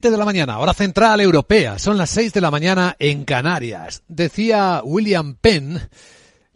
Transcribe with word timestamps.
de 0.00 0.16
la 0.16 0.24
mañana, 0.24 0.60
hora 0.60 0.74
central 0.74 1.20
europea. 1.20 1.80
Son 1.80 1.98
las 1.98 2.10
6 2.10 2.32
de 2.32 2.40
la 2.40 2.52
mañana 2.52 2.94
en 3.00 3.24
Canarias. 3.24 4.04
Decía 4.06 4.80
William 4.84 5.34
Penn, 5.34 5.80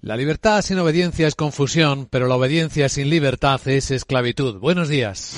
la 0.00 0.17
libertad 0.17 0.62
sin 0.62 0.79
obediencia 0.79 1.26
es 1.26 1.34
confusión, 1.34 2.07
pero 2.08 2.28
la 2.28 2.36
obediencia 2.36 2.89
sin 2.89 3.10
libertad 3.10 3.60
es 3.67 3.91
esclavitud. 3.91 4.60
Buenos 4.60 4.89
días. 4.89 5.34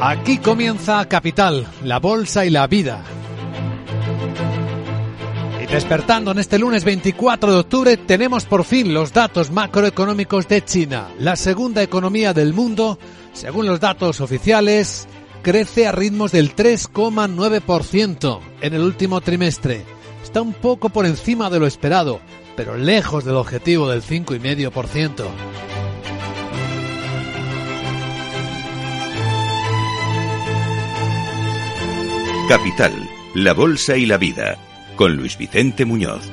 Aquí 0.00 0.38
comienza 0.38 1.08
Capital, 1.08 1.66
la 1.82 1.98
bolsa 1.98 2.46
y 2.46 2.50
la 2.50 2.68
vida. 2.68 3.02
Y 5.60 5.66
despertando 5.66 6.30
en 6.30 6.38
este 6.38 6.60
lunes 6.60 6.84
24 6.84 7.50
de 7.50 7.58
octubre 7.58 7.96
tenemos 7.96 8.44
por 8.44 8.62
fin 8.62 8.94
los 8.94 9.12
datos 9.12 9.50
macroeconómicos 9.50 10.46
de 10.46 10.64
China, 10.64 11.08
la 11.18 11.34
segunda 11.34 11.82
economía 11.82 12.32
del 12.32 12.52
mundo 12.52 13.00
según 13.32 13.66
los 13.66 13.80
datos 13.80 14.20
oficiales, 14.20 15.08
crece 15.42 15.86
a 15.86 15.92
ritmos 15.92 16.32
del 16.32 16.54
3,9% 16.54 18.40
en 18.60 18.74
el 18.74 18.82
último 18.82 19.20
trimestre. 19.20 19.84
Está 20.22 20.40
un 20.40 20.54
poco 20.54 20.88
por 20.88 21.06
encima 21.06 21.50
de 21.50 21.58
lo 21.58 21.66
esperado, 21.66 22.20
pero 22.56 22.76
lejos 22.76 23.24
del 23.24 23.36
objetivo 23.36 23.88
del 23.88 24.02
5,5%. 24.02 25.24
Capital, 32.48 32.92
la 33.34 33.54
Bolsa 33.54 33.96
y 33.96 34.06
la 34.06 34.18
Vida, 34.18 34.58
con 34.96 35.16
Luis 35.16 35.38
Vicente 35.38 35.84
Muñoz. 35.84 36.30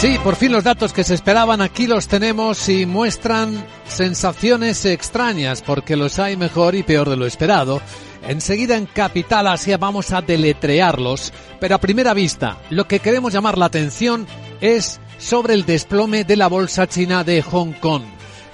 Sí, 0.00 0.16
por 0.24 0.36
fin 0.36 0.50
los 0.50 0.64
datos 0.64 0.94
que 0.94 1.04
se 1.04 1.12
esperaban 1.12 1.60
aquí 1.60 1.86
los 1.86 2.08
tenemos 2.08 2.70
y 2.70 2.86
muestran 2.86 3.62
sensaciones 3.86 4.86
extrañas 4.86 5.60
porque 5.60 5.94
los 5.94 6.18
hay 6.18 6.38
mejor 6.38 6.74
y 6.74 6.82
peor 6.82 7.10
de 7.10 7.18
lo 7.18 7.26
esperado. 7.26 7.82
Enseguida 8.26 8.78
en 8.78 8.86
Capital 8.86 9.46
Asia 9.46 9.76
vamos 9.76 10.12
a 10.12 10.22
deletrearlos, 10.22 11.34
pero 11.60 11.74
a 11.74 11.80
primera 11.80 12.14
vista 12.14 12.56
lo 12.70 12.88
que 12.88 13.00
queremos 13.00 13.34
llamar 13.34 13.58
la 13.58 13.66
atención 13.66 14.26
es 14.62 15.00
sobre 15.18 15.52
el 15.52 15.66
desplome 15.66 16.24
de 16.24 16.36
la 16.36 16.48
bolsa 16.48 16.86
china 16.86 17.22
de 17.22 17.42
Hong 17.42 17.72
Kong. 17.72 18.04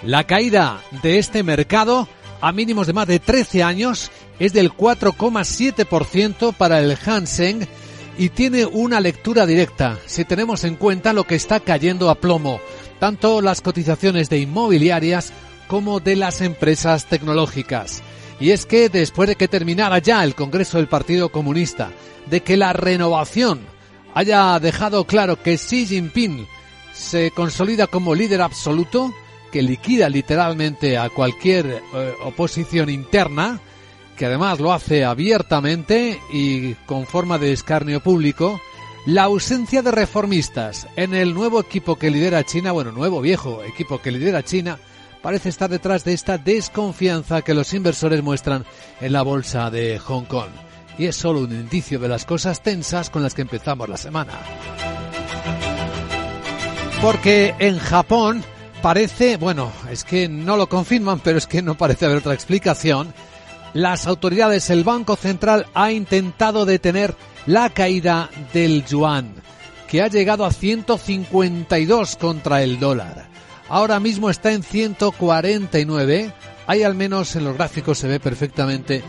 La 0.02 0.24
caída 0.24 0.80
de 1.00 1.20
este 1.20 1.44
mercado 1.44 2.08
a 2.41 2.50
mínimos 2.50 2.89
de 2.89 2.92
más 2.92 3.06
de 3.06 3.20
13 3.20 3.62
años 3.62 4.11
es 4.41 4.52
del 4.52 4.72
4,7% 4.72 6.55
para 6.55 6.80
el 6.80 6.97
Hang 6.97 7.28
y 8.19 8.31
tiene 8.31 8.64
una 8.67 9.00
lectura 9.00 9.47
directa 9.47 9.98
si 10.06 10.25
tenemos 10.25 10.64
en 10.64 10.77
cuenta 10.77 11.12
lo 11.12 11.25
que 11.25 11.34
está 11.34 11.61
cayendo 11.61 12.11
a 12.11 12.17
plomo, 12.17 12.61
tanto 12.98 13.41
las 13.41 13.61
cotizaciones 13.61 14.31
de 14.31 14.39
inmobiliarias 14.39 15.33
como 15.69 16.00
de 16.00 16.17
las 16.17 16.41
empresas 16.41 17.06
tecnológicas. 17.06 18.03
Y 18.41 18.50
es 18.50 18.67
que 18.67 18.89
después 18.89 19.28
de 19.28 19.36
que 19.36 19.48
terminara 19.48 19.98
ya 19.98 20.23
el 20.23 20.34
Congreso 20.34 20.78
del 20.78 20.89
Partido 20.89 21.31
Comunista, 21.31 21.91
de 22.27 22.42
que 22.42 22.56
la 22.56 22.73
renovación 22.73 23.61
haya 24.14 24.58
dejado 24.61 25.05
claro 25.05 25.42
que 25.42 25.56
Xi 25.56 25.86
Jinping 25.86 26.47
se 26.92 27.30
consolida 27.30 27.86
como 27.86 28.14
líder 28.14 28.42
absoluto, 28.42 29.14
que 29.53 29.62
liquida 29.62 30.08
literalmente 30.08 30.98
a 30.98 31.08
cualquier 31.11 31.67
eh, 31.67 32.14
oposición 32.25 32.89
interna, 32.89 33.61
que 34.17 34.27
además 34.27 34.59
lo 34.59 34.72
hace 34.72 35.05
abiertamente 35.05 36.20
y 36.33 36.75
con 36.86 37.06
forma 37.06 37.39
de 37.39 37.53
escarnio 37.53 38.00
público, 38.00 38.61
la 39.06 39.25
ausencia 39.25 39.83
de 39.83 39.92
reformistas 39.92 40.89
en 40.97 41.14
el 41.14 41.33
nuevo 41.33 41.61
equipo 41.61 41.97
que 41.97 42.11
lidera 42.11 42.45
China, 42.45 42.73
bueno, 42.73 42.91
nuevo 42.91 43.20
viejo 43.20 43.63
equipo 43.63 44.02
que 44.02 44.11
lidera 44.11 44.42
China, 44.42 44.79
parece 45.23 45.48
estar 45.48 45.70
detrás 45.70 46.05
de 46.05 46.13
esta 46.13 46.39
desconfianza 46.39 47.42
que 47.42 47.55
los 47.55 47.73
inversores 47.73 48.23
muestran 48.23 48.64
en 49.01 49.13
la 49.13 49.23
bolsa 49.23 49.70
de 49.70 49.98
Hong 49.98 50.24
Kong. 50.24 50.51
Y 50.98 51.07
es 51.07 51.17
solo 51.17 51.41
un 51.41 51.52
indicio 51.52 51.98
de 51.98 52.08
las 52.08 52.24
cosas 52.24 52.62
tensas 52.62 53.11
con 53.11 53.23
las 53.23 53.35
que 53.35 53.42
empezamos 53.42 53.89
la 53.89 53.96
semana. 53.96 54.33
Porque 57.02 57.55
en 57.58 57.79
Japón 57.79 58.42
parece, 58.83 59.36
bueno, 59.36 59.70
es 59.91 60.05
que 60.05 60.29
no 60.29 60.57
lo 60.57 60.68
confirman, 60.68 61.20
pero 61.20 61.39
es 61.39 61.46
que 61.46 61.62
no 61.62 61.77
parece 61.77 62.07
haber 62.07 62.18
otra 62.18 62.35
explicación, 62.35 63.12
las 63.77 64.07
autoridades, 64.07 64.70
el 64.70 64.85
Banco 64.85 65.17
Central 65.17 65.67
ha 65.75 65.92
intentado 65.92 66.64
detener 66.64 67.14
la 67.45 67.69
caída 67.69 68.31
del 68.55 68.87
yuan, 68.87 69.35
que 69.87 70.01
ha 70.01 70.09
llegado 70.09 70.47
a 70.47 70.51
152 70.51 72.17
contra 72.17 72.63
el 72.63 72.81
dólar. 72.81 73.29
Ahora 73.69 74.01
mismo 74.01 74.31
está 74.31 74.53
en 74.53 74.63
149. 74.63 76.33
Hay 76.67 76.83
al 76.85 76.95
menos 76.95 77.36
en 77.36 77.45
los 77.45 77.55
gráficos 77.55 77.98
se 77.98 78.09
ve 78.09 78.19
perfectamente 78.19 79.03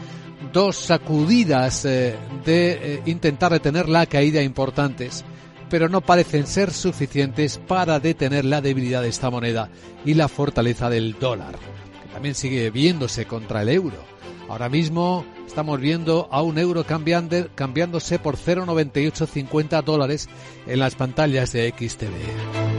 dos 0.51 0.75
sacudidas 0.75 1.85
eh, 1.85 2.15
de 2.45 2.71
eh, 2.71 3.01
intentar 3.05 3.53
detener 3.53 3.87
la 3.87 4.05
caída 4.05 4.43
importantes, 4.43 5.23
pero 5.69 5.87
no 5.87 6.01
parecen 6.01 6.45
ser 6.45 6.73
suficientes 6.73 7.57
para 7.57 8.01
detener 8.01 8.43
la 8.43 8.59
debilidad 8.59 9.01
de 9.01 9.09
esta 9.09 9.29
moneda 9.29 9.69
y 10.03 10.13
la 10.13 10.27
fortaleza 10.27 10.89
del 10.89 11.17
dólar, 11.17 11.55
que 12.03 12.13
también 12.13 12.35
sigue 12.35 12.69
viéndose 12.69 13.25
contra 13.25 13.61
el 13.61 13.69
euro. 13.69 14.16
Ahora 14.49 14.69
mismo 14.69 15.25
estamos 15.45 15.79
viendo 15.79 16.27
a 16.31 16.41
un 16.41 16.57
euro 16.57 16.85
cambiándose 16.85 18.19
por 18.19 18.37
0,9850 18.37 19.83
dólares 19.83 20.29
en 20.65 20.79
las 20.79 20.95
pantallas 20.95 21.51
de 21.51 21.69
XTV. 21.69 22.76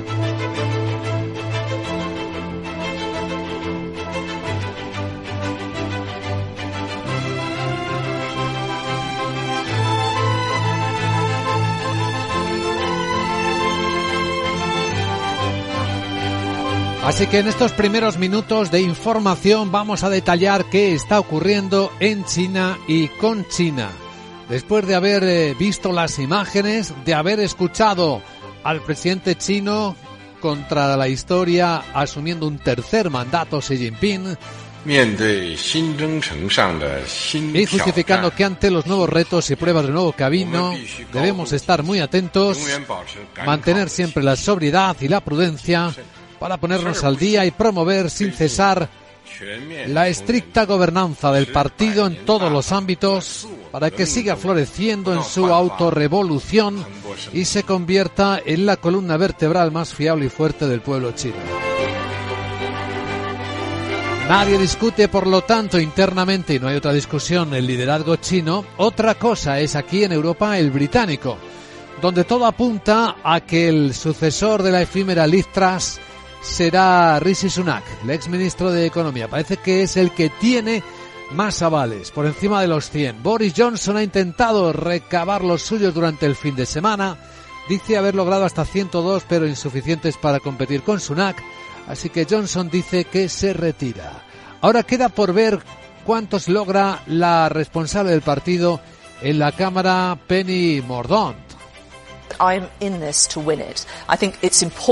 Así 17.09 17.27
que 17.27 17.39
en 17.39 17.49
estos 17.49 17.73
primeros 17.73 18.19
minutos 18.19 18.71
de 18.71 18.83
información 18.83 19.73
vamos 19.73 20.05
a 20.05 20.11
detallar 20.11 20.67
qué 20.67 20.93
está 20.93 21.19
ocurriendo 21.19 21.91
en 22.01 22.27
China 22.27 22.79
y 22.87 23.09
con 23.09 23.49
China. 23.49 23.89
Después 24.51 24.87
de 24.87 24.95
haber 24.95 25.25
eh, 25.25 25.57
visto 25.59 25.91
las 25.91 26.19
imágenes, 26.19 26.93
de 27.07 27.15
haber 27.15 27.41
escuchado 27.41 28.21
al 28.63 28.83
presidente 28.83 29.37
chino 29.37 29.97
contra 30.39 30.99
la 30.99 31.09
historia 31.09 31.83
asumiendo 31.95 32.47
un 32.47 32.59
tercer 32.59 33.09
mandato 33.09 33.61
Xi 33.61 33.79
Jinping, 33.79 34.37
y 37.55 37.67
justificando 37.67 38.31
que 38.31 38.45
ante 38.45 38.71
los 38.71 38.87
nuevos 38.87 39.09
retos 39.09 39.51
y 39.51 39.57
pruebas 39.57 39.87
de 39.87 39.93
nuevo 39.93 40.13
camino 40.13 40.75
debemos 41.13 41.53
estar 41.53 41.83
muy 41.83 42.01
atentos, 42.01 42.59
mantener 43.47 43.89
siempre 43.89 44.23
la 44.23 44.37
sobriedad 44.37 44.97
y 45.01 45.09
la 45.09 45.21
prudencia, 45.21 45.93
para 46.39 46.57
ponernos 46.57 47.05
al 47.05 47.17
día 47.17 47.45
y 47.45 47.51
promover 47.51 48.11
sin 48.11 48.33
cesar 48.33 48.89
la 49.89 50.09
estricta 50.09 50.65
gobernanza 50.67 51.31
del 51.33 51.49
partido 51.49 52.07
en 52.07 52.25
todos 52.25 52.51
los 52.51 52.73
ámbitos 52.73 53.47
para 53.71 53.91
que 53.91 54.07
siga 54.07 54.37
floreciendo 54.37 55.13
en 55.13 55.23
su 55.23 55.47
autorrevolución 55.47 56.85
y 57.33 57.45
se 57.45 57.63
convierta 57.63 58.41
en 58.45 58.67
la 58.67 58.77
columna 58.79 59.17
vertebral 59.17 59.71
más 59.71 59.95
fiable 59.95 60.27
y 60.27 60.31
fuerte 60.31 60.67
del 60.67 60.81
pueblo 60.81 61.13
chino. 61.13 61.37
Nadie 64.29 64.59
discute, 64.59 65.09
por 65.09 65.27
lo 65.27 65.41
tanto, 65.41 65.81
internamente, 65.81 66.55
y 66.55 66.59
no 66.59 66.69
hay 66.69 66.77
otra 66.77 66.93
discusión, 66.93 67.55
el 67.55 67.67
liderazgo 67.67 68.17
chino. 68.17 68.63
Otra 68.77 69.15
cosa 69.15 69.59
es 69.59 69.75
aquí 69.75 70.05
en 70.05 70.13
Europa 70.13 70.59
el 70.59 70.71
británico, 70.71 71.39
donde 72.03 72.25
todo 72.25 72.45
apunta 72.45 73.17
a 73.25 73.41
que 73.41 73.69
el 73.69 73.95
sucesor 73.95 74.63
de 74.63 74.71
la 74.71 74.83
efímera 74.83 75.27
Liz 75.27 75.47
Truss 75.51 75.99
será 76.43 77.19
Rishi 77.21 77.51
Sunak, 77.51 77.85
el 78.03 78.11
ex 78.11 78.29
ministro 78.29 78.71
de 78.71 78.87
Economía. 78.87 79.29
Parece 79.29 79.57
que 79.59 79.83
es 79.83 79.97
el 79.97 80.13
que 80.13 80.31
tiene 80.31 80.83
más 81.33 81.63
avales, 81.63 82.11
por 82.11 82.27
encima 82.27 82.61
de 82.61 82.69
los 82.69 82.91
100. 82.91 83.23
Boris 83.23 83.55
Johnson 83.57 83.97
ha 83.97 84.03
intentado 84.03 84.73
recabar 84.73 85.45
los 85.45 85.63
suyos 85.63 85.95
durante 85.95 86.27
el 86.27 86.37
fin 86.37 86.57
de 86.57 86.67
semana. 86.67 87.17
Dice 87.69 87.99
haber 87.99 88.15
logrado 88.15 88.45
hasta 88.45 88.65
102, 88.65 89.25
pero 89.29 89.47
insuficientes 89.47 90.17
para 90.17 90.41
competir 90.41 90.83
con 90.83 91.01
Sunak. 91.01 91.43
Así 91.87 92.09
que 92.09 92.27
Johnson 92.29 92.71
dice 92.71 93.05
que 93.05 93.29
se 93.29 93.53
retira. 93.53 94.25
Ahora 94.61 94.83
queda 94.83 95.09
por 95.09 95.33
ver 95.33 95.61
cuántos 96.05 96.49
logra 96.49 97.03
la 97.07 97.49
responsable 97.49 98.11
del 98.11 98.23
partido 98.23 98.81
en 99.21 99.39
la 99.39 99.53
Cámara, 99.53 100.19
Penny 100.27 100.83
Mordaunt. 100.87 101.48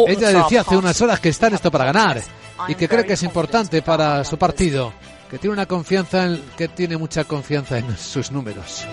Ella 0.08 0.30
decía 0.42 0.62
hace 0.62 0.76
unas 0.76 1.00
horas 1.00 1.20
que 1.20 1.28
está 1.28 1.48
en 1.48 1.54
esto 1.54 1.70
para 1.70 1.84
ganar 1.84 2.22
y 2.68 2.74
que 2.74 2.88
cree 2.88 3.04
que 3.04 3.14
es 3.14 3.22
importante 3.22 3.82
para 3.82 4.24
su 4.24 4.38
partido. 4.38 4.92
que 5.30 5.38
tiene 5.38 5.54
una 5.54 5.66
confianza 5.66 6.24
en, 6.24 6.40
que 6.56 6.68
tiene 6.68 6.96
mucha 6.96 7.24
confianza 7.24 7.78
en 7.78 7.96
sus 7.98 8.30
números. 8.30 8.86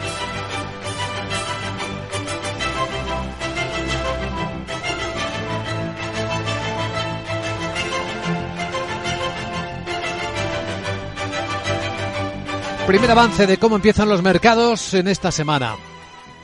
Primer 12.87 13.11
avance 13.11 13.47
de 13.47 13.57
cómo 13.57 13.77
empiezan 13.77 14.09
los 14.09 14.21
mercados 14.21 14.93
en 14.93 15.07
esta 15.07 15.31
semana. 15.31 15.77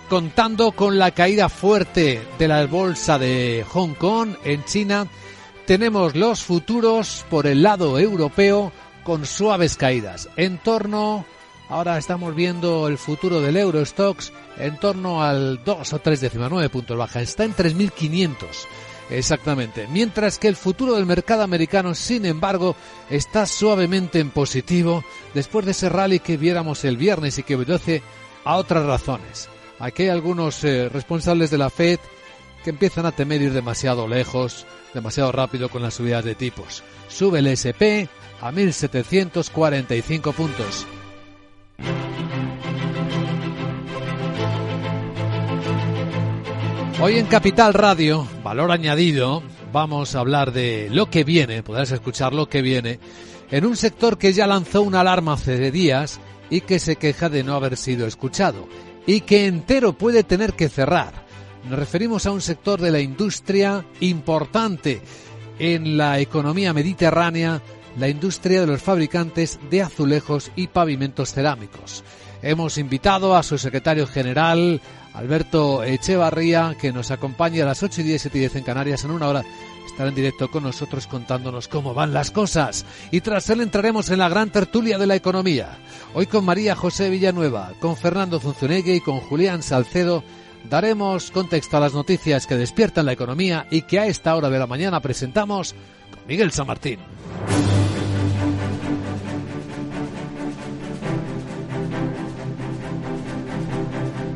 Contando 0.09 0.71
con 0.71 0.97
la 0.97 1.11
caída 1.11 1.49
fuerte 1.49 2.19
de 2.39 2.47
la 2.47 2.65
bolsa 2.65 3.19
de 3.19 3.63
Hong 3.69 3.93
Kong 3.93 4.31
en 4.43 4.65
China, 4.65 5.05
tenemos 5.67 6.15
los 6.15 6.43
futuros 6.43 7.23
por 7.29 7.45
el 7.45 7.61
lado 7.61 7.99
europeo 7.99 8.71
con 9.03 9.27
suaves 9.27 9.77
caídas. 9.77 10.27
En 10.35 10.57
torno, 10.57 11.25
ahora 11.69 11.99
estamos 11.99 12.33
viendo 12.33 12.87
el 12.87 12.97
futuro 12.97 13.39
del 13.39 13.55
Eurostox 13.55 14.33
en 14.57 14.79
torno 14.79 15.21
al 15.21 15.63
2 15.63 15.93
o 15.93 16.01
3,9 16.01 16.69
puntos 16.71 16.97
baja. 16.97 17.21
Está 17.21 17.43
en 17.43 17.55
3.500 17.55 18.35
Exactamente. 19.11 19.87
Mientras 19.91 20.39
que 20.39 20.47
el 20.47 20.55
futuro 20.55 20.95
del 20.95 21.05
mercado 21.05 21.43
americano, 21.43 21.93
sin 21.93 22.25
embargo, 22.25 22.75
está 23.11 23.45
suavemente 23.45 24.19
en 24.19 24.31
positivo 24.31 25.03
después 25.35 25.65
de 25.65 25.71
ese 25.71 25.87
rally 25.87 26.19
que 26.19 26.37
viéramos 26.37 26.83
el 26.83 26.97
viernes 26.97 27.37
y 27.37 27.43
que 27.43 27.55
obedece 27.55 28.01
a 28.43 28.55
otras 28.55 28.87
razones. 28.87 29.49
Aquí 29.79 30.03
hay 30.03 30.09
algunos 30.09 30.61
eh, 30.65 30.89
responsables 30.89 31.49
de 31.51 31.57
la 31.57 31.69
Fed 31.69 31.99
que 32.63 32.69
empiezan 32.69 33.05
a 33.05 33.13
temer 33.13 33.41
ir 33.41 33.53
demasiado 33.53 34.09
lejos, 34.09 34.65
demasiado 34.93 35.31
rápido 35.31 35.69
con 35.69 35.81
las 35.81 35.93
subidas 35.93 36.25
de 36.25 36.35
tipos. 36.35 36.83
Sube 37.07 37.39
el 37.39 37.47
SP 37.47 38.11
a 38.41 38.51
1.745 38.51 40.33
puntos. 40.33 40.85
Hoy 47.01 47.17
en 47.17 47.27
Capital 47.27 47.73
Radio, 47.73 48.27
valor 48.43 48.73
añadido, 48.73 49.41
vamos 49.71 50.13
a 50.13 50.19
hablar 50.19 50.51
de 50.51 50.89
lo 50.91 51.09
que 51.09 51.23
viene, 51.23 51.63
podrás 51.63 51.91
escuchar 51.91 52.33
lo 52.33 52.49
que 52.49 52.61
viene, 52.61 52.99
en 53.49 53.65
un 53.65 53.77
sector 53.77 54.17
que 54.17 54.33
ya 54.33 54.45
lanzó 54.45 54.81
una 54.81 54.99
alarma 54.99 55.33
hace 55.33 55.71
días 55.71 56.19
y 56.49 56.59
que 56.61 56.79
se 56.79 56.97
queja 56.97 57.29
de 57.29 57.45
no 57.45 57.55
haber 57.55 57.77
sido 57.77 58.05
escuchado 58.05 58.67
y 59.09 59.21
que 59.21 59.47
entero 59.47 59.93
puede 59.93 60.23
tener 60.23 60.53
que 60.53 60.69
cerrar. 60.69 61.25
Nos 61.67 61.79
referimos 61.79 62.27
a 62.27 62.31
un 62.31 62.41
sector 62.41 62.79
de 62.79 62.91
la 62.91 62.99
industria 62.99 63.83
importante 64.01 65.01
en 65.57 65.97
la 65.97 66.19
economía 66.19 66.73
mediterránea, 66.73 67.59
la 67.97 68.07
industria 68.07 68.61
de 68.61 68.67
los 68.67 68.83
fabricantes 68.83 69.59
de 69.71 69.81
azulejos 69.81 70.51
y 70.55 70.67
pavimentos 70.67 71.33
cerámicos. 71.33 72.03
Hemos 72.43 72.77
invitado 72.77 73.35
a 73.35 73.41
su 73.41 73.57
secretario 73.57 74.05
general, 74.05 74.79
Alberto 75.15 75.83
Echevarría, 75.83 76.77
que 76.79 76.93
nos 76.93 77.09
acompaña 77.09 77.63
a 77.63 77.65
las 77.65 77.81
8 77.81 78.01
y 78.01 78.03
10, 78.03 78.21
7 78.21 78.37
y 78.37 78.41
10 78.41 78.55
en 78.57 78.63
Canarias. 78.63 79.05
En 79.05 79.11
una 79.11 79.27
hora 79.27 79.43
estará 79.89 80.09
en 80.09 80.15
directo 80.15 80.49
con 80.49 80.63
nosotros 80.63 81.07
contándonos 81.07 81.67
cómo 81.67 81.93
van 81.93 82.13
las 82.13 82.31
cosas. 82.31 82.85
Y 83.11 83.21
tras 83.21 83.49
él 83.49 83.61
entraremos 83.61 84.09
en 84.09 84.19
la 84.19 84.29
gran 84.29 84.49
tertulia 84.49 84.97
de 84.97 85.07
la 85.07 85.15
economía. 85.15 85.77
Hoy 86.13 86.25
con 86.25 86.45
María 86.45 86.75
José 86.75 87.09
Villanueva, 87.09 87.73
con 87.79 87.97
Fernando 87.97 88.39
Zunzunegui 88.39 88.93
y 88.93 89.01
con 89.01 89.19
Julián 89.19 89.63
Salcedo 89.63 90.23
daremos 90.69 91.31
contexto 91.31 91.77
a 91.77 91.79
las 91.79 91.93
noticias 91.93 92.47
que 92.47 92.55
despiertan 92.55 93.05
la 93.05 93.13
economía 93.13 93.67
y 93.71 93.83
que 93.83 93.99
a 93.99 94.07
esta 94.07 94.35
hora 94.35 94.49
de 94.49 94.59
la 94.59 94.67
mañana 94.67 94.99
presentamos 94.99 95.73
con 96.11 96.25
Miguel 96.27 96.51
San 96.51 96.67
Martín. 96.67 96.99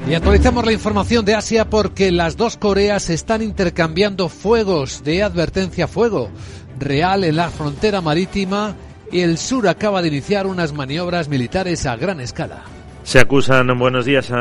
Y 0.07 0.15
actualizamos 0.15 0.65
la 0.65 0.73
información 0.73 1.23
de 1.23 1.33
Asia 1.33 1.69
porque 1.69 2.11
las 2.11 2.35
dos 2.35 2.57
Coreas 2.57 3.09
están 3.09 3.41
intercambiando 3.41 4.27
fuegos 4.27 5.03
de 5.03 5.23
advertencia 5.23 5.87
fuego 5.87 6.29
real 6.77 7.23
en 7.23 7.37
la 7.37 7.49
frontera 7.49 8.01
marítima 8.01 8.75
y 9.11 9.21
el 9.21 9.37
sur 9.37 9.67
acaba 9.67 10.01
de 10.01 10.09
iniciar 10.09 10.45
unas 10.45 10.73
maniobras 10.73 11.29
militares 11.29 11.85
a 11.85 11.95
gran 11.95 12.19
escala. 12.19 12.63
Se 13.03 13.19
acusan 13.19 13.67
buenos 13.77 14.05
días 14.05 14.31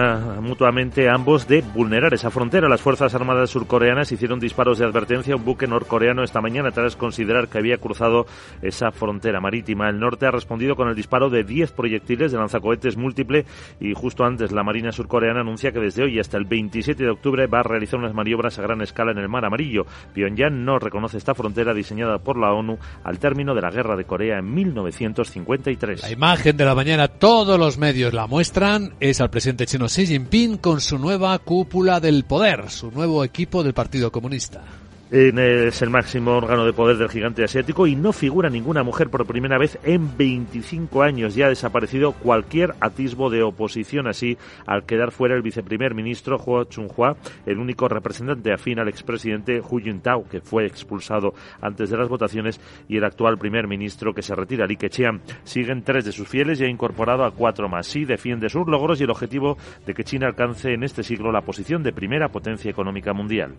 mutuamente 0.40 1.08
ambos 1.10 1.48
de 1.48 1.62
vulnerar 1.62 2.14
esa 2.14 2.30
frontera. 2.30 2.68
Las 2.68 2.80
Fuerzas 2.80 3.12
Armadas 3.12 3.50
surcoreanas 3.50 4.12
hicieron 4.12 4.38
disparos 4.38 4.78
de 4.78 4.86
advertencia 4.86 5.34
a 5.34 5.36
un 5.36 5.44
buque 5.44 5.66
norcoreano 5.66 6.22
esta 6.22 6.40
mañana 6.40 6.70
tras 6.70 6.94
considerar 6.94 7.48
que 7.48 7.58
había 7.58 7.78
cruzado 7.78 8.24
esa 8.62 8.92
frontera 8.92 9.40
marítima. 9.40 9.88
El 9.88 9.98
norte 9.98 10.26
ha 10.26 10.30
respondido 10.30 10.76
con 10.76 10.88
el 10.88 10.94
disparo 10.94 11.28
de 11.28 11.42
10 11.42 11.72
proyectiles 11.72 12.30
de 12.30 12.38
lanzacohetes 12.38 12.96
múltiple 12.96 13.46
y 13.80 13.94
justo 13.94 14.24
antes 14.24 14.52
la 14.52 14.62
Marina 14.62 14.92
surcoreana 14.92 15.40
anuncia 15.40 15.72
que 15.72 15.80
desde 15.80 16.04
hoy 16.04 16.20
hasta 16.20 16.38
el 16.38 16.44
27 16.44 17.02
de 17.02 17.10
octubre 17.10 17.48
va 17.48 17.60
a 17.60 17.64
realizar 17.64 17.98
unas 17.98 18.14
maniobras 18.14 18.60
a 18.60 18.62
gran 18.62 18.80
escala 18.80 19.10
en 19.10 19.18
el 19.18 19.28
Mar 19.28 19.44
Amarillo. 19.44 19.86
Pyongyang 20.14 20.64
no 20.64 20.78
reconoce 20.78 21.18
esta 21.18 21.34
frontera 21.34 21.74
diseñada 21.74 22.18
por 22.20 22.38
la 22.38 22.52
ONU 22.52 22.78
al 23.02 23.18
término 23.18 23.56
de 23.56 23.60
la 23.60 23.70
Guerra 23.70 23.96
de 23.96 24.04
Corea 24.04 24.38
en 24.38 24.54
1953. 24.54 26.02
La 26.02 26.10
imagen 26.10 26.56
de 26.56 26.64
la 26.64 26.76
mañana 26.76 27.08
todos 27.08 27.58
los 27.58 27.76
medios 27.76 28.14
la 28.14 28.28
muestran 28.28 28.51
es 29.00 29.20
al 29.22 29.30
presidente 29.30 29.64
chino 29.64 29.86
Xi 29.86 30.06
Jinping 30.06 30.58
con 30.58 30.82
su 30.82 30.98
nueva 30.98 31.38
cúpula 31.38 32.00
del 32.00 32.24
poder, 32.24 32.68
su 32.68 32.90
nuevo 32.90 33.24
equipo 33.24 33.62
del 33.62 33.72
Partido 33.72 34.12
Comunista 34.12 34.81
es 35.12 35.82
el 35.82 35.90
máximo 35.90 36.30
órgano 36.30 36.64
de 36.64 36.72
poder 36.72 36.96
del 36.96 37.10
gigante 37.10 37.44
asiático 37.44 37.86
y 37.86 37.94
no 37.94 38.14
figura 38.14 38.48
ninguna 38.48 38.82
mujer 38.82 39.10
por 39.10 39.26
primera 39.26 39.58
vez 39.58 39.78
en 39.84 40.16
25 40.16 41.02
años. 41.02 41.34
Ya 41.34 41.46
ha 41.46 41.48
desaparecido 41.50 42.12
cualquier 42.12 42.74
atisbo 42.80 43.28
de 43.28 43.42
oposición 43.42 44.06
así 44.06 44.38
al 44.64 44.84
quedar 44.84 45.12
fuera 45.12 45.34
el 45.34 45.42
viceprimer 45.42 45.94
ministro 45.94 46.38
Huo 46.38 46.64
Chunhua, 46.64 47.16
el 47.44 47.58
único 47.58 47.88
representante 47.88 48.54
afín 48.54 48.78
al 48.78 48.88
expresidente 48.88 49.60
Hu 49.60 49.80
Jintao, 49.80 50.26
que 50.30 50.40
fue 50.40 50.64
expulsado 50.64 51.34
antes 51.60 51.90
de 51.90 51.98
las 51.98 52.08
votaciones, 52.08 52.58
y 52.88 52.96
el 52.96 53.04
actual 53.04 53.36
primer 53.36 53.68
ministro 53.68 54.14
que 54.14 54.22
se 54.22 54.34
retira, 54.34 54.66
Li 54.66 54.78
Keqiang. 54.78 55.20
Siguen 55.44 55.82
tres 55.82 56.06
de 56.06 56.12
sus 56.12 56.26
fieles 56.26 56.58
y 56.58 56.64
ha 56.64 56.68
incorporado 56.68 57.26
a 57.26 57.32
cuatro 57.32 57.68
más. 57.68 57.86
Sí 57.86 58.06
defiende 58.06 58.48
sus 58.48 58.66
logros 58.66 58.98
y 58.98 59.04
el 59.04 59.10
objetivo 59.10 59.58
de 59.84 59.92
que 59.92 60.04
China 60.04 60.26
alcance 60.26 60.72
en 60.72 60.84
este 60.84 61.02
siglo 61.02 61.30
la 61.30 61.42
posición 61.42 61.82
de 61.82 61.92
primera 61.92 62.30
potencia 62.30 62.70
económica 62.70 63.12
mundial. 63.12 63.54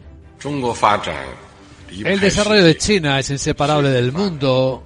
El 2.03 2.19
desarrollo 2.19 2.63
de 2.63 2.77
China 2.77 3.19
es 3.19 3.29
inseparable 3.29 3.89
del 3.89 4.11
mundo 4.11 4.83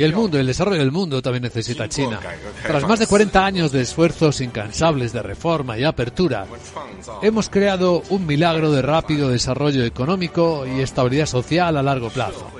y 0.00 0.02
el 0.02 0.14
mundo, 0.14 0.38
el 0.38 0.46
desarrollo 0.46 0.78
del 0.78 0.92
mundo 0.92 1.20
también 1.20 1.42
necesita 1.42 1.88
China. 1.88 2.20
Tras 2.62 2.88
más 2.88 2.98
de 2.98 3.06
40 3.06 3.44
años 3.44 3.70
de 3.70 3.82
esfuerzos 3.82 4.40
incansables 4.40 5.12
de 5.12 5.22
reforma 5.22 5.76
y 5.76 5.84
apertura, 5.84 6.46
hemos 7.22 7.50
creado 7.50 8.02
un 8.08 8.26
milagro 8.26 8.72
de 8.72 8.80
rápido 8.80 9.28
desarrollo 9.28 9.84
económico 9.84 10.66
y 10.66 10.80
estabilidad 10.80 11.26
social 11.26 11.76
a 11.76 11.82
largo 11.82 12.08
plazo. 12.08 12.50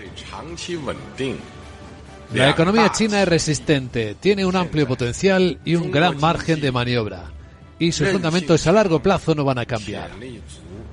La 2.34 2.50
economía 2.50 2.92
china 2.92 3.22
es 3.22 3.28
resistente, 3.28 4.16
tiene 4.20 4.44
un 4.44 4.54
amplio 4.54 4.86
potencial 4.86 5.58
y 5.64 5.76
un 5.76 5.90
gran 5.90 6.18
margen 6.18 6.60
de 6.60 6.72
maniobra. 6.72 7.24
Y 7.78 7.92
sus 7.92 8.08
fundamentos 8.10 8.66
a 8.66 8.72
largo 8.72 9.00
plazo 9.00 9.34
no 9.34 9.44
van 9.44 9.58
a 9.58 9.64
cambiar. 9.64 10.10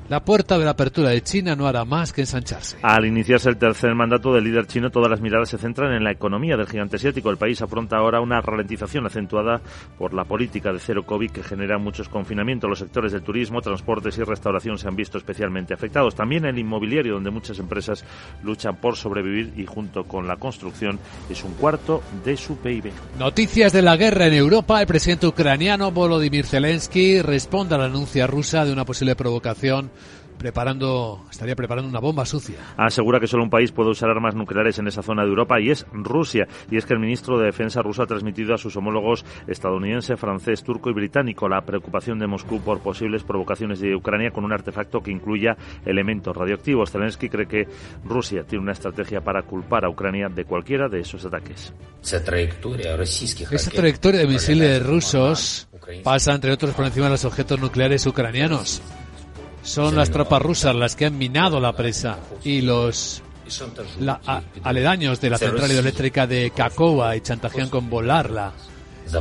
La 0.09 0.21
puerta 0.21 0.57
de 0.57 0.63
la 0.63 0.71
apertura 0.71 1.09
de 1.09 1.21
China 1.21 1.53
no 1.57 1.67
hará 1.67 1.83
más 1.83 2.13
que 2.13 2.21
ensancharse. 2.21 2.77
Al 2.81 3.05
iniciarse 3.05 3.49
el 3.49 3.57
tercer 3.57 3.93
mandato 3.93 4.33
del 4.33 4.45
líder 4.45 4.65
chino, 4.65 4.89
todas 4.89 5.11
las 5.11 5.19
miradas 5.19 5.49
se 5.49 5.57
centran 5.57 5.91
en 5.91 6.05
la 6.05 6.11
economía 6.11 6.55
del 6.55 6.65
gigante 6.65 6.95
asiático. 6.95 7.29
El 7.29 7.35
país 7.35 7.61
afronta 7.61 7.97
ahora 7.97 8.21
una 8.21 8.39
ralentización 8.39 9.05
acentuada 9.05 9.59
por 9.97 10.13
la 10.13 10.23
política 10.23 10.71
de 10.71 10.79
cero 10.79 11.05
COVID 11.05 11.31
que 11.31 11.43
genera 11.43 11.77
muchos 11.77 12.07
confinamientos. 12.07 12.69
Los 12.69 12.79
sectores 12.79 13.11
del 13.11 13.21
turismo, 13.21 13.59
transportes 13.59 14.17
y 14.17 14.23
restauración 14.23 14.77
se 14.77 14.87
han 14.87 14.95
visto 14.95 15.17
especialmente 15.17 15.73
afectados. 15.73 16.15
También 16.15 16.45
el 16.45 16.57
inmobiliario, 16.57 17.15
donde 17.15 17.29
muchas 17.29 17.59
empresas 17.59 18.05
luchan 18.43 18.77
por 18.77 18.95
sobrevivir 18.95 19.55
y 19.57 19.65
junto 19.65 20.05
con 20.05 20.25
la 20.25 20.37
construcción 20.37 20.99
es 21.29 21.43
un 21.43 21.51
cuarto 21.55 22.01
de 22.23 22.37
su 22.37 22.55
PIB. 22.59 22.93
Noticias 23.19 23.73
de 23.73 23.81
la 23.81 23.97
guerra 23.97 24.27
en 24.27 24.35
Europa. 24.35 24.79
El 24.79 24.87
presidente 24.87 25.27
ucraniano 25.27 25.91
Volodymyr 25.91 26.45
Zelensky 26.45 27.21
responde 27.21 27.75
a 27.75 27.77
la 27.77 27.85
anuncia 27.85 28.25
rusa 28.25 28.63
de 28.63 28.71
una 28.71 28.85
posible 28.85 29.13
provocación 29.17 29.96
preparando, 30.37 31.25
estaría 31.29 31.55
preparando 31.55 31.89
una 31.89 31.99
bomba 31.99 32.25
sucia. 32.25 32.57
Asegura 32.77 33.19
que 33.19 33.27
solo 33.27 33.43
un 33.43 33.49
país 33.49 33.71
puede 33.71 33.89
usar 33.89 34.09
armas 34.09 34.35
nucleares 34.35 34.79
en 34.79 34.87
esa 34.87 35.01
zona 35.01 35.23
de 35.23 35.29
Europa 35.29 35.59
y 35.59 35.69
es 35.69 35.85
Rusia. 35.91 36.47
Y 36.69 36.77
es 36.77 36.85
que 36.85 36.93
el 36.93 36.99
ministro 36.99 37.37
de 37.37 37.45
Defensa 37.45 37.81
ruso 37.81 38.03
ha 38.03 38.07
transmitido 38.07 38.53
a 38.53 38.57
sus 38.57 38.75
homólogos 38.77 39.25
estadounidense, 39.47 40.17
francés, 40.17 40.63
turco 40.63 40.89
y 40.89 40.93
británico 40.93 41.49
la 41.49 41.61
preocupación 41.61 42.19
de 42.19 42.27
Moscú 42.27 42.59
por 42.61 42.79
posibles 42.79 43.23
provocaciones 43.23 43.79
de 43.79 43.95
Ucrania 43.95 44.31
con 44.31 44.45
un 44.45 44.53
artefacto 44.53 45.01
que 45.01 45.11
incluya 45.11 45.57
elementos 45.85 46.35
radioactivos. 46.35 46.91
Zelensky 46.91 47.29
cree 47.29 47.47
que 47.47 47.67
Rusia 48.05 48.43
tiene 48.43 48.63
una 48.63 48.73
estrategia 48.73 49.21
para 49.21 49.43
culpar 49.43 49.85
a 49.85 49.89
Ucrania 49.89 50.29
de 50.29 50.45
cualquiera 50.45 50.87
de 50.87 50.99
esos 51.01 51.25
ataques. 51.25 51.73
Esa 53.51 53.71
trayectoria 53.71 54.21
de 54.21 54.27
misiles 54.27 54.85
rusos 54.85 55.67
pasa, 56.03 56.33
entre 56.33 56.51
otros, 56.51 56.73
por 56.73 56.85
encima 56.85 57.05
de 57.05 57.11
los 57.11 57.25
objetos 57.25 57.59
nucleares 57.59 58.05
ucranianos. 58.05 58.81
Son 59.67 59.97
las 59.97 60.09
tropas 60.09 60.41
rusas 60.41 60.73
las 60.73 60.95
que 60.95 61.07
han 61.07 61.17
minado 61.17 61.59
la 61.59 61.73
presa 61.73 62.17
y 62.41 62.61
los 62.61 63.21
aledaños 64.63 65.19
de 65.19 65.29
la 65.29 65.37
central 65.37 65.69
hidroeléctrica 65.69 66.25
de 66.25 66.51
Cacoa 66.55 67.17
y 67.17 67.21
chantajean 67.21 67.67
con 67.67 67.89
volarla. 67.89 68.53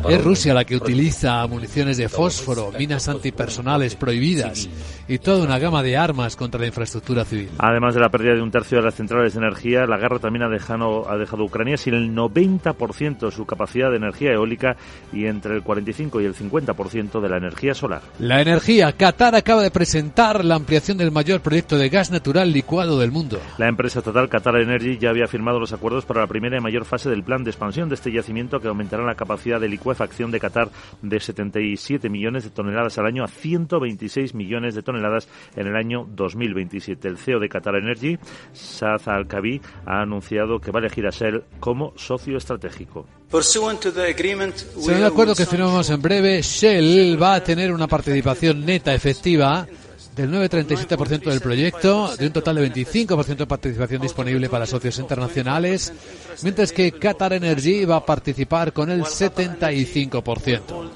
Es 0.09 0.25
Rusia 0.25 0.53
la 0.53 0.65
que 0.65 0.77
utiliza 0.77 1.47
municiones 1.47 1.97
de 1.97 2.09
fósforo, 2.09 2.73
minas 2.77 3.09
antipersonales 3.09 3.95
prohibidas 3.95 4.69
y 5.07 5.19
toda 5.19 5.45
una 5.45 5.59
gama 5.59 5.83
de 5.83 5.97
armas 5.97 6.35
contra 6.35 6.61
la 6.61 6.67
infraestructura 6.67 7.25
civil. 7.25 7.51
Además 7.59 7.95
de 7.95 8.01
la 8.01 8.09
pérdida 8.09 8.35
de 8.35 8.43
un 8.43 8.51
tercio 8.51 8.79
de 8.79 8.85
las 8.85 8.95
centrales 8.95 9.35
de 9.35 9.39
energía, 9.39 9.87
la 9.87 9.99
guerra 9.99 10.19
también 10.19 10.43
ha 10.43 10.49
dejado, 10.49 11.09
ha 11.09 11.17
dejado 11.17 11.45
a 11.45 11.47
Ucrania 11.47 11.77
sin 11.77 11.95
el 11.95 12.13
90% 12.15 13.19
de 13.19 13.31
su 13.31 13.47
capacidad 13.47 13.91
de 13.91 13.99
energía 13.99 14.33
eólica 14.33 14.77
y 15.13 15.27
entre 15.27 15.55
el 15.55 15.63
45 15.63 16.21
y 16.21 16.25
el 16.25 16.35
50% 16.35 17.21
de 17.21 17.29
la 17.29 17.37
energía 17.37 17.75
solar. 17.75 18.03
La 18.19 18.41
energía. 18.41 18.93
Qatar 18.93 19.35
acaba 19.37 19.63
de 19.63 19.71
presentar 19.71 20.45
la 20.45 20.57
ampliación 20.57 20.99
del 20.99 21.13
mayor 21.13 21.41
proyecto 21.41 21.79
de 21.79 21.89
gas 21.89 22.11
natural 22.11 22.53
licuado 22.53 22.99
del 22.99 23.13
mundo. 23.13 23.39
La 23.59 23.69
empresa 23.69 24.01
estatal 24.01 24.29
Qatar 24.29 24.57
Energy 24.57 24.99
ya 24.99 25.11
había 25.11 25.29
firmado 25.29 25.61
los 25.61 25.73
acuerdos 25.73 26.05
para 26.05 26.23
la 26.23 26.27
primera 26.27 26.57
y 26.57 26.61
mayor 26.61 26.85
fase 26.85 27.09
del 27.09 27.23
plan 27.23 27.45
de 27.45 27.51
expansión 27.51 27.89
de 27.89 27.95
este 27.95 28.11
yacimiento 28.11 28.61
que 28.61 28.69
aumentará 28.69 29.05
la 29.05 29.15
capacidad 29.15 29.61
de 29.61 29.69
licuefacción 29.77 30.31
de 30.31 30.41
Qatar 30.41 30.71
de 31.03 31.21
77 31.21 32.09
millones 32.09 32.45
de 32.45 32.51
toneladas 32.51 32.99
al 32.99 33.07
año 33.07 33.25
a 33.25 33.29
126 33.29 34.35
millones 34.35 34.75
de 34.75 34.83
toneladas 34.83 35.29
en 35.55 35.67
el 35.67 35.77
año 35.77 36.07
2027. 36.11 37.09
El 37.09 37.19
CEO 37.19 37.39
de 37.39 37.49
Qatar 37.49 37.77
Energy, 37.77 38.19
Saad 38.53 39.03
Al-Kabi, 39.07 39.61
ha 39.85 40.01
anunciado 40.01 40.61
que 40.61 40.71
va 40.71 40.81
a 40.81 40.83
elegir 40.83 41.07
a 41.07 41.11
Shell 41.11 41.45
como 41.61 41.93
socio 41.97 42.39
estratégico. 42.39 43.07
Según 43.31 43.77
el 44.89 45.05
acuerdo 45.05 45.35
que 45.35 45.47
firmamos 45.47 45.91
en 45.91 46.01
breve, 46.01 46.41
Shell 46.43 47.21
va 47.21 47.35
a 47.35 47.45
tener 47.45 47.73
una 47.73 47.87
participación 47.87 48.65
neta 48.65 48.95
efectiva 48.95 49.67
del 50.17 50.33
9,37% 50.33 51.25
del 51.25 51.41
proyecto, 51.41 52.17
de 52.17 52.27
un 52.27 52.33
total 52.33 52.57
de 52.57 52.73
25% 52.73 53.37
de 53.37 53.47
participación 53.47 54.01
disponible 54.01 54.49
para 54.49 54.65
socios 54.65 54.99
internacionales, 54.99 55.93
mientras 56.43 56.73
que 56.73 56.91
Qatar 56.93 57.35
Energy 57.35 57.85
va 57.85 57.97
a 57.97 58.07
participar 58.07 58.73
con 58.73 58.91
el 58.91 59.03
75%. 59.03 60.91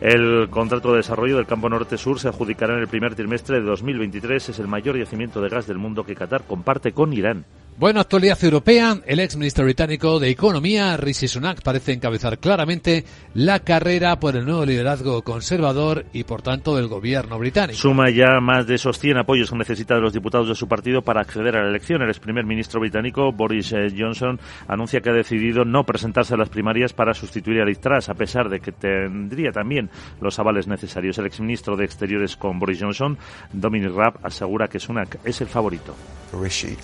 El 0.00 0.50
contrato 0.50 0.90
de 0.90 0.96
desarrollo 0.96 1.36
del 1.36 1.46
campo 1.46 1.70
norte-sur 1.70 2.18
se 2.18 2.26
adjudicará 2.26 2.74
en 2.74 2.80
el 2.80 2.88
primer 2.88 3.14
trimestre 3.14 3.60
de 3.60 3.66
2023. 3.66 4.48
Es 4.48 4.58
el 4.58 4.66
mayor 4.66 4.98
yacimiento 4.98 5.40
de 5.40 5.48
gas 5.48 5.68
del 5.68 5.78
mundo 5.78 6.04
que 6.04 6.16
Qatar 6.16 6.42
comparte 6.42 6.92
con 6.92 7.12
Irán. 7.12 7.46
Bueno, 7.76 7.98
actualidad 7.98 8.38
europea. 8.44 9.00
El 9.04 9.18
ex 9.18 9.36
ministro 9.36 9.64
británico 9.64 10.20
de 10.20 10.30
Economía, 10.30 10.96
Rishi 10.96 11.26
Sunak, 11.26 11.60
parece 11.60 11.92
encabezar 11.92 12.38
claramente 12.38 13.04
la 13.34 13.58
carrera 13.58 14.20
por 14.20 14.36
el 14.36 14.44
nuevo 14.44 14.64
liderazgo 14.64 15.22
conservador 15.22 16.06
y, 16.12 16.22
por 16.22 16.40
tanto, 16.40 16.76
del 16.76 16.86
gobierno 16.86 17.36
británico. 17.36 17.76
Suma 17.76 18.10
ya 18.10 18.38
más 18.40 18.68
de 18.68 18.76
esos 18.76 19.00
100 19.00 19.18
apoyos 19.18 19.50
que 19.50 19.56
necesita 19.56 19.96
de 19.96 20.02
los 20.02 20.12
diputados 20.12 20.46
de 20.48 20.54
su 20.54 20.68
partido 20.68 21.02
para 21.02 21.22
acceder 21.22 21.56
a 21.56 21.64
la 21.64 21.70
elección. 21.70 22.00
El 22.02 22.10
ex 22.10 22.20
primer 22.20 22.44
ministro 22.44 22.78
británico, 22.78 23.32
Boris 23.32 23.72
eh, 23.72 23.88
Johnson, 23.98 24.38
anuncia 24.68 25.00
que 25.00 25.10
ha 25.10 25.14
decidido 25.14 25.64
no 25.64 25.82
presentarse 25.82 26.34
a 26.34 26.36
las 26.36 26.50
primarias 26.50 26.92
para 26.92 27.12
sustituir 27.12 27.60
a 27.60 27.64
Liz 27.64 27.80
Truss, 27.80 28.08
a 28.08 28.14
pesar 28.14 28.50
de 28.50 28.60
que 28.60 28.70
tendría 28.70 29.50
también 29.50 29.90
los 30.20 30.38
avales 30.38 30.68
necesarios. 30.68 31.18
El 31.18 31.26
ex 31.26 31.40
ministro 31.40 31.76
de 31.76 31.86
Exteriores 31.86 32.36
con 32.36 32.60
Boris 32.60 32.80
Johnson, 32.80 33.18
Dominic 33.52 33.92
Raab, 33.92 34.20
asegura 34.22 34.68
que 34.68 34.78
Sunak 34.78 35.18
es 35.24 35.40
el 35.40 35.48
favorito. 35.48 35.96
Rishi 36.40 36.76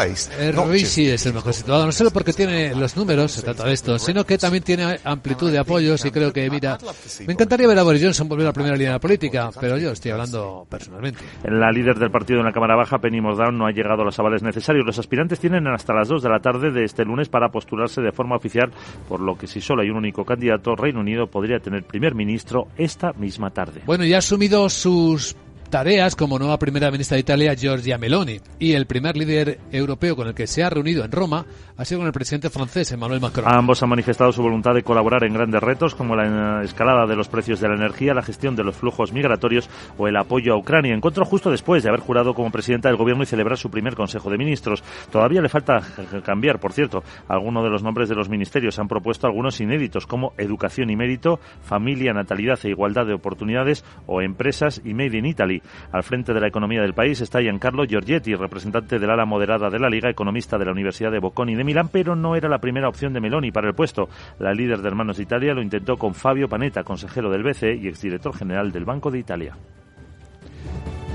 es 0.00 1.26
el 1.26 1.34
mejor 1.34 1.52
situado, 1.52 1.86
no 1.86 1.92
solo 1.92 2.10
porque 2.10 2.32
tiene 2.32 2.74
los 2.74 2.96
números, 2.96 3.32
se 3.32 3.42
trata 3.42 3.64
de 3.64 3.72
esto, 3.72 3.98
sino 3.98 4.24
que 4.24 4.38
también 4.38 4.62
tiene 4.62 4.98
amplitud 5.04 5.50
de 5.50 5.58
apoyos 5.58 6.04
y 6.04 6.10
creo 6.10 6.32
que, 6.32 6.48
mira, 6.50 6.78
me 7.26 7.32
encantaría 7.32 7.66
ver 7.66 7.78
a 7.78 7.82
Boris 7.82 8.02
Johnson 8.02 8.28
volver 8.28 8.46
a 8.46 8.48
la 8.50 8.52
primera 8.52 8.74
línea 8.74 8.90
de 8.90 8.96
la 8.96 9.00
política, 9.00 9.50
pero 9.60 9.76
yo 9.78 9.90
estoy 9.90 10.12
hablando 10.12 10.66
personalmente. 10.68 11.20
La 11.44 11.70
líder 11.70 11.98
del 11.98 12.10
partido 12.10 12.40
en 12.40 12.46
la 12.46 12.52
Cámara 12.52 12.76
Baja, 12.76 12.98
Penny 12.98 13.20
Mordaunt, 13.20 13.56
no 13.56 13.66
ha 13.66 13.72
llegado 13.72 14.02
a 14.02 14.04
los 14.04 14.18
avales 14.18 14.42
necesarios. 14.42 14.86
Los 14.86 14.98
aspirantes 14.98 15.40
tienen 15.40 15.66
hasta 15.68 15.94
las 15.94 16.08
2 16.08 16.22
de 16.22 16.28
la 16.28 16.40
tarde 16.40 16.70
de 16.70 16.84
este 16.84 17.04
lunes 17.04 17.28
para 17.28 17.50
postularse 17.50 18.00
de 18.00 18.12
forma 18.12 18.36
oficial, 18.36 18.70
por 19.08 19.20
lo 19.20 19.36
que 19.36 19.46
si 19.46 19.60
solo 19.60 19.82
hay 19.82 19.90
un 19.90 19.96
único 19.96 20.24
candidato, 20.24 20.74
Reino 20.74 21.00
Unido 21.00 21.26
podría 21.26 21.58
tener 21.58 21.84
primer 21.84 22.14
ministro 22.14 22.68
esta 22.76 23.12
misma 23.12 23.50
tarde. 23.50 23.82
Bueno, 23.86 24.04
ya 24.04 24.16
ha 24.16 24.18
asumido 24.18 24.68
sus 24.68 25.36
tareas 25.72 26.16
como 26.16 26.38
nueva 26.38 26.58
primera 26.58 26.90
ministra 26.90 27.14
de 27.14 27.22
Italia, 27.22 27.54
Giorgia 27.54 27.96
Meloni. 27.96 28.38
Y 28.58 28.74
el 28.74 28.84
primer 28.84 29.16
líder 29.16 29.58
europeo 29.72 30.14
con 30.14 30.28
el 30.28 30.34
que 30.34 30.46
se 30.46 30.62
ha 30.62 30.68
reunido 30.68 31.02
en 31.02 31.10
Roma 31.10 31.46
ha 31.78 31.84
sido 31.86 32.00
con 32.00 32.06
el 32.06 32.12
presidente 32.12 32.50
francés, 32.50 32.92
Emmanuel 32.92 33.22
Macron. 33.22 33.46
Ambos 33.48 33.82
han 33.82 33.88
manifestado 33.88 34.30
su 34.32 34.42
voluntad 34.42 34.74
de 34.74 34.82
colaborar 34.82 35.24
en 35.24 35.32
grandes 35.32 35.62
retos 35.62 35.94
como 35.94 36.14
la 36.14 36.62
escalada 36.62 37.06
de 37.06 37.16
los 37.16 37.28
precios 37.28 37.58
de 37.58 37.68
la 37.68 37.74
energía, 37.74 38.12
la 38.12 38.20
gestión 38.20 38.54
de 38.54 38.64
los 38.64 38.76
flujos 38.76 39.14
migratorios 39.14 39.70
o 39.96 40.06
el 40.08 40.16
apoyo 40.18 40.52
a 40.52 40.58
Ucrania. 40.58 40.94
Encuentro 40.94 41.24
justo 41.24 41.50
después 41.50 41.82
de 41.82 41.88
haber 41.88 42.00
jurado 42.00 42.34
como 42.34 42.50
presidenta 42.50 42.90
del 42.90 42.98
gobierno 42.98 43.22
y 43.22 43.26
celebrar 43.26 43.56
su 43.56 43.70
primer 43.70 43.94
Consejo 43.94 44.28
de 44.28 44.36
Ministros. 44.36 44.84
Todavía 45.10 45.40
le 45.40 45.48
falta 45.48 45.80
cambiar, 46.22 46.60
por 46.60 46.74
cierto, 46.74 47.02
algunos 47.28 47.64
de 47.64 47.70
los 47.70 47.82
nombres 47.82 48.10
de 48.10 48.14
los 48.14 48.28
ministerios. 48.28 48.78
Han 48.78 48.88
propuesto 48.88 49.26
algunos 49.26 49.58
inéditos 49.58 50.06
como 50.06 50.34
educación 50.36 50.90
y 50.90 50.96
mérito, 50.96 51.40
familia, 51.62 52.12
natalidad 52.12 52.58
e 52.62 52.68
igualdad 52.68 53.06
de 53.06 53.14
oportunidades 53.14 53.86
o 54.06 54.20
empresas 54.20 54.82
y 54.84 54.92
Made 54.92 55.16
in 55.16 55.24
Italy. 55.24 55.61
Al 55.92 56.02
frente 56.02 56.32
de 56.32 56.40
la 56.40 56.48
economía 56.48 56.82
del 56.82 56.94
país 56.94 57.20
está 57.20 57.40
Giancarlo 57.40 57.84
Giorgetti, 57.84 58.34
representante 58.34 58.98
del 58.98 59.10
ala 59.10 59.24
moderada 59.24 59.70
de 59.70 59.78
la 59.78 59.88
Liga, 59.88 60.10
economista 60.10 60.58
de 60.58 60.64
la 60.64 60.72
Universidad 60.72 61.10
de 61.10 61.18
Bocconi 61.18 61.54
de 61.54 61.64
Milán, 61.64 61.88
pero 61.88 62.16
no 62.16 62.36
era 62.36 62.48
la 62.48 62.58
primera 62.58 62.88
opción 62.88 63.12
de 63.12 63.20
Meloni 63.20 63.50
para 63.50 63.68
el 63.68 63.74
puesto. 63.74 64.08
La 64.38 64.52
líder 64.52 64.80
de 64.80 64.88
Hermanos 64.88 65.18
Italia 65.18 65.54
lo 65.54 65.62
intentó 65.62 65.96
con 65.96 66.14
Fabio 66.14 66.48
Panetta, 66.48 66.84
consejero 66.84 67.30
del 67.30 67.42
BCE 67.42 67.74
y 67.76 67.88
exdirector 67.88 68.34
general 68.36 68.72
del 68.72 68.84
Banco 68.84 69.10
de 69.10 69.18
Italia. 69.18 69.56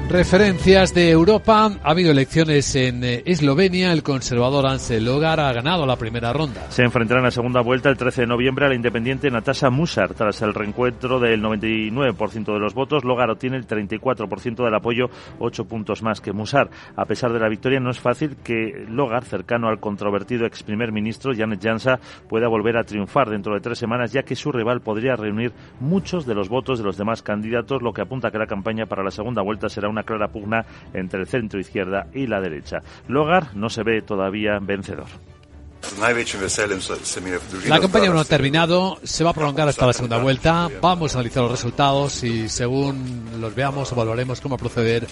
Referencias 0.09 0.93
de 0.93 1.11
Europa. 1.11 1.69
Ha 1.83 1.91
habido 1.91 2.11
elecciones 2.11 2.73
en 2.77 3.03
eh, 3.03 3.23
Eslovenia. 3.25 3.91
El 3.91 4.03
conservador 4.03 4.65
Ansel 4.65 5.03
Logar 5.03 5.41
ha 5.41 5.51
ganado 5.51 5.85
la 5.85 5.97
primera 5.97 6.31
ronda. 6.31 6.71
Se 6.71 6.83
enfrentará 6.83 7.19
en 7.19 7.25
la 7.25 7.31
segunda 7.31 7.59
vuelta 7.59 7.89
el 7.89 7.97
13 7.97 8.21
de 8.21 8.27
noviembre 8.27 8.65
a 8.65 8.69
la 8.69 8.75
independiente 8.75 9.29
Natasha 9.29 9.69
Musar. 9.69 10.13
Tras 10.13 10.41
el 10.43 10.53
reencuentro 10.53 11.19
del 11.19 11.43
99% 11.43 12.53
de 12.53 12.59
los 12.59 12.73
votos, 12.73 13.03
Logar 13.03 13.29
obtiene 13.29 13.57
el 13.57 13.67
34% 13.67 14.63
del 14.63 14.73
apoyo, 14.73 15.09
8 15.39 15.65
puntos 15.65 16.01
más 16.01 16.21
que 16.21 16.31
Musar. 16.31 16.69
A 16.95 17.03
pesar 17.03 17.33
de 17.33 17.39
la 17.39 17.49
victoria, 17.49 17.81
no 17.81 17.89
es 17.89 17.99
fácil 17.99 18.37
que 18.41 18.85
Logar, 18.87 19.25
cercano 19.25 19.67
al 19.67 19.81
controvertido 19.81 20.45
ex 20.45 20.63
primer 20.63 20.93
ministro 20.93 21.33
Janet 21.35 21.61
Jansa, 21.61 21.99
pueda 22.29 22.47
volver 22.47 22.77
a 22.77 22.85
triunfar 22.85 23.29
dentro 23.29 23.55
de 23.55 23.59
tres 23.59 23.77
semanas, 23.77 24.13
ya 24.13 24.23
que 24.23 24.37
su 24.37 24.53
rival 24.53 24.79
podría 24.79 25.17
reunir 25.17 25.51
muchos 25.81 26.25
de 26.25 26.33
los 26.33 26.47
votos 26.47 26.79
de 26.79 26.85
los 26.85 26.95
demás 26.95 27.21
candidatos, 27.21 27.81
lo 27.81 27.91
que 27.91 28.03
apunta 28.03 28.31
que 28.31 28.37
la 28.37 28.47
campaña 28.47 28.85
para 28.85 29.03
la 29.03 29.11
segunda 29.11 29.41
vuelta 29.41 29.67
será 29.67 29.89
una 29.89 29.96
una 29.97 30.03
clara 30.03 30.27
pugna 30.27 30.63
entre 30.93 31.19
el 31.21 31.27
centro 31.27 31.59
izquierda 31.59 32.07
y 32.13 32.27
la 32.27 32.39
derecha. 32.39 32.83
Logar 33.07 33.55
no 33.55 33.69
se 33.69 33.81
ve 33.81 34.03
todavía 34.03 34.59
vencedor. 34.59 35.07
La 37.67 37.79
campaña 37.79 38.09
no 38.09 38.19
ha 38.19 38.25
terminado, 38.25 38.97
se 39.03 39.23
va 39.23 39.31
a 39.31 39.33
prolongar 39.33 39.67
hasta 39.67 39.85
la 39.85 39.93
segunda 39.93 40.17
vuelta. 40.17 40.69
Vamos 40.81 41.15
a 41.15 41.19
analizar 41.19 41.43
los 41.43 41.51
resultados 41.51 42.23
y 42.23 42.49
según 42.49 43.25
los 43.39 43.55
veamos 43.55 43.91
evaluaremos 43.91 44.41
cómo 44.41 44.57
proceder 44.57 45.07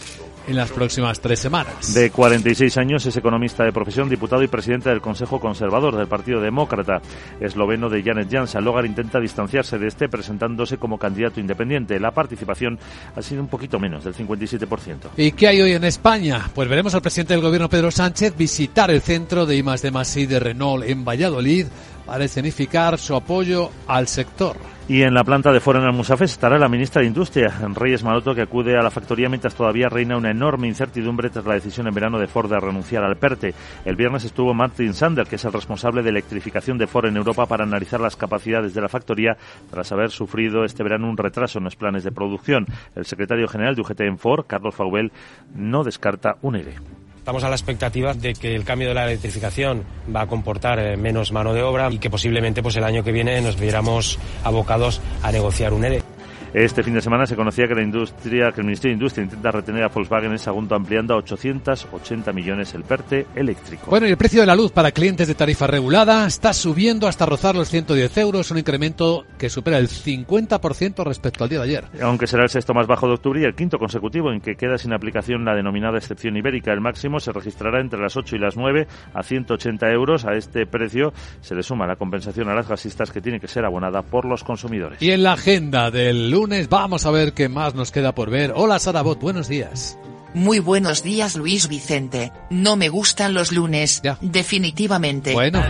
en 0.48 0.56
las 0.56 0.72
próximas 0.72 1.20
tres 1.20 1.40
semanas. 1.40 1.94
De 1.94 2.12
46 2.12 2.78
años 2.78 3.06
es 3.06 3.18
economista 3.18 3.64
de 3.64 3.72
profesión, 3.72 4.10
diputado 4.10 4.44
y 4.44 4.48
presidente 4.48 4.90
del 4.90 5.02
Consejo 5.02 5.40
Conservador 5.40 5.96
del 5.96 6.08
Partido 6.08 6.40
Demócrata, 6.40 7.02
esloveno 7.40 7.90
de 7.90 8.04
Janet 8.04 8.30
Jansa. 8.32 8.62
Logar 8.62 8.86
intenta 8.86 9.20
distanciarse 9.20 9.80
de 9.80 9.88
este 9.88 10.08
presentándose 10.08 10.78
como 10.78 11.00
candidato 11.00 11.40
independiente. 11.40 12.00
La 12.00 12.12
participación 12.12 12.78
ha 13.16 13.22
sido 13.22 13.42
un 13.42 13.48
poquito 13.48 13.80
menos, 13.80 14.04
del 14.04 14.14
57%. 14.14 15.10
¿Y 15.18 15.32
qué 15.32 15.48
hay 15.48 15.62
hoy 15.62 15.72
en 15.74 15.84
España? 15.84 16.50
Pues 16.54 16.70
veremos 16.70 16.94
al 16.94 17.02
presidente 17.02 17.34
del 17.34 17.42
gobierno 17.42 17.70
Pedro 17.70 17.90
Sánchez 17.90 18.36
visitar 18.38 18.92
el 18.92 19.02
centro 19.02 19.46
de 19.46 19.56
I 19.56 19.64
de 19.64 19.92
de 20.26 20.40
En 20.66 21.06
Valladolid 21.06 21.68
para 22.08 22.26
escenificar 22.26 22.98
su 22.98 23.16
apoyo 23.16 23.70
al 23.88 24.08
sector. 24.08 24.58
Y 24.88 25.02
en 25.02 25.14
la 25.14 25.24
planta 25.24 25.52
de 25.52 25.60
Foreign 25.60 25.96
Musafes 25.96 26.32
estará 26.32 26.60
la 26.60 26.70
ministra 26.70 27.02
de 27.02 27.08
Industria, 27.08 27.52
Reyes 27.74 28.04
Maloto, 28.04 28.36
que 28.36 28.42
acude 28.42 28.78
a 28.78 28.84
la 28.84 28.92
factoría 28.92 29.30
mientras 29.30 29.56
todavía 29.56 29.90
reina 29.90 30.18
una 30.18 30.30
enorme 30.30 30.68
incertidumbre 30.68 31.30
tras 31.30 31.46
la 31.46 31.56
decisión 31.56 31.88
en 31.88 31.94
verano 31.94 32.20
de 32.20 32.28
Ford 32.28 32.50
de 32.50 32.60
renunciar 32.60 33.04
al 33.04 33.18
PERTE. 33.18 33.54
El 33.84 33.96
viernes 33.96 34.26
estuvo 34.26 34.54
Martin 34.54 34.94
Sander, 34.94 35.28
que 35.28 35.38
es 35.38 35.46
el 35.46 35.54
responsable 35.54 36.04
de 36.04 36.10
electrificación 36.10 36.78
de 36.78 36.88
Ford 36.88 37.08
en 37.08 37.18
Europa, 37.18 37.48
para 37.48 37.64
analizar 37.64 38.00
las 38.00 38.16
capacidades 38.16 38.74
de 38.74 38.82
la 38.82 38.90
factoría 38.90 39.38
tras 39.72 39.92
haber 39.92 40.12
sufrido 40.12 40.66
este 40.66 40.84
verano 40.84 41.10
un 41.10 41.18
retraso 41.18 41.58
en 41.58 41.66
los 41.66 41.76
planes 41.76 42.04
de 42.04 42.12
producción. 42.12 42.68
El 42.96 43.06
secretario 43.06 43.48
general 43.48 43.76
de 43.76 43.82
UGT 43.82 44.02
en 44.02 44.20
Ford, 44.20 44.46
Carlos 44.48 44.76
Faubel, 44.76 45.12
no 45.56 45.84
descarta 45.84 46.38
un 46.42 46.56
ERE. 46.58 46.95
Estamos 47.26 47.44
a 47.44 47.50
la 47.50 47.56
expectativa 47.56 48.14
de 48.14 48.34
que 48.36 48.54
el 48.54 48.64
cambio 48.64 48.90
de 48.90 48.94
la 48.94 49.06
electrificación 49.06 49.84
va 50.16 50.22
a 50.22 50.28
comportar 50.28 50.78
eh, 50.78 50.96
menos 50.96 51.32
mano 51.32 51.56
de 51.56 51.64
obra 51.64 51.92
y 51.92 51.98
que 51.98 52.12
posiblemente 52.12 52.62
pues 52.62 52.76
el 52.76 52.84
año 52.84 53.04
que 53.04 53.12
viene 53.12 53.42
nos 53.42 53.60
viéramos 53.60 54.20
abocados 54.44 55.02
a 55.24 55.32
negociar 55.32 55.74
un 55.74 55.86
ERE. 55.86 56.15
Este 56.56 56.84
fin 56.84 56.94
de 56.94 57.02
semana 57.02 57.26
se 57.26 57.36
conocía 57.36 57.68
que 57.68 57.76
la 57.76 57.82
industria, 57.82 58.54
que 58.54 58.62
el 58.62 58.66
Ministerio 58.66 58.94
de 58.94 59.00
Industria 59.02 59.26
intenta 59.26 59.52
retener 59.52 59.84
a 59.84 59.90
Volkswagen 59.90 60.32
en 60.32 60.40
segundo 60.40 60.74
ampliando 60.74 61.14
a 61.14 61.18
880 61.18 62.32
millones 62.32 62.74
el 62.74 62.84
PERTE 62.84 63.28
eléctrico. 63.36 63.88
Bueno, 63.90 64.08
y 64.08 64.12
el 64.12 64.16
precio 64.16 64.40
de 64.40 64.48
la 64.48 64.56
luz 64.56 64.72
para 64.72 64.94
clientes 64.94 65.28
de 65.28 65.36
tarifa 65.36 65.68
regulada 65.68 66.26
está 66.26 66.54
subiendo 66.54 67.10
hasta 67.10 67.26
rozar 67.26 67.56
los 67.56 67.70
110 67.70 68.18
euros, 68.20 68.52
un 68.52 68.60
incremento 68.60 69.26
que 69.38 69.50
supera 69.50 69.80
el 69.80 69.90
50% 69.90 71.04
respecto 71.04 71.44
al 71.44 71.50
día 71.50 71.60
de 71.60 71.66
ayer. 71.66 71.84
Aunque 72.02 72.26
será 72.26 72.44
el 72.44 72.50
sexto 72.50 72.74
más 72.74 72.88
bajo 72.88 73.10
de 73.10 73.16
octubre 73.16 73.42
y 73.42 73.44
el 73.44 73.54
quinto 73.54 73.78
consecutivo 73.78 74.32
en 74.32 74.40
que 74.40 74.56
queda 74.56 74.78
sin 74.78 74.94
aplicación 74.94 75.44
la 75.44 75.56
denominada 75.56 75.98
excepción 75.98 76.38
ibérica, 76.38 76.72
el 76.72 76.80
máximo 76.80 77.20
se 77.20 77.34
registrará 77.34 77.82
entre 77.82 78.00
las 78.00 78.16
8 78.16 78.34
y 78.38 78.40
las 78.40 78.56
9 78.56 78.88
a 79.14 79.24
180 79.24 79.92
euros. 79.92 80.24
A 80.24 80.32
este 80.36 80.66
precio 80.66 81.12
se 81.42 81.54
le 81.54 81.64
suma 81.64 81.86
la 81.86 81.98
compensación 81.98 82.48
a 82.48 82.56
las 82.56 82.70
gasistas 82.70 83.12
que 83.12 83.20
tiene 83.20 83.42
que 83.42 83.50
ser 83.50 83.66
abonada 83.66 84.04
por 84.04 84.24
los 84.24 84.46
consumidores. 84.46 85.02
Y 85.02 85.12
en 85.12 85.24
la 85.24 85.34
agenda 85.34 85.92
del 85.92 86.32
lunes 86.32 86.45
vamos 86.70 87.06
a 87.06 87.12
ver 87.12 87.34
qué 87.34 87.50
más 87.50 87.74
nos 87.76 87.92
queda 87.92 88.14
por 88.14 88.30
ver. 88.30 88.54
Hola 88.56 88.80
Sarabot, 88.80 89.20
buenos 89.20 89.48
días. 89.48 89.98
Muy 90.34 90.60
buenos 90.60 91.02
días 91.02 91.36
Luis 91.36 91.68
Vicente. 91.68 92.32
No 92.50 92.76
me 92.76 92.90
gustan 92.90 93.34
los 93.34 93.52
lunes, 93.52 94.02
Ya. 94.04 94.18
definitivamente. 94.22 95.34
Bueno. 95.34 95.64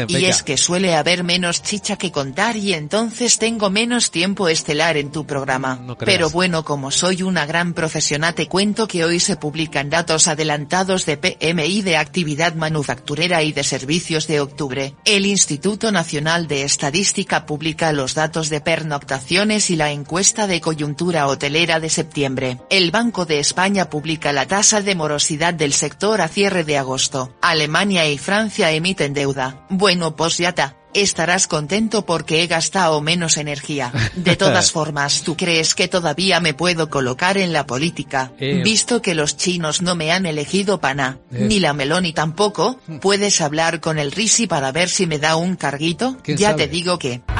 Y 0.08 0.24
es 0.26 0.42
que 0.42 0.56
suele 0.56 0.94
haber 0.94 1.24
menos 1.24 1.62
chicha 1.62 1.96
que 1.96 2.12
contar 2.12 2.56
y 2.56 2.72
entonces 2.72 3.38
tengo 3.38 3.70
menos 3.70 4.10
tiempo 4.10 4.48
estelar 4.48 4.96
en 4.96 5.10
tu 5.10 5.26
programa. 5.26 5.76
No. 5.76 5.96
Pero 5.96 6.30
bueno, 6.30 6.64
como 6.64 6.90
soy 6.90 7.22
una 7.22 7.46
gran 7.46 7.74
profesional 7.74 8.34
te 8.34 8.48
cuento 8.48 8.86
que 8.88 9.04
hoy 9.04 9.20
se 9.20 9.36
publican 9.36 9.90
datos 9.90 10.28
adelantados 10.28 11.06
de 11.06 11.16
PMI 11.16 11.82
de 11.82 11.96
actividad 11.96 12.54
manufacturera 12.54 13.42
y 13.42 13.52
de 13.52 13.64
servicios 13.64 14.26
de 14.26 14.40
octubre. 14.40 14.94
El 15.04 15.26
Instituto 15.26 15.92
Nacional 15.92 16.46
de 16.46 16.62
Estadística 16.62 17.46
publica 17.46 17.92
los 17.92 18.14
datos 18.14 18.48
de 18.50 18.60
pernoctaciones 18.60 19.70
y 19.70 19.76
la 19.76 19.90
encuesta 19.90 20.46
de 20.46 20.60
coyuntura 20.60 21.26
hotelera 21.26 21.80
de 21.80 21.90
septiembre. 21.90 22.58
El 22.70 22.90
Banco 22.90 23.26
de 23.26 23.38
España 23.40 23.90
publica 23.90 24.32
la 24.32 24.46
tasa 24.46 24.80
de 24.80 24.94
morosidad 24.94 25.54
del 25.54 25.72
sector 25.72 26.20
a 26.20 26.28
cierre 26.28 26.64
de 26.64 26.78
agosto. 26.78 27.34
Alemania 27.40 28.08
y 28.08 28.18
Francia 28.18 28.70
emiten 28.70 29.14
deuda. 29.14 29.66
Bueno 29.84 30.16
pues 30.16 30.38
ya 30.38 30.48
está. 30.48 30.76
Estarás 30.94 31.46
contento 31.46 32.06
porque 32.06 32.42
he 32.42 32.46
gastado 32.46 33.02
menos 33.02 33.36
energía. 33.36 33.92
De 34.14 34.34
todas 34.42 34.72
formas, 34.72 35.20
¿tú 35.24 35.36
crees 35.36 35.74
que 35.74 35.88
todavía 35.88 36.40
me 36.40 36.54
puedo 36.54 36.88
colocar 36.88 37.36
en 37.36 37.52
la 37.52 37.66
política? 37.66 38.32
Eh. 38.40 38.62
Visto 38.64 39.02
que 39.02 39.14
los 39.14 39.36
chinos 39.36 39.82
no 39.82 39.94
me 39.94 40.10
han 40.10 40.24
elegido 40.24 40.80
pana, 40.80 41.18
Eh. 41.30 41.44
ni 41.50 41.60
la 41.60 41.74
Meloni 41.74 42.14
tampoco, 42.14 42.80
¿puedes 43.02 43.42
hablar 43.42 43.80
con 43.80 43.98
el 43.98 44.10
Risi 44.10 44.46
para 44.46 44.72
ver 44.72 44.88
si 44.88 45.06
me 45.06 45.18
da 45.18 45.36
un 45.36 45.56
carguito? 45.56 46.16
¿Quién 46.22 46.38
Ya 46.38 46.52
sabe? 46.52 46.62
te 46.66 46.68
digo 46.72 46.98
que... 46.98 47.20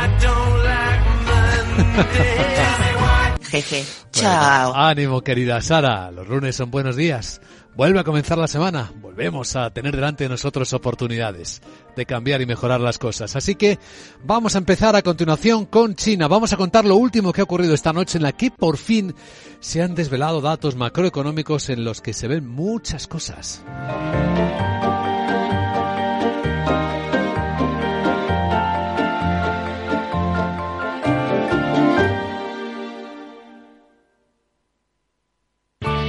Jeje. 3.42 3.84
Bueno, 3.84 4.10
Chao. 4.12 4.74
ánimo, 4.74 5.20
querida 5.22 5.60
Sara. 5.62 6.10
Los 6.10 6.28
lunes 6.28 6.54
son 6.56 6.70
buenos 6.70 6.96
días. 6.96 7.40
Vuelve 7.76 7.98
a 7.98 8.04
comenzar 8.04 8.38
la 8.38 8.46
semana. 8.46 8.92
Volvemos 9.00 9.56
a 9.56 9.70
tener 9.70 9.96
delante 9.96 10.24
de 10.24 10.30
nosotros 10.30 10.72
oportunidades 10.72 11.60
de 11.96 12.06
cambiar 12.06 12.40
y 12.40 12.46
mejorar 12.46 12.80
las 12.80 12.98
cosas. 12.98 13.34
Así 13.34 13.56
que 13.56 13.78
vamos 14.22 14.54
a 14.54 14.58
empezar 14.58 14.94
a 14.94 15.02
continuación 15.02 15.66
con 15.66 15.96
China. 15.96 16.28
Vamos 16.28 16.52
a 16.52 16.56
contar 16.56 16.84
lo 16.84 16.96
último 16.96 17.32
que 17.32 17.40
ha 17.40 17.44
ocurrido 17.44 17.74
esta 17.74 17.92
noche 17.92 18.18
en 18.18 18.22
la 18.22 18.32
que 18.32 18.52
por 18.52 18.76
fin 18.76 19.14
se 19.58 19.82
han 19.82 19.96
desvelado 19.96 20.40
datos 20.40 20.76
macroeconómicos 20.76 21.68
en 21.68 21.84
los 21.84 22.00
que 22.00 22.12
se 22.12 22.28
ven 22.28 22.46
muchas 22.46 23.08
cosas. 23.08 23.64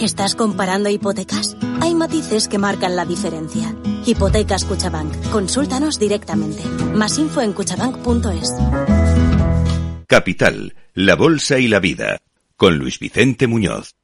¿Estás 0.00 0.36
comparando 0.36 0.88
hipotecas? 0.88 1.56
Hay 1.80 1.92
matices 1.92 2.46
que 2.46 2.56
marcan 2.56 2.94
la 2.94 3.04
diferencia. 3.04 3.74
Hipotecas 4.06 4.64
Cuchabank. 4.64 5.12
Consúltanos 5.32 5.98
directamente. 5.98 6.62
Más 6.94 7.18
info 7.18 7.40
en 7.42 7.52
cuchabank.es. 7.52 8.54
Capital, 10.06 10.76
la 10.94 11.16
Bolsa 11.16 11.58
y 11.58 11.66
la 11.66 11.80
Vida, 11.80 12.20
con 12.56 12.78
Luis 12.78 13.00
Vicente 13.00 13.48
Muñoz. 13.48 13.97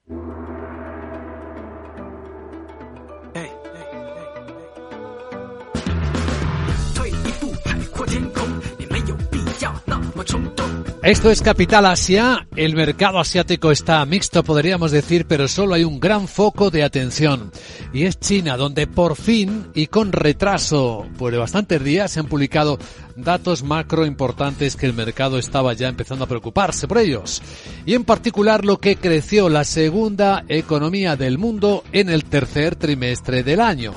Esto 11.04 11.30
es 11.30 11.42
Capital 11.42 11.84
Asia. 11.84 12.48
El 12.56 12.74
mercado 12.74 13.18
asiático 13.18 13.70
está 13.70 14.02
mixto, 14.06 14.42
podríamos 14.42 14.90
decir, 14.90 15.26
pero 15.28 15.48
solo 15.48 15.74
hay 15.74 15.84
un 15.84 16.00
gran 16.00 16.26
foco 16.26 16.70
de 16.70 16.82
atención. 16.82 17.52
Y 17.92 18.04
es 18.04 18.18
China, 18.18 18.56
donde 18.56 18.86
por 18.86 19.14
fin 19.14 19.66
y 19.74 19.88
con 19.88 20.12
retraso 20.12 21.06
por 21.18 21.30
de 21.30 21.36
bastantes 21.36 21.84
días 21.84 22.10
se 22.10 22.20
han 22.20 22.26
publicado 22.26 22.78
datos 23.16 23.62
macro 23.62 24.06
importantes 24.06 24.76
que 24.76 24.86
el 24.86 24.94
mercado 24.94 25.36
estaba 25.36 25.74
ya 25.74 25.88
empezando 25.88 26.24
a 26.24 26.28
preocuparse 26.28 26.88
por 26.88 26.96
ellos. 26.96 27.42
Y 27.84 27.92
en 27.92 28.04
particular 28.04 28.64
lo 28.64 28.78
que 28.78 28.96
creció 28.96 29.50
la 29.50 29.64
segunda 29.64 30.46
economía 30.48 31.16
del 31.16 31.36
mundo 31.36 31.84
en 31.92 32.08
el 32.08 32.24
tercer 32.24 32.76
trimestre 32.76 33.42
del 33.42 33.60
año. 33.60 33.92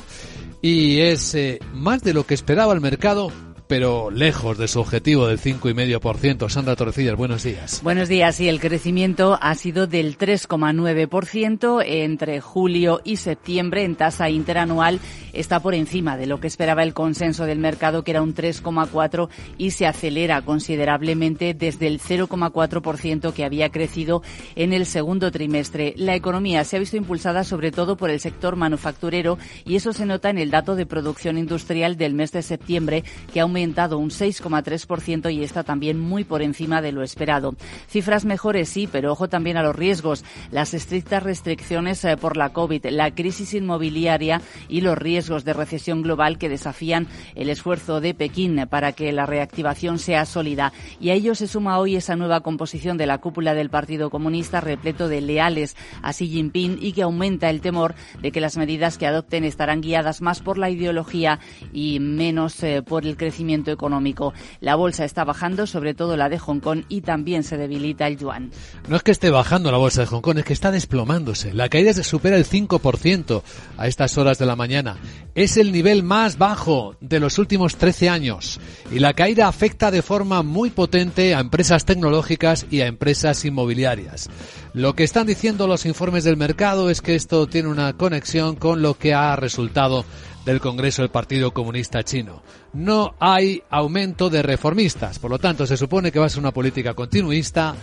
Y 0.62 1.00
es 1.00 1.36
eh, 1.36 1.60
más 1.74 2.04
de 2.04 2.13
lo 2.13 2.26
que 2.26 2.34
esperaba 2.34 2.74
el 2.74 2.82
mercado 2.82 3.32
pero 3.67 4.10
lejos 4.12 4.58
de 4.58 4.67
su 4.67 4.80
objetivo 4.80 5.27
del 5.27 5.39
5,5%. 5.39 6.49
Sandra 6.49 6.75
Torrecillas, 6.75 7.15
buenos 7.15 7.43
días. 7.43 7.82
Buenos 7.84 8.08
días. 8.08 8.39
Y 8.39 8.47
el 8.47 8.60
crecimiento 8.60 9.38
ha 9.41 9.56
sido 9.56 9.88
del 9.88 10.17
3,9% 10.17 11.84
entre 11.86 12.41
julio 12.41 13.01
y 13.03 13.17
septiembre 13.17 13.84
en 13.84 13.95
tasa 13.95 14.30
interanual. 14.30 14.99
Está 15.34 15.60
por 15.60 15.75
encima 15.75 16.17
de 16.17 16.25
lo 16.25 16.39
que 16.39 16.47
esperaba 16.47 16.84
el 16.84 16.93
consenso 16.93 17.45
del 17.45 17.60
mercado, 17.60 18.03
que 18.03 18.12
era 18.12 18.21
un 18.21 18.34
3,4% 18.34 19.30
y 19.58 19.71
se 19.71 19.86
acelera 19.86 20.41
considerablemente 20.41 21.53
desde 21.53 21.88
el 21.88 21.99
0,4% 21.99 23.34
que 23.34 23.45
había 23.45 23.69
crecido 23.69 24.23
en 24.56 24.73
el 24.73 24.86
segundo 24.86 25.32
trimestre. 25.32 25.93
La 25.97 26.15
economía 26.15 26.63
se 26.63 26.77
ha 26.77 26.80
visto 26.80 26.97
impulsada 26.97 27.43
sobre 27.43 27.71
todo 27.71 27.97
por 27.97 28.10
el 28.10 28.19
sector 28.19 28.56
manufacturero 28.56 29.38
y 29.65 29.75
eso 29.75 29.93
se 29.93 30.06
nota 30.06 30.30
en 30.30 30.38
el 30.38 30.51
dato 30.51 30.75
de 30.75 30.86
producción 30.86 31.38
industrial 31.38 31.97
del 31.97 32.13
mes 32.13 32.32
de 32.32 32.41
septiembre, 32.41 33.03
que 33.34 33.41
ha 33.41 33.45
un 33.58 34.12
6,3% 34.12 35.34
y 35.34 35.43
está 35.43 35.63
también 35.63 36.00
muy 36.00 36.24
por 36.24 36.43
encima 36.43 36.82
de 36.82 36.91
lo 36.91 37.02
esperado. 37.02 37.56
Cifras 37.89 38.24
mejores 38.24 38.70
sí, 38.70 38.88
pero 38.91 39.12
ojo 39.12 39.30
también 39.30 39.58
a 39.58 39.63
los 39.63 39.76
riesgos. 39.76 40.24
Las 40.52 40.76
estrictas 40.76 41.24
restricciones 41.24 42.04
eh, 42.06 42.17
por 42.17 42.38
la 42.38 42.50
COVID, 42.50 42.86
la 42.91 43.10
crisis 43.15 43.56
inmobiliaria 43.56 44.41
y 44.70 44.82
los 44.82 44.98
riesgos 44.98 45.43
de 45.43 45.54
recesión 45.54 46.04
global 46.04 46.38
que 46.38 46.50
desafían 46.50 47.08
el 47.34 47.50
esfuerzo 47.50 48.00
de 48.00 48.13
Pekín 48.13 48.67
para 48.70 48.91
que 48.91 49.12
la 49.12 49.26
reactivación 49.26 49.98
sea 49.98 50.26
sólida. 50.26 50.72
Y 51.00 51.10
a 51.10 51.13
ello 51.13 51.34
se 51.34 51.48
suma 51.48 51.80
hoy 51.80 51.96
esa 51.96 52.15
nueva 52.15 52.41
composición 52.41 52.98
de 52.98 53.08
la 53.08 53.17
cúpula 53.17 53.56
del 53.56 53.72
Partido 53.72 54.12
Comunista 54.12 54.62
repleto 54.62 55.08
de 55.08 55.22
leales 55.22 55.76
a 56.04 56.13
Xi 56.13 56.28
Jinping 56.28 56.78
y 56.80 56.93
que 56.93 57.02
aumenta 57.02 57.50
el 57.50 57.62
temor 57.62 57.96
de 58.22 58.32
que 58.32 58.41
las 58.41 58.56
medidas 58.58 59.00
que 59.00 59.08
adopten 59.08 59.43
estarán 59.43 59.82
guiadas 59.82 60.22
más 60.22 60.41
por 60.41 60.60
la 60.60 60.70
ideología 60.70 61.39
y 61.74 62.00
menos 62.00 62.62
eh, 62.63 62.84
por 62.84 63.06
el 63.06 63.17
crecimiento 63.17 63.46
económico. 63.49 64.33
La 64.62 64.75
bolsa 64.75 65.05
está 65.05 65.23
bajando, 65.23 65.67
sobre 65.67 65.93
todo 65.93 66.17
la 66.17 66.29
de 66.29 66.39
Hong 66.39 66.60
Kong, 66.60 66.83
y 66.89 67.01
también 67.01 67.43
se 67.43 67.57
debilita 67.57 68.07
el 68.07 68.17
yuan. 68.17 68.51
No 68.88 68.95
es 68.95 69.03
que 69.03 69.12
esté 69.12 69.29
bajando 69.29 69.71
la 69.71 69.77
bolsa 69.77 70.01
de 70.01 70.07
Hong 70.07 70.21
Kong, 70.21 70.39
es 70.39 70.45
que 70.45 70.53
está 70.53 70.71
desplomándose. 70.71 71.53
La 71.53 71.69
caída 71.69 71.93
se 71.93 72.03
supera 72.03 72.38
el 72.38 72.45
5% 72.45 73.41
a 73.77 73.88
estas 73.88 74.17
horas 74.17 74.38
de 74.38 74.45
la 74.45 74.55
mañana. 74.55 74.97
Es 75.36 75.57
el 75.57 75.71
nivel 75.71 76.03
más 76.03 76.38
bajo 76.38 76.95
de 76.99 77.19
los 77.19 77.38
últimos 77.39 77.75
13 77.75 78.10
años. 78.10 78.60
Y 78.91 78.99
la 78.99 79.13
caída 79.13 79.47
afecta 79.47 79.91
de 79.91 80.01
forma 80.01 80.43
muy 80.43 80.69
potente 80.69 81.36
a 81.36 81.39
empresas 81.39 81.86
tecnológicas 81.86 82.65
y 82.69 82.81
a 82.81 82.88
empresas 82.88 83.45
inmobiliarias. 83.45 84.29
Lo 84.73 84.93
que 84.93 85.03
están 85.03 85.27
diciendo 85.27 85.67
los 85.67 85.86
informes 85.86 86.23
del 86.23 86.38
mercado 86.38 86.89
es 86.89 87.01
que 87.01 87.15
esto 87.15 87.47
tiene 87.47 87.69
una 87.69 87.93
conexión 87.93 88.55
con 88.55 88.81
lo 88.81 88.93
que 88.93 89.13
ha 89.13 89.36
resultado 89.36 90.05
del 90.47 90.62
Congreso 90.62 91.01
del 91.01 91.12
Partido 91.12 91.51
Comunista 91.51 92.03
Chino. 92.03 92.41
No 92.71 93.15
hay 93.19 93.63
aumento 93.69 94.29
de 94.29 94.41
reformistas, 94.41 95.19
por 95.19 95.29
lo 95.29 95.39
tanto 95.39 95.67
se 95.67 95.75
supone 95.75 96.10
que 96.10 96.19
va 96.19 96.27
a 96.27 96.29
ser 96.29 96.39
una 96.39 96.53
política 96.53 96.93
continuista 96.93 97.75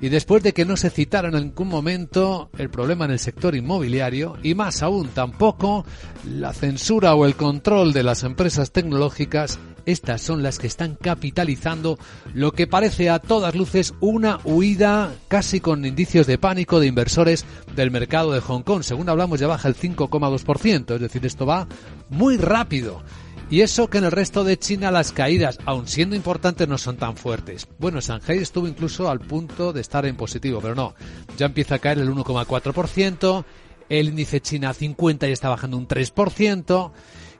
y 0.00 0.08
después 0.08 0.40
de 0.44 0.52
que 0.52 0.64
no 0.64 0.76
se 0.76 0.90
citara 0.90 1.28
en 1.28 1.34
ningún 1.34 1.66
momento 1.66 2.48
el 2.56 2.70
problema 2.70 3.06
en 3.06 3.10
el 3.10 3.18
sector 3.18 3.56
inmobiliario 3.56 4.36
y 4.40 4.54
más 4.54 4.84
aún 4.84 5.08
tampoco 5.08 5.84
la 6.24 6.52
censura 6.52 7.12
o 7.16 7.26
el 7.26 7.34
control 7.34 7.92
de 7.92 8.04
las 8.04 8.22
empresas 8.22 8.70
tecnológicas, 8.70 9.58
estas 9.86 10.20
son 10.22 10.42
las 10.42 10.58
que 10.58 10.66
están 10.66 10.96
capitalizando 11.00 11.98
lo 12.34 12.52
que 12.52 12.66
parece 12.66 13.10
a 13.10 13.18
todas 13.18 13.54
luces 13.54 13.94
una 14.00 14.40
huida 14.44 15.14
casi 15.28 15.60
con 15.60 15.84
indicios 15.84 16.26
de 16.26 16.38
pánico 16.38 16.80
de 16.80 16.86
inversores 16.86 17.44
del 17.74 17.90
mercado 17.90 18.32
de 18.32 18.40
Hong 18.40 18.62
Kong. 18.62 18.82
Según 18.82 19.08
hablamos 19.08 19.40
ya 19.40 19.46
baja 19.46 19.68
el 19.68 19.76
5,2%, 19.76 20.94
es 20.94 21.00
decir, 21.00 21.24
esto 21.26 21.46
va 21.46 21.66
muy 22.10 22.36
rápido. 22.36 23.02
Y 23.50 23.60
eso 23.60 23.90
que 23.90 23.98
en 23.98 24.04
el 24.04 24.12
resto 24.12 24.44
de 24.44 24.58
China 24.58 24.90
las 24.90 25.12
caídas, 25.12 25.58
aun 25.66 25.86
siendo 25.86 26.16
importantes, 26.16 26.66
no 26.66 26.78
son 26.78 26.96
tan 26.96 27.18
fuertes. 27.18 27.68
Bueno, 27.78 28.00
Shanghai 28.00 28.38
estuvo 28.38 28.66
incluso 28.66 29.10
al 29.10 29.20
punto 29.20 29.74
de 29.74 29.82
estar 29.82 30.06
en 30.06 30.16
positivo, 30.16 30.60
pero 30.62 30.74
no. 30.74 30.94
Ya 31.36 31.46
empieza 31.46 31.74
a 31.74 31.78
caer 31.78 31.98
el 31.98 32.10
1,4%, 32.10 33.44
el 33.90 34.08
índice 34.08 34.40
China 34.40 34.72
50 34.72 35.26
ya 35.26 35.32
está 35.34 35.50
bajando 35.50 35.76
un 35.76 35.86
3%. 35.86 36.92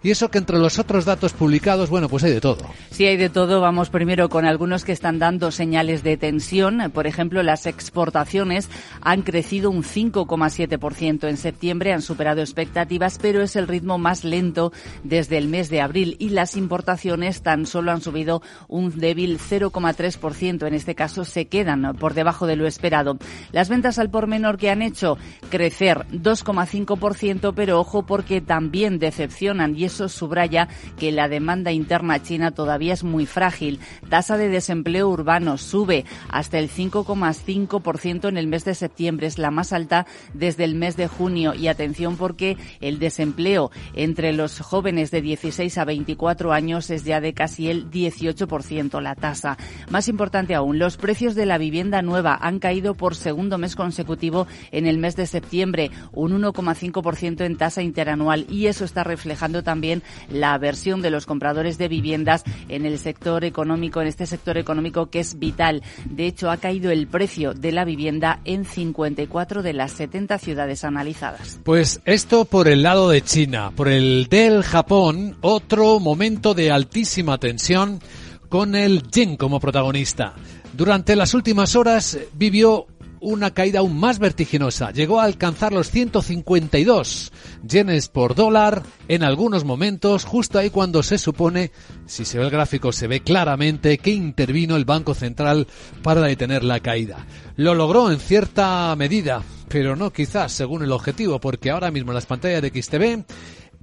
Y 0.05 0.11
eso 0.11 0.31
que 0.31 0.39
entre 0.39 0.59
los 0.59 0.81
otros 0.81 1.05
datos 1.05 1.33
publicados, 1.33 1.89
bueno, 1.89 2.09
pues 2.09 2.25
hay 2.25 2.33
de 2.33 2.41
todo. 2.41 2.59
Sí, 2.91 3.07
hay 3.07 3.17
de 3.17 3.31
todo. 3.31 3.61
Vamos 3.61 3.89
primero 3.89 4.29
con 4.29 4.45
algunos 4.45 4.85
que 4.85 4.91
están 4.91 5.21
dando 5.21 5.53
señales 5.53 6.03
de 6.03 6.17
tensión. 6.17 6.91
Por 6.93 7.07
ejemplo, 7.07 7.43
las 7.45 7.67
exportaciones 7.67 8.69
han 9.01 9.23
crecido 9.23 9.71
un 9.71 9.85
5,7% 9.85 11.29
en 11.29 11.37
septiembre, 11.37 11.93
han 11.93 12.03
superado 12.03 12.41
expectativas, 12.41 13.19
pero 13.23 13.43
es 13.43 13.55
el 13.55 13.69
ritmo 13.69 13.97
más 13.97 14.25
lento 14.25 14.73
desde 15.05 15.39
el 15.39 15.47
mes 15.47 15.71
de 15.71 15.81
abril. 15.81 16.17
Y 16.19 16.31
las 16.31 16.57
importaciones 16.57 17.43
tan 17.43 17.67
solo 17.67 17.93
han 17.93 18.01
subido 18.01 18.43
un 18.67 18.99
débil 18.99 19.39
0,3%. 19.39 20.67
En 20.67 20.75
este 20.75 20.97
caso, 20.97 21.25
se 21.25 21.47
quedan 21.47 21.97
por 21.97 22.15
debajo 22.15 22.49
de 22.49 22.57
lo 22.57 22.67
esperado. 22.67 23.19
Las 23.53 23.69
ventas 23.69 24.01
al 24.01 24.11
por 24.11 24.27
menor 24.27 24.59
que 24.59 24.71
han 24.71 24.83
hecho 24.83 25.17
crecer 25.49 26.07
2,5%, 26.11 27.53
pero 27.55 27.79
ojo 27.79 28.05
porque 28.05 28.41
también 28.41 28.99
decepcionan 28.99 29.77
y 29.77 29.92
eso 29.93 30.09
subraya 30.09 30.69
que 30.99 31.13
la 31.13 31.29
demanda 31.29 31.71
interna 31.71 32.23
china 32.23 32.51
todavía 32.51 32.95
es 32.95 33.05
muy 33.05 33.27
frágil. 33.27 33.79
Tasa 34.09 34.39
de 34.39 34.49
desempleo 34.49 35.09
urbano 35.09 35.59
sube 35.59 36.07
hasta 36.31 36.59
el 36.59 36.71
5,5% 36.71 38.29
en 38.29 38.39
el 38.39 38.47
mes 38.47 38.65
de 38.65 38.75
septiembre, 38.75 39.27
es 39.27 39.39
la 39.39 39.51
más 39.51 39.73
alta 39.73 40.07
desde 40.33 40.65
el 40.65 40.75
mes 40.75 40.97
de 40.97 41.09
junio. 41.09 41.55
Y 41.55 41.69
atención 41.69 42.17
porque 42.17 42.57
el 42.81 42.99
desempleo 42.99 43.71
entre 43.95 44.33
los 44.33 44.61
jóvenes 44.61 45.11
de 45.11 45.21
16 45.21 45.77
a 45.77 45.85
24 45.85 46.53
años 46.53 46.89
es 46.89 47.05
ya 47.05 47.21
de 47.21 47.35
casi 47.35 47.69
el 47.69 47.91
18% 47.91 49.01
la 49.01 49.15
tasa. 49.15 49.59
Más 49.91 50.09
importante 50.09 50.55
aún, 50.55 50.79
los 50.79 50.97
precios 50.97 51.35
de 51.35 51.45
la 51.45 51.59
vivienda 51.59 52.01
nueva 52.01 52.39
han 52.41 52.61
caído 52.61 52.95
por 52.95 53.15
segundo 53.15 53.59
mes 53.59 53.77
consecutivo 53.77 54.47
en 54.71 54.87
el 54.87 54.97
mes 54.97 55.17
de 55.17 55.27
septiembre, 55.27 55.91
un 56.13 56.33
1,5% 56.41 57.45
en 57.45 57.57
tasa 57.57 57.83
interanual 57.83 58.47
y 58.49 58.67
eso 58.67 58.87
está 58.87 59.05
reflejando 59.05 59.63
también 59.63 59.82
la 60.31 60.55
aversión 60.55 61.03
de 61.03 61.11
los 61.11 61.27
compradores 61.27 61.79
de 61.79 61.89
viviendas 61.89 62.45
en 62.69 62.87
el 62.87 62.99
sector 62.99 63.45
económico, 63.45 64.01
en 64.01 64.09
este 64.09 64.27
sector 64.27 64.57
económico 64.59 65.11
que 65.11 65.21
es 65.21 65.39
vital. 65.39 65.83
De 66.05 66.27
hecho, 66.27 66.51
ha 66.51 66.57
caído 66.57 66.91
el 66.91 67.07
precio 67.07 67.55
de 67.55 67.73
la 67.73 67.85
vivienda 67.85 68.41
en 68.45 68.65
54 68.65 69.63
de 69.63 69.73
las 69.73 69.93
70 69.93 70.39
ciudades 70.39 70.85
analizadas. 70.85 71.59
Pues 71.65 72.01
esto 72.05 72.45
por 72.45 72.69
el 72.69 72.83
lado 72.83 73.11
de 73.11 73.23
China. 73.23 73.73
Por 73.75 73.89
el 73.89 74.27
del 74.29 74.63
Japón, 74.63 75.37
otro 75.41 76.01
momento 76.01 76.55
de 76.55 76.71
altísima 76.71 77.39
tensión 77.39 78.01
con 78.49 78.75
el 78.75 79.03
yen 79.11 79.37
como 79.37 79.61
protagonista. 79.61 80.35
Durante 80.75 81.17
las 81.17 81.35
últimas 81.35 81.77
horas 81.77 82.19
vivió 82.35 82.87
una 83.23 83.53
caída 83.53 83.79
aún 83.79 83.99
más 83.99 84.19
vertiginosa. 84.19 84.91
Llegó 84.91 85.21
a 85.21 85.25
alcanzar 85.25 85.73
los 85.73 85.91
152 85.91 87.33
yenes 87.67 88.09
por 88.09 88.35
dólar 88.35 88.83
en 89.09 89.23
algunos 89.23 89.65
momentos, 89.65 90.25
justo 90.25 90.59
ahí 90.59 90.71
cuando 90.71 91.03
se 91.03 91.19
supone, 91.19 91.71
si 92.07 92.25
se 92.25 92.39
ve 92.39 92.45
el 92.45 92.51
gráfico, 92.51 92.93
se 92.93 93.07
ve 93.07 93.21
claramente 93.21 93.99
que 93.99 94.11
intervino 94.11 94.77
el 94.77 94.85
Banco 94.85 95.15
Central 95.15 95.69
para 96.03 96.23
detener 96.23 96.65
la 96.65 96.81
caída. 96.81 97.27
Lo 97.57 97.75
logró 97.75 98.11
en 98.11 98.19
cierta 98.19 98.95
medida, 98.97 99.43
pero 99.69 99.97
no 99.97 100.13
quizás 100.13 100.53
según 100.53 100.83
el 100.83 100.93
objetivo, 100.93 101.41
porque 101.41 101.71
ahora 101.71 101.91
mismo 101.91 102.11
en 102.11 102.17
las 102.17 102.27
pantallas 102.27 102.61
de 102.61 102.83
XTV 102.83 103.25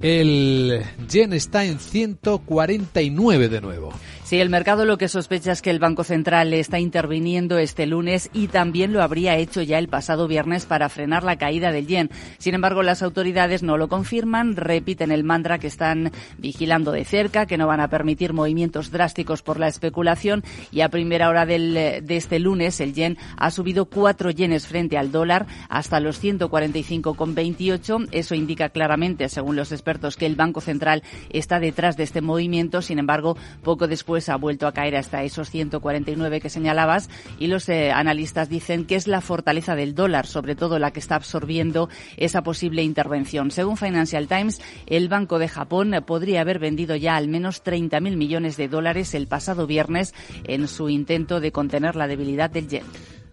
el 0.02 0.82
yen 1.10 1.34
está 1.34 1.65
en 1.65 1.80
149 1.80 3.49
de 3.49 3.62
nuevo. 3.62 3.93
Sí, 4.29 4.39
el 4.39 4.51
mercado 4.51 4.85
lo 4.85 4.99
que 4.99 5.07
sospecha 5.07 5.53
es 5.53 5.63
que 5.63 5.71
el 5.71 5.79
Banco 5.79 6.03
Central 6.03 6.53
está 6.53 6.77
interviniendo 6.77 7.57
este 7.57 7.87
lunes 7.87 8.29
y 8.31 8.47
también 8.47 8.93
lo 8.93 9.01
habría 9.01 9.35
hecho 9.37 9.63
ya 9.63 9.79
el 9.79 9.87
pasado 9.87 10.27
viernes 10.27 10.67
para 10.67 10.87
frenar 10.87 11.23
la 11.23 11.39
caída 11.39 11.71
del 11.71 11.87
yen. 11.87 12.11
Sin 12.37 12.53
embargo, 12.53 12.83
las 12.83 13.01
autoridades 13.01 13.63
no 13.63 13.75
lo 13.75 13.87
confirman, 13.87 14.55
repiten 14.55 15.09
el 15.09 15.23
mantra 15.23 15.57
que 15.57 15.65
están 15.65 16.11
vigilando 16.37 16.91
de 16.91 17.05
cerca, 17.05 17.47
que 17.47 17.57
no 17.57 17.65
van 17.65 17.79
a 17.79 17.87
permitir 17.87 18.33
movimientos 18.33 18.91
drásticos 18.91 19.41
por 19.41 19.59
la 19.59 19.67
especulación 19.67 20.43
y 20.71 20.81
a 20.81 20.89
primera 20.89 21.27
hora 21.27 21.47
del, 21.47 21.73
de 21.73 22.15
este 22.15 22.37
lunes 22.37 22.79
el 22.81 22.93
yen 22.93 23.17
ha 23.35 23.49
subido 23.49 23.85
cuatro 23.85 24.29
yenes 24.29 24.67
frente 24.67 24.99
al 24.99 25.11
dólar 25.11 25.47
hasta 25.69 25.99
los 25.99 26.23
145,28. 26.23 28.09
Eso 28.11 28.35
indica 28.35 28.69
claramente, 28.69 29.27
según 29.27 29.55
los 29.55 29.71
expertos, 29.71 30.17
que 30.17 30.27
el 30.27 30.35
Banco 30.35 30.61
Central 30.61 31.01
está 31.31 31.59
detrás 31.59 31.97
de 31.97 32.03
este 32.03 32.21
movimiento. 32.21 32.83
Sin 32.83 32.99
embargo, 32.99 33.35
poco 33.63 33.87
después 33.87 34.18
ha 34.27 34.36
vuelto 34.36 34.67
a 34.67 34.73
caer 34.73 34.97
hasta 34.97 35.23
esos 35.23 35.49
149 35.49 36.41
que 36.41 36.49
señalabas 36.49 37.10
y 37.39 37.47
los 37.47 37.69
eh, 37.69 37.91
analistas 37.91 38.49
dicen 38.49 38.86
que 38.86 38.95
es 38.95 39.08
la 39.08 39.21
fortaleza 39.21 39.75
del 39.75 39.95
dólar, 39.95 40.27
sobre 40.27 40.55
todo 40.55 40.79
la 40.79 40.91
que 40.91 40.99
está 40.99 41.15
absorbiendo 41.15 41.88
esa 42.17 42.41
posible 42.41 42.84
intervención. 42.84 43.51
Según 43.51 43.77
Financial 43.77 44.27
Times, 44.27 44.60
el 44.88 45.08
Banco 45.08 45.39
de 45.39 45.47
Japón 45.47 45.95
podría 46.05 46.41
haber 46.41 46.60
vendido 46.60 46.97
ya 46.97 47.15
al 47.15 47.27
menos 47.27 47.63
30.000 47.63 48.17
millones 48.17 48.58
de 48.58 48.67
dólares 48.67 49.13
el 49.13 49.27
pasado 49.27 49.67
viernes 49.67 50.13
en 50.43 50.67
su 50.67 50.89
intento 50.89 51.39
de 51.39 51.51
contener 51.51 51.95
la 51.95 52.08
debilidad 52.08 52.49
del 52.49 52.67
yen. 52.67 52.84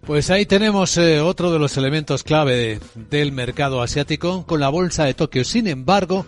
Pues 0.05 0.29
ahí 0.29 0.45
tenemos 0.45 0.97
eh, 0.97 1.19
otro 1.19 1.51
de 1.51 1.59
los 1.59 1.75
elementos 1.75 2.23
clave 2.23 2.79
del 3.09 3.33
mercado 3.33 3.81
asiático 3.81 4.45
con 4.45 4.61
la 4.61 4.69
bolsa 4.69 5.03
de 5.03 5.13
Tokio. 5.13 5.43
Sin 5.43 5.67
embargo, 5.67 6.25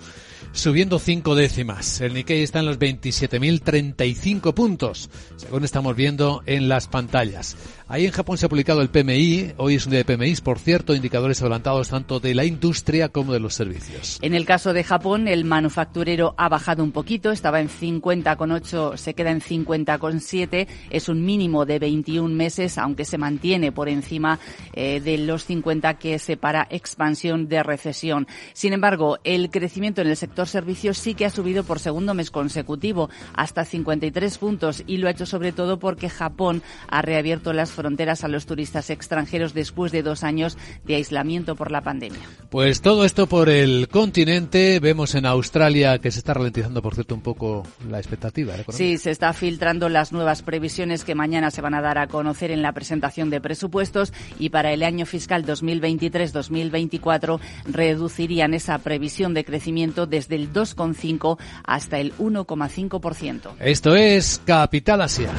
subiendo 0.52 1.00
cinco 1.00 1.36
décimas. 1.36 2.02
El 2.02 2.14
Nikkei 2.14 2.44
está 2.44 2.60
en 2.60 2.66
los 2.66 2.80
27.035 2.80 4.54
puntos, 4.54 5.10
según 5.36 5.64
estamos 5.64 5.96
viendo 5.96 6.42
en 6.46 6.70
las 6.70 6.88
pantallas. 6.88 7.56
Ahí 7.92 8.06
en 8.06 8.12
Japón 8.12 8.38
se 8.38 8.46
ha 8.46 8.50
publicado 8.50 8.84
el 8.84 8.90
PMI, 8.92 9.54
hoy 9.58 9.74
es 9.74 9.88
un 9.88 9.90
día 9.90 10.04
de 10.04 10.06
PMI, 10.06 10.36
por 10.44 10.60
cierto, 10.60 10.94
indicadores 10.94 11.42
adelantados 11.42 11.90
tanto 11.90 12.20
de 12.20 12.36
la 12.36 12.46
industria 12.46 13.10
como 13.10 13.34
de 13.34 13.40
los 13.40 13.56
servicios. 13.56 14.20
En 14.22 14.36
el 14.36 14.46
caso 14.46 14.74
de 14.74 14.84
Japón, 14.84 15.28
el 15.28 15.44
manufacturero 15.44 16.36
ha 16.38 16.50
bajado 16.50 16.84
un 16.84 16.92
poquito, 16.92 17.32
estaba 17.32 17.60
en 17.60 17.68
50,8, 17.68 18.96
se 18.96 19.16
queda 19.16 19.32
en 19.32 19.42
50,7, 19.42 20.68
es 20.92 21.10
un 21.10 21.26
mínimo 21.26 21.66
de 21.66 21.80
21 21.80 22.32
meses, 22.36 22.78
aunque 22.78 23.06
se 23.06 23.18
mantiene 23.18 23.72
por 23.72 23.90
encima 23.90 24.38
eh, 24.74 25.00
de 25.00 25.18
los 25.18 25.46
50 25.46 25.96
que 25.96 26.20
separa 26.20 26.68
expansión 26.70 27.48
de 27.48 27.64
recesión. 27.64 28.28
Sin 28.54 28.74
embargo, 28.74 29.18
el 29.24 29.50
crecimiento 29.50 30.02
en 30.02 30.10
el 30.10 30.16
sector 30.16 30.48
servicios 30.48 31.00
sí 31.00 31.16
que 31.16 31.26
ha 31.26 31.32
subido 31.32 31.64
por 31.64 31.80
segundo 31.80 32.14
mes 32.14 32.30
consecutivo, 32.30 33.10
hasta 33.34 33.66
53 33.66 34.38
puntos, 34.38 34.84
y 34.86 34.98
lo 34.98 35.08
ha 35.08 35.12
hecho 35.12 35.26
sobre 35.26 35.54
todo 35.54 35.80
porque 35.80 36.08
Japón 36.08 36.62
ha 36.88 37.02
reabierto 37.02 37.52
las 37.52 37.79
fronteras 37.80 38.26
a 38.26 38.28
los 38.28 38.46
turistas 38.46 38.90
extranjeros 38.90 39.54
después 39.54 39.94
de 39.94 40.04
dos 40.04 40.26
años 40.26 40.58
de 40.84 40.96
aislamiento 40.96 41.56
por 41.56 41.72
la 41.72 41.80
pandemia. 41.80 42.20
Pues 42.50 42.82
todo 42.82 43.06
esto 43.06 43.28
por 43.28 43.48
el 43.48 43.88
continente. 43.88 44.82
Vemos 44.82 45.16
en 45.16 45.26
Australia 45.26 46.00
que 46.00 46.12
se 46.12 46.20
está 46.20 46.34
ralentizando, 46.34 46.82
por 46.82 46.94
cierto, 46.94 47.16
un 47.16 47.22
poco 47.22 47.66
la 47.90 48.00
expectativa. 48.00 48.56
Sí, 48.68 48.98
se 48.98 49.12
está 49.12 49.32
filtrando 49.32 49.88
las 49.88 50.12
nuevas 50.12 50.42
previsiones 50.42 51.06
que 51.06 51.16
mañana 51.16 51.52
se 51.52 51.62
van 51.62 51.74
a 51.74 51.82
dar 51.82 51.98
a 51.98 52.08
conocer 52.08 52.52
en 52.52 52.62
la 52.62 52.74
presentación 52.74 53.30
de 53.30 53.40
presupuestos 53.40 54.12
y 54.40 54.50
para 54.50 54.74
el 54.74 54.84
año 54.84 55.06
fiscal 55.06 55.46
2023-2024 55.46 57.40
reducirían 57.66 58.54
esa 58.54 58.78
previsión 58.80 59.34
de 59.34 59.46
crecimiento 59.46 60.06
desde 60.06 60.36
el 60.36 60.52
2,5 60.52 61.38
hasta 61.64 62.00
el 62.00 62.14
1,5%. 62.18 63.52
Esto 63.60 63.96
es 63.96 64.42
Capital 64.46 65.02
Asia. 65.02 65.32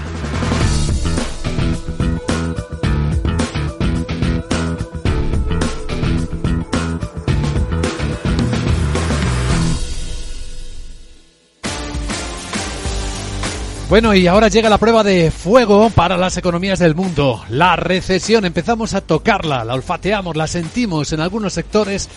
Bueno, 13.91 14.15
y 14.15 14.29
ahora 14.29 14.47
llega 14.47 14.71
la 14.71 14.79
prueba 14.79 15.03
de 15.03 15.33
fuego 15.33 15.91
para 15.91 16.17
las 16.17 16.37
economías 16.37 16.79
del 16.79 16.95
mundo. 16.95 17.43
La 17.49 17.75
recesión, 17.75 18.45
empezamos 18.45 18.95
a 18.95 19.01
tocarla, 19.01 19.65
la 19.65 19.75
olfateamos, 19.75 20.37
la 20.37 20.47
sentimos 20.47 21.13
en 21.13 21.19
algunos 21.19 21.55
sectores. 21.55 22.09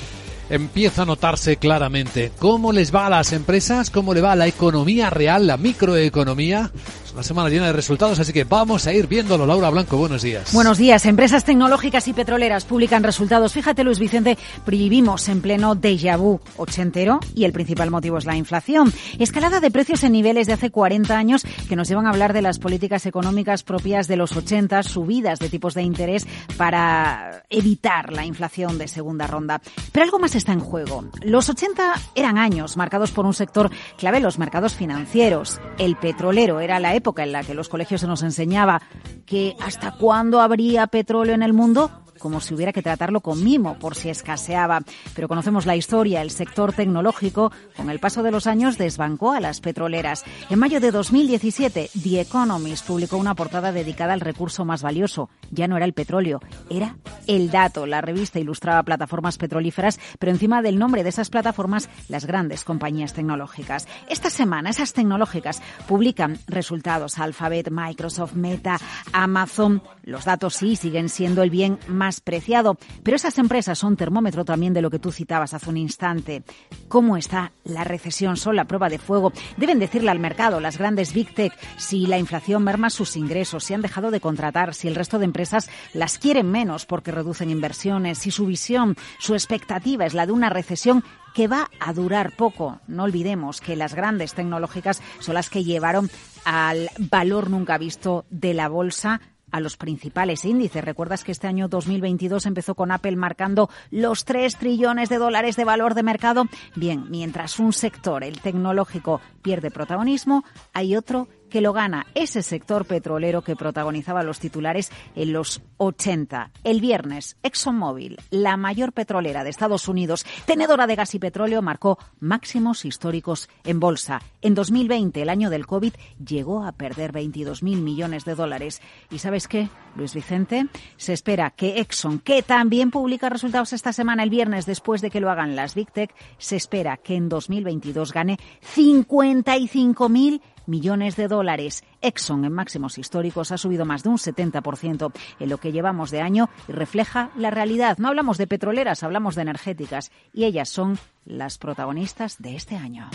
Empieza 0.52 1.02
a 1.02 1.06
notarse 1.06 1.58
claramente 1.58 2.32
cómo 2.38 2.72
les 2.72 2.94
va 2.94 3.08
a 3.08 3.10
las 3.10 3.34
empresas, 3.34 3.90
cómo 3.90 4.14
le 4.14 4.22
va 4.22 4.34
a 4.34 4.36
la 4.36 4.46
economía 4.46 5.10
real, 5.10 5.48
la 5.48 5.58
microeconomía 5.58 6.70
una 7.14 7.24
semana 7.24 7.50
llena 7.50 7.68
de 7.68 7.74
resultados, 7.74 8.20
así 8.20 8.34
que 8.34 8.44
vamos 8.44 8.88
a 8.88 8.94
ir 8.94 9.08
viéndolo. 9.08 9.46
Laura 9.46 9.70
Blanco, 9.70 9.98
buenos 9.98 10.24
días. 10.24 10.52
Buenos 10.52 10.80
días. 10.80 11.06
Empresas 11.06 11.46
tecnológicas 11.46 12.08
y 12.08 12.14
petroleras 12.14 12.66
publican 12.66 13.04
resultados. 13.04 13.54
Fíjate, 13.54 13.84
Luis 13.84 14.00
Vicente, 14.00 14.38
vivimos 14.66 15.30
en 15.30 15.42
pleno 15.42 15.76
déjà 15.76 16.18
vu 16.18 16.40
ochentero 16.58 17.20
y 17.36 17.44
el 17.44 17.54
principal 17.54 17.92
motivo 17.92 18.18
es 18.18 18.26
la 18.26 18.36
inflación. 18.36 18.92
Escalada 19.20 19.60
de 19.60 19.70
precios 19.70 20.04
en 20.04 20.14
niveles 20.14 20.48
de 20.48 20.54
hace 20.54 20.72
40 20.72 21.16
años 21.16 21.46
que 21.70 21.76
nos 21.76 21.88
llevan 21.88 22.08
a 22.08 22.10
hablar 22.10 22.34
de 22.34 22.42
las 22.42 22.58
políticas 22.58 23.06
económicas 23.06 23.62
propias 23.62 24.08
de 24.08 24.16
los 24.16 24.36
80, 24.36 24.82
subidas 24.82 25.38
de 25.38 25.50
tipos 25.50 25.76
de 25.76 25.84
interés 25.84 26.26
para 26.58 27.44
evitar 27.50 28.12
la 28.12 28.26
inflación 28.26 28.80
de 28.80 28.88
segunda 28.88 29.28
ronda. 29.28 29.62
Pero 29.92 30.04
algo 30.04 30.18
más 30.18 30.34
está 30.34 30.52
en 30.52 30.62
juego. 30.62 31.06
Los 31.22 31.48
80 31.48 31.94
eran 32.16 32.40
años 32.40 32.76
marcados 32.76 33.12
por 33.12 33.28
un 33.28 33.36
sector 33.36 33.70
clave 33.98 34.20
los 34.20 34.40
mercados 34.40 34.74
financieros. 34.74 35.62
El 35.78 35.96
petrolero 35.96 36.60
era 36.60 36.80
la 36.80 36.96
época 36.96 37.03
en 37.18 37.32
la 37.32 37.44
que 37.44 37.54
los 37.54 37.70
colegios 37.70 38.02
se 38.02 38.08
nos 38.08 38.24
enseñaba 38.24 38.82
que 39.26 39.56
hasta 39.60 39.92
cuándo 39.92 40.42
habría 40.42 40.88
petróleo 40.88 41.36
en 41.36 41.44
el 41.44 41.54
mundo 41.54 41.92
como 42.24 42.40
si 42.40 42.54
hubiera 42.54 42.72
que 42.72 42.82
tratarlo 42.82 43.20
con 43.20 43.44
mimo 43.44 43.78
por 43.78 43.96
si 43.96 44.08
escaseaba. 44.08 44.80
Pero 45.14 45.28
conocemos 45.28 45.66
la 45.66 45.76
historia. 45.76 46.22
El 46.22 46.32
sector 46.32 46.72
tecnológico, 46.72 47.52
con 47.76 47.90
el 47.90 48.00
paso 48.00 48.24
de 48.24 48.32
los 48.32 48.48
años, 48.48 48.78
desbancó 48.78 49.34
a 49.34 49.42
las 49.42 49.60
petroleras. 49.60 50.24
En 50.50 50.58
mayo 50.58 50.80
de 50.80 50.92
2017, 50.92 51.90
The 52.02 52.22
Economist 52.22 52.88
publicó 52.88 53.18
una 53.18 53.36
portada 53.36 53.74
dedicada 53.74 54.14
al 54.14 54.22
recurso 54.22 54.64
más 54.64 54.82
valioso. 54.82 55.30
Ya 55.52 55.68
no 55.68 55.76
era 55.76 55.86
el 55.86 55.92
petróleo, 55.92 56.40
era 56.70 56.96
el 57.28 57.52
dato. 57.52 57.86
La 57.86 58.00
revista 58.00 58.40
ilustraba 58.40 58.84
plataformas 58.84 59.38
petrolíferas, 59.38 60.00
pero 60.18 60.32
encima 60.32 60.62
del 60.62 60.80
nombre 60.80 61.04
de 61.04 61.10
esas 61.10 61.30
plataformas, 61.30 61.90
las 62.08 62.26
grandes 62.26 62.64
compañías 62.64 63.12
tecnológicas. 63.12 63.86
Esta 64.08 64.30
semana, 64.30 64.70
esas 64.70 64.94
tecnológicas 64.94 65.62
publican 65.90 66.40
resultados. 66.48 67.20
Alphabet, 67.20 67.70
Microsoft, 67.70 68.36
Meta, 68.36 68.80
Amazon. 69.12 69.84
Los 70.04 70.24
datos 70.24 70.54
sí 70.56 70.78
siguen 70.78 71.10
siendo 71.10 71.44
el 71.44 71.50
bien 71.50 71.80
más 71.90 72.13
preciado. 72.22 72.78
Pero 73.04 73.16
esas 73.16 73.38
empresas 73.38 73.80
son 73.80 73.98
termómetro 73.98 74.46
también 74.46 74.74
de 74.74 74.82
lo 74.82 74.90
que 74.90 75.00
tú 75.00 75.12
citabas 75.12 75.54
hace 75.54 75.70
un 75.70 75.78
instante. 75.78 76.44
¿Cómo 76.88 77.18
está 77.18 77.52
la 77.64 77.84
recesión? 77.84 78.38
Son 78.38 78.56
la 78.56 78.66
prueba 78.66 78.90
de 78.90 79.00
fuego. 79.00 79.32
Deben 79.58 79.80
decirle 79.80 80.12
al 80.12 80.20
mercado, 80.20 80.60
las 80.60 80.78
grandes 80.78 81.14
Big 81.14 81.34
Tech, 81.34 81.54
si 81.78 82.06
la 82.08 82.18
inflación 82.18 82.64
merma 82.64 82.90
sus 82.90 83.16
ingresos, 83.16 83.64
si 83.64 83.74
han 83.74 83.82
dejado 83.82 84.12
de 84.12 84.22
contratar, 84.22 84.74
si 84.74 84.88
el 84.88 84.96
resto 84.96 85.20
de 85.20 85.26
empresas 85.26 85.70
las 85.94 86.18
quieren 86.18 86.50
menos 86.50 86.86
porque 86.86 87.12
reducen 87.12 87.50
inversiones, 87.50 88.18
si 88.18 88.32
su 88.32 88.46
visión, 88.46 88.96
su 89.20 89.34
expectativa 89.34 90.06
es 90.06 90.14
la 90.14 90.26
de 90.26 90.32
una 90.32 90.50
recesión 90.50 91.04
que 91.34 91.48
va 91.48 91.70
a 91.80 91.94
durar 91.94 92.36
poco. 92.36 92.80
No 92.88 93.04
olvidemos 93.04 93.60
que 93.60 93.76
las 93.76 93.96
grandes 93.96 94.34
tecnológicas 94.34 95.02
son 95.20 95.34
las 95.34 95.50
que 95.50 95.64
llevaron 95.64 96.10
al 96.46 96.90
valor 97.00 97.50
nunca 97.50 97.78
visto 97.78 98.26
de 98.30 98.54
la 98.54 98.70
bolsa 98.70 99.22
a 99.54 99.62
los 99.62 99.78
principales 99.78 100.44
índices. 100.44 100.84
¿Recuerdas 100.84 101.24
que 101.24 101.32
este 101.32 101.48
año 101.48 101.70
2022 101.70 102.46
empezó 102.48 102.76
con 102.76 102.92
Apple 102.92 103.16
marcando 103.16 103.70
los 103.92 104.26
3 104.26 104.58
trillones 104.58 105.08
de 105.10 105.20
dólares 105.20 105.56
de 105.56 105.64
valor 105.64 105.94
de 105.94 106.04
mercado? 106.04 106.46
Bien, 106.76 107.06
mientras 107.10 107.60
un 107.60 107.72
sector, 107.72 108.24
el 108.24 108.42
tecnológico, 108.42 109.22
pierde 109.44 109.70
protagonismo, 109.70 110.44
hay 110.74 110.96
otro 110.96 111.28
que 111.54 111.62
lo 111.62 111.72
gana 111.72 112.08
ese 112.16 112.42
sector 112.42 112.86
petrolero 112.86 113.44
que 113.44 113.56
protagonizaba 113.56 114.24
los 114.24 114.40
titulares 114.40 114.92
en 115.16 115.34
los 115.34 115.62
80. 115.78 116.50
El 116.64 116.82
viernes, 116.82 117.38
ExxonMobil, 117.44 118.18
la 118.32 118.58
mayor 118.58 118.92
petrolera 118.92 119.44
de 119.44 119.52
Estados 119.52 119.88
Unidos, 119.88 120.26
tenedora 120.48 120.88
de 120.88 120.96
gas 120.96 121.14
y 121.14 121.20
petróleo, 121.20 121.62
marcó 121.62 122.00
máximos 122.20 122.86
históricos 122.86 123.50
en 123.66 123.80
bolsa. 123.80 124.20
En 124.42 124.56
2020, 124.56 125.22
el 125.22 125.30
año 125.30 125.52
del 125.52 125.68
COVID, 125.68 125.94
llegó 126.26 126.66
a 126.66 126.72
perder 126.72 127.14
22.000 127.14 127.62
millones 127.84 128.26
de 128.26 128.34
dólares. 128.34 128.82
¿Y 129.12 129.20
sabes 129.20 129.48
qué, 129.48 129.70
Luis 129.96 130.16
Vicente? 130.16 130.66
Se 130.98 131.14
espera 131.14 131.52
que 131.52 131.82
Exxon, 131.82 132.18
que 132.18 132.42
también 132.42 132.90
publica 132.90 133.30
resultados 133.30 133.74
esta 133.74 133.94
semana, 133.94 134.24
el 134.24 134.32
viernes, 134.32 134.66
después 134.66 135.02
de 135.02 135.12
que 135.12 135.20
lo 135.20 135.30
hagan 135.30 135.56
las 135.56 135.76
Big 135.76 135.92
Tech, 135.92 136.16
se 136.40 136.56
espera 136.56 136.98
que 136.98 137.14
en 137.14 137.30
2022 137.30 138.12
gane 138.12 138.40
55.000 138.76 140.10
millones 140.10 140.53
de 140.66 141.28
dólares. 141.28 141.84
Exxon 142.02 142.46
en 142.46 142.54
máximos 142.54 142.98
históricos 142.98 143.52
ha 143.52 143.58
subido 143.58 143.86
más 143.86 144.04
de 144.04 144.10
un 144.10 144.18
70% 144.18 145.12
en 145.40 145.50
lo 145.50 145.58
que 145.58 145.72
llevamos 145.72 146.12
de 146.12 146.22
año 146.22 146.50
y 146.68 146.72
refleja 146.72 147.32
la 147.36 147.52
realidad. 147.52 147.98
No 147.98 148.08
hablamos 148.08 148.38
de 148.38 148.48
petroleras, 148.48 149.04
hablamos 149.04 149.36
de 149.36 149.44
energéticas 149.44 150.12
y 150.34 150.46
ellas 150.46 150.70
son 150.70 150.98
las 151.26 151.58
protagonistas 151.58 152.42
de 152.42 152.56
este 152.56 152.76
año. 152.76 153.10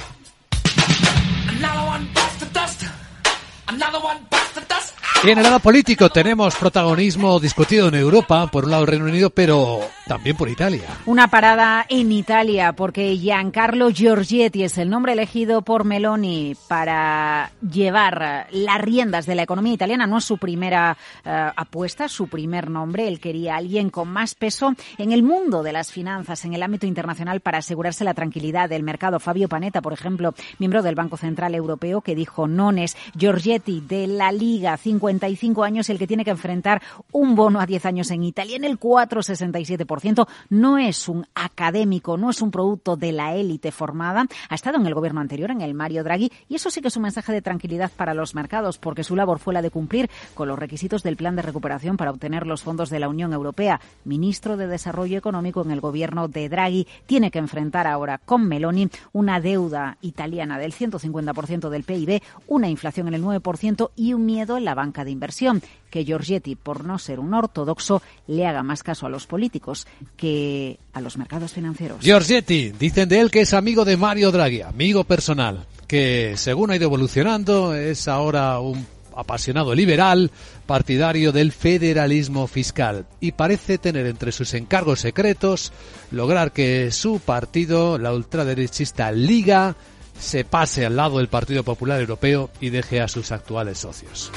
Y 5.25 5.31
en 5.31 5.39
el 5.39 5.43
lado 5.43 5.59
político 5.59 6.11
tenemos 6.11 6.55
protagonismo 6.55 7.41
discutido 7.41 7.89
en 7.89 7.97
Europa, 7.97 8.47
por 8.47 8.67
un 8.67 8.71
lado 8.71 8.85
el 8.85 8.89
Reino 8.89 9.07
Unido, 9.07 9.31
pero 9.31 9.81
también 10.07 10.37
por 10.37 10.49
Italia. 10.49 10.85
Una 11.07 11.27
parada 11.27 11.85
en 11.89 12.13
Italia, 12.13 12.73
porque 12.73 13.17
Giancarlo 13.17 13.91
Giorgetti 13.91 14.63
es 14.63 14.79
el 14.79 14.89
nombre 14.89 15.15
elegido 15.15 15.63
por 15.63 15.85
Meloni 15.85 16.57
para 16.69 17.51
llevar 17.61 18.47
las 18.53 18.81
riendas 18.81 19.27
de 19.27 19.35
la 19.35 19.43
economía 19.43 19.73
italiana. 19.73 20.07
No 20.07 20.19
es 20.19 20.25
su 20.25 20.39
primera 20.39 20.97
uh, 21.27 21.29
apuesta, 21.57 22.09
su 22.09 22.29
primer 22.29 22.71
nombre. 22.71 23.09
Él 23.09 23.19
quería 23.19 23.57
alguien 23.57 23.91
con 23.91 24.09
más 24.09 24.37
peso 24.37 24.73
en 24.99 25.11
el 25.11 25.25
mundo 25.25 25.65
de 25.65 25.73
las 25.73 25.91
finanzas, 25.91 26.45
en 26.45 26.55
el 26.55 26.63
ámbito 26.63 26.87
internacional, 26.87 27.41
para 27.41 27.59
asegurarse 27.59 28.05
la 28.05 28.15
tranquilidad 28.15 28.69
del 28.69 28.85
mercado. 28.85 29.19
Fabio 29.19 29.49
Panetta, 29.49 29.83
por 29.83 29.93
ejemplo, 29.93 30.33
miembro 30.61 30.83
del 30.83 30.95
Banco 30.95 31.17
Central 31.17 31.57
Europeo, 31.57 32.03
que 32.03 32.15
dijo 32.15 32.47
nones. 32.47 32.97
Giorgetti 33.17 33.81
de 33.81 34.07
la 34.07 34.31
Liga 34.31 34.77
50 34.77 35.08
55 35.09 35.65
años 35.65 35.89
el 35.89 35.99
que 35.99 36.07
tiene 36.07 36.25
que 36.25 36.31
enfrentar 36.31 36.83
un 37.13 37.35
bono 37.35 37.61
a 37.61 37.67
10 37.67 37.87
años 37.87 38.11
en 38.11 38.23
Italia 38.23 38.57
en 38.57 38.65
el 38.65 38.79
4,67%. 38.79 40.27
No 40.51 40.79
es 40.79 41.09
un 41.09 41.27
académico, 41.35 42.17
no 42.17 42.31
es 42.31 42.43
un 42.43 42.51
producto 42.51 42.97
de 42.97 43.13
la 43.13 43.35
élite 43.35 43.73
formada. 43.73 44.27
Ha 44.49 44.55
estado 44.55 44.77
en 44.79 44.87
el 44.87 44.95
gobierno 44.95 45.21
anterior, 45.21 45.51
en 45.51 45.63
el 45.63 45.75
Mario 45.75 46.05
Draghi, 46.05 46.31
y 46.49 46.57
eso 46.57 46.71
sí 46.71 46.81
que 46.81 46.89
es 46.89 46.97
un 46.97 47.05
mensaje 47.05 47.33
de 47.33 47.43
tranquilidad 47.43 47.91
para 47.97 48.15
los 48.15 48.35
mercados, 48.35 48.79
porque 48.79 49.05
su 49.05 49.17
labor 49.17 49.39
fue 49.39 49.55
la 49.55 49.63
de 49.63 49.71
cumplir 49.71 50.11
con 50.35 50.49
los 50.49 50.59
requisitos 50.59 51.03
del 51.03 51.17
plan 51.17 51.37
de 51.37 51.43
recuperación 51.43 51.97
para 51.97 52.11
obtener 52.11 52.47
los 52.47 52.63
fondos 52.63 52.91
de 52.91 53.01
la 53.01 53.09
Unión 53.09 53.33
Europea. 53.33 53.81
Ministro 54.05 54.57
de 54.57 54.67
Desarrollo 54.67 55.19
Económico 55.19 55.63
en 55.63 55.71
el 55.71 55.81
gobierno 55.81 56.29
de 56.29 56.49
Draghi 56.49 56.87
tiene 57.07 57.31
que 57.31 57.39
enfrentar 57.39 57.87
ahora 57.87 58.19
con 58.19 58.47
Meloni 58.47 58.91
una 59.13 59.41
deuda 59.41 59.97
italiana 60.03 60.59
del 60.59 60.73
150% 60.73 61.71
del 61.71 61.85
PIB, 61.85 62.23
una 62.47 62.69
inflación 62.69 63.09
en 63.09 63.15
el 63.15 63.23
9% 63.23 63.91
y 63.97 64.13
un 64.13 64.27
miedo 64.27 64.57
en 64.57 64.65
la 64.65 64.75
de 65.05 65.11
inversión, 65.11 65.63
que 65.91 66.05
Giorgetti, 66.05 66.57
por 66.57 66.85
no 66.85 66.99
ser 66.99 67.21
un 67.21 67.35
ortodoxo, 67.35 68.03
le 68.27 68.47
haga 68.47 68.63
más 68.63 68.83
caso 68.83 69.07
a 69.07 69.11
los 69.11 69.27
políticos 69.27 69.87
que 70.17 70.79
a 70.93 71.01
los 71.01 71.17
mercados 71.17 71.53
financieros. 71.53 72.01
Giorgetti, 72.01 72.73
dicen 72.79 73.09
de 73.09 73.21
él 73.21 73.31
que 73.31 73.41
es 73.43 73.55
amigo 73.55 73.85
de 73.85 73.97
Mario 73.97 74.31
Draghi, 74.31 74.63
amigo 74.63 75.05
personal, 75.05 75.67
que 75.87 76.35
según 76.37 76.71
ha 76.71 76.77
ido 76.77 76.85
evolucionando 76.85 77.75
es 77.75 78.09
ahora 78.09 78.61
un 78.61 78.87
apasionado 79.19 79.75
liberal, 79.75 80.31
partidario 80.67 81.33
del 81.33 81.51
federalismo 81.51 82.47
fiscal 82.47 83.07
y 83.21 83.33
parece 83.33 83.79
tener 83.79 84.07
entre 84.07 84.31
sus 84.31 84.55
encargos 84.55 85.01
secretos 85.01 85.73
lograr 86.13 86.53
que 86.53 86.93
su 86.93 87.19
partido, 87.19 87.99
la 87.99 88.13
ultraderechista 88.13 89.11
Liga, 89.11 89.75
se 90.19 90.45
pase 90.45 90.87
al 90.87 90.97
lado 90.97 91.19
del 91.19 91.29
Partido 91.29 91.65
Popular 91.65 92.01
Europeo 92.01 92.51
y 92.61 92.71
deje 92.71 93.01
a 93.01 93.09
sus 93.09 93.33
actuales 93.33 93.79
socios. 93.79 94.31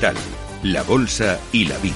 Capital, 0.00 0.16
la 0.62 0.82
Bolsa 0.82 1.38
y 1.52 1.66
la 1.66 1.76
Vida. 1.78 1.94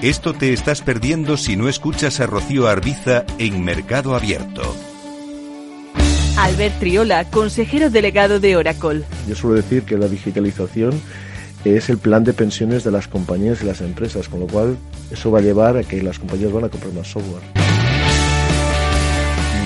Esto 0.00 0.32
te 0.32 0.52
estás 0.52 0.80
perdiendo 0.80 1.36
si 1.36 1.56
no 1.56 1.68
escuchas 1.68 2.20
a 2.20 2.26
Rocío 2.26 2.68
Arbiza 2.68 3.24
en 3.38 3.64
Mercado 3.64 4.14
Abierto. 4.14 4.62
Albert 6.38 6.78
Triola, 6.78 7.24
consejero 7.30 7.90
delegado 7.90 8.40
de 8.40 8.56
Oracle. 8.56 9.02
Yo 9.28 9.34
suelo 9.34 9.56
decir 9.56 9.82
que 9.82 9.98
la 9.98 10.06
digitalización 10.06 11.02
es 11.64 11.88
el 11.90 11.98
plan 11.98 12.24
de 12.24 12.32
pensiones 12.32 12.84
de 12.84 12.90
las 12.90 13.08
compañías 13.08 13.62
y 13.62 13.66
las 13.66 13.80
empresas, 13.80 14.28
con 14.28 14.40
lo 14.40 14.46
cual 14.46 14.78
eso 15.10 15.30
va 15.30 15.40
a 15.40 15.42
llevar 15.42 15.76
a 15.76 15.82
que 15.82 16.02
las 16.02 16.18
compañías 16.18 16.52
van 16.52 16.64
a 16.64 16.68
comprar 16.68 16.92
más 16.92 17.08
software. 17.08 17.42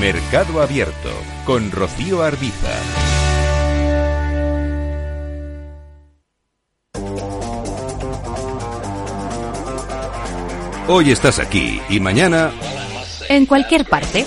Mercado 0.00 0.61
Abierto 0.61 1.11
con 1.46 1.70
Rocío 1.70 2.22
Arbiza. 2.22 2.70
Hoy 10.87 11.12
estás 11.12 11.38
aquí 11.38 11.80
y 11.88 11.98
mañana 12.00 12.50
en 13.28 13.46
cualquier 13.46 13.87
parte. 13.87 14.26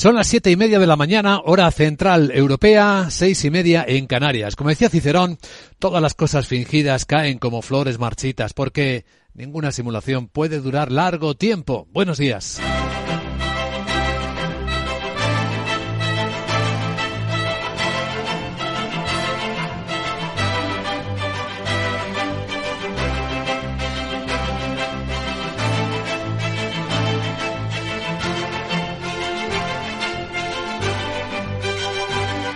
Son 0.00 0.14
las 0.14 0.28
siete 0.28 0.50
y 0.50 0.56
media 0.56 0.78
de 0.78 0.86
la 0.86 0.96
mañana, 0.96 1.42
hora 1.44 1.70
central 1.70 2.30
europea, 2.34 3.08
seis 3.10 3.44
y 3.44 3.50
media 3.50 3.84
en 3.86 4.06
Canarias. 4.06 4.56
Como 4.56 4.70
decía 4.70 4.88
Cicerón, 4.88 5.36
todas 5.78 6.00
las 6.00 6.14
cosas 6.14 6.46
fingidas 6.46 7.04
caen 7.04 7.38
como 7.38 7.60
flores 7.60 7.98
marchitas, 7.98 8.54
porque 8.54 9.04
ninguna 9.34 9.72
simulación 9.72 10.28
puede 10.28 10.60
durar 10.60 10.90
largo 10.90 11.34
tiempo. 11.34 11.86
Buenos 11.92 12.16
días. 12.16 12.62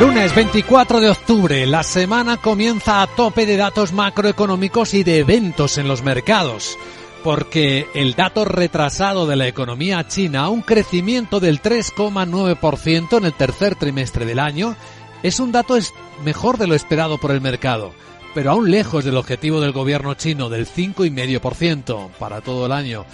Lunes 0.00 0.34
24 0.34 0.98
de 0.98 1.08
octubre, 1.08 1.66
la 1.66 1.84
semana 1.84 2.38
comienza 2.38 3.00
a 3.00 3.06
tope 3.06 3.46
de 3.46 3.56
datos 3.56 3.92
macroeconómicos 3.92 4.92
y 4.92 5.04
de 5.04 5.20
eventos 5.20 5.78
en 5.78 5.86
los 5.86 6.02
mercados, 6.02 6.76
porque 7.22 7.86
el 7.94 8.14
dato 8.14 8.44
retrasado 8.44 9.28
de 9.28 9.36
la 9.36 9.46
economía 9.46 10.08
china, 10.08 10.48
un 10.48 10.62
crecimiento 10.62 11.38
del 11.38 11.62
3,9% 11.62 13.18
en 13.18 13.24
el 13.24 13.34
tercer 13.34 13.76
trimestre 13.76 14.26
del 14.26 14.40
año, 14.40 14.74
es 15.22 15.38
un 15.38 15.52
dato 15.52 15.78
mejor 16.24 16.58
de 16.58 16.66
lo 16.66 16.74
esperado 16.74 17.18
por 17.18 17.30
el 17.30 17.40
mercado, 17.40 17.92
pero 18.34 18.50
aún 18.50 18.72
lejos 18.72 19.04
del 19.04 19.16
objetivo 19.16 19.60
del 19.60 19.70
gobierno 19.70 20.14
chino 20.14 20.48
del 20.48 20.66
5,5% 20.66 22.10
para 22.18 22.40
todo 22.40 22.66
el 22.66 22.72
año. 22.72 23.04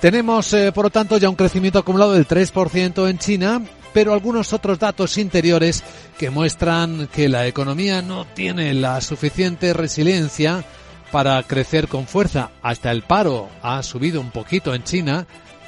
Tenemos, 0.00 0.52
eh, 0.52 0.72
por 0.72 0.86
lo 0.86 0.90
tanto, 0.90 1.16
ya 1.16 1.30
un 1.30 1.36
crecimiento 1.36 1.78
acumulado 1.78 2.12
del 2.12 2.26
3% 2.26 3.08
en 3.08 3.18
China 3.18 3.62
pero 3.94 4.12
algunos 4.12 4.52
otros 4.52 4.80
datos 4.80 5.16
interiores 5.16 5.82
que 6.18 6.28
muestran 6.28 7.08
que 7.14 7.28
la 7.28 7.46
economía 7.46 8.02
no 8.02 8.26
tiene 8.26 8.74
la 8.74 9.00
suficiente 9.00 9.72
resiliencia 9.72 10.64
para 11.12 11.40
crecer 11.44 11.86
con 11.86 12.06
fuerza. 12.06 12.50
Hasta 12.60 12.90
el 12.90 13.02
paro 13.02 13.48
ha 13.62 13.82
subido 13.84 14.20
un 14.20 14.32
poquito 14.32 14.74
en 14.74 14.82
China, 14.82 15.26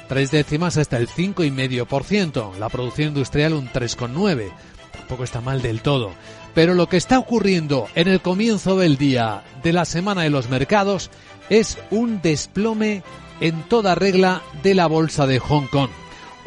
tres 0.09 0.29
décimas 0.29 0.75
hasta 0.77 0.97
el 0.97 1.07
5,5%, 1.07 2.57
la 2.57 2.67
producción 2.67 3.07
industrial 3.07 3.53
un 3.53 3.69
3,9%. 3.69 4.51
Tampoco 4.91 5.23
está 5.23 5.39
mal 5.39 5.61
del 5.61 5.81
todo. 5.81 6.11
Pero 6.53 6.73
lo 6.73 6.89
que 6.89 6.97
está 6.97 7.19
ocurriendo 7.19 7.87
en 7.95 8.09
el 8.09 8.19
comienzo 8.19 8.77
del 8.77 8.97
día 8.97 9.43
de 9.63 9.71
la 9.71 9.85
semana 9.85 10.23
de 10.23 10.31
los 10.31 10.49
mercados 10.49 11.11
es 11.49 11.77
un 11.91 12.21
desplome 12.21 13.03
en 13.39 13.61
toda 13.69 13.95
regla 13.95 14.41
de 14.63 14.75
la 14.75 14.87
bolsa 14.87 15.27
de 15.27 15.39
Hong 15.39 15.67
Kong 15.67 15.91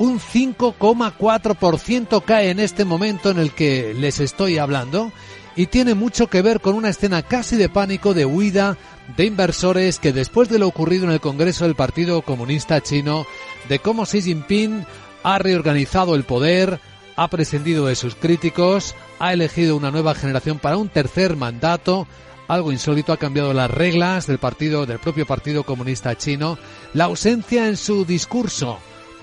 un 0.00 0.18
5,4% 0.18 2.24
cae 2.24 2.48
en 2.48 2.58
este 2.58 2.86
momento 2.86 3.28
en 3.28 3.38
el 3.38 3.52
que 3.52 3.92
les 3.92 4.18
estoy 4.18 4.56
hablando 4.56 5.12
y 5.56 5.66
tiene 5.66 5.94
mucho 5.94 6.28
que 6.28 6.40
ver 6.40 6.62
con 6.62 6.74
una 6.74 6.88
escena 6.88 7.22
casi 7.22 7.56
de 7.56 7.68
pánico 7.68 8.14
de 8.14 8.24
huida 8.24 8.78
de 9.18 9.26
inversores 9.26 9.98
que 9.98 10.14
después 10.14 10.48
de 10.48 10.58
lo 10.58 10.68
ocurrido 10.68 11.04
en 11.04 11.10
el 11.10 11.20
Congreso 11.20 11.66
del 11.66 11.74
Partido 11.74 12.22
Comunista 12.22 12.80
Chino, 12.80 13.26
de 13.68 13.78
cómo 13.78 14.06
Xi 14.06 14.22
Jinping 14.22 14.86
ha 15.22 15.38
reorganizado 15.38 16.14
el 16.14 16.24
poder, 16.24 16.80
ha 17.16 17.28
prescindido 17.28 17.84
de 17.84 17.94
sus 17.94 18.14
críticos, 18.14 18.94
ha 19.18 19.34
elegido 19.34 19.76
una 19.76 19.90
nueva 19.90 20.14
generación 20.14 20.60
para 20.60 20.78
un 20.78 20.88
tercer 20.88 21.36
mandato, 21.36 22.06
algo 22.48 22.72
insólito 22.72 23.12
ha 23.12 23.18
cambiado 23.18 23.52
las 23.52 23.70
reglas 23.70 24.26
del 24.26 24.38
partido 24.38 24.86
del 24.86 24.98
propio 24.98 25.26
Partido 25.26 25.64
Comunista 25.64 26.16
Chino, 26.16 26.56
la 26.94 27.04
ausencia 27.04 27.68
en 27.68 27.76
su 27.76 28.06
discurso 28.06 28.78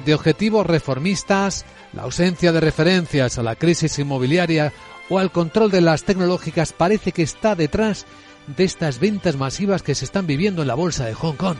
de 0.06 0.14
objetivos 0.14 0.66
reformistas, 0.66 1.66
la 1.94 2.04
ausencia 2.04 2.52
de 2.52 2.60
referencias 2.60 3.38
a 3.38 3.44
la 3.44 3.56
crisis 3.56 3.98
inmobiliaria 4.00 4.74
o 5.10 5.20
al 5.20 5.32
control 5.32 5.72
de 5.72 5.82
las 5.82 6.04
tecnológicas 6.04 6.74
parece 6.74 7.12
que 7.12 7.24
está 7.24 7.56
detrás 7.56 8.06
de 8.48 8.64
estas 8.64 9.00
ventas 9.00 9.36
masivas 9.36 9.82
que 9.84 9.96
se 9.96 10.06
están 10.06 10.28
viviendo 10.28 10.62
en 10.62 10.68
la 10.68 10.76
bolsa 10.76 11.06
de 11.06 11.14
Hong 11.14 11.36
Kong. 11.36 11.58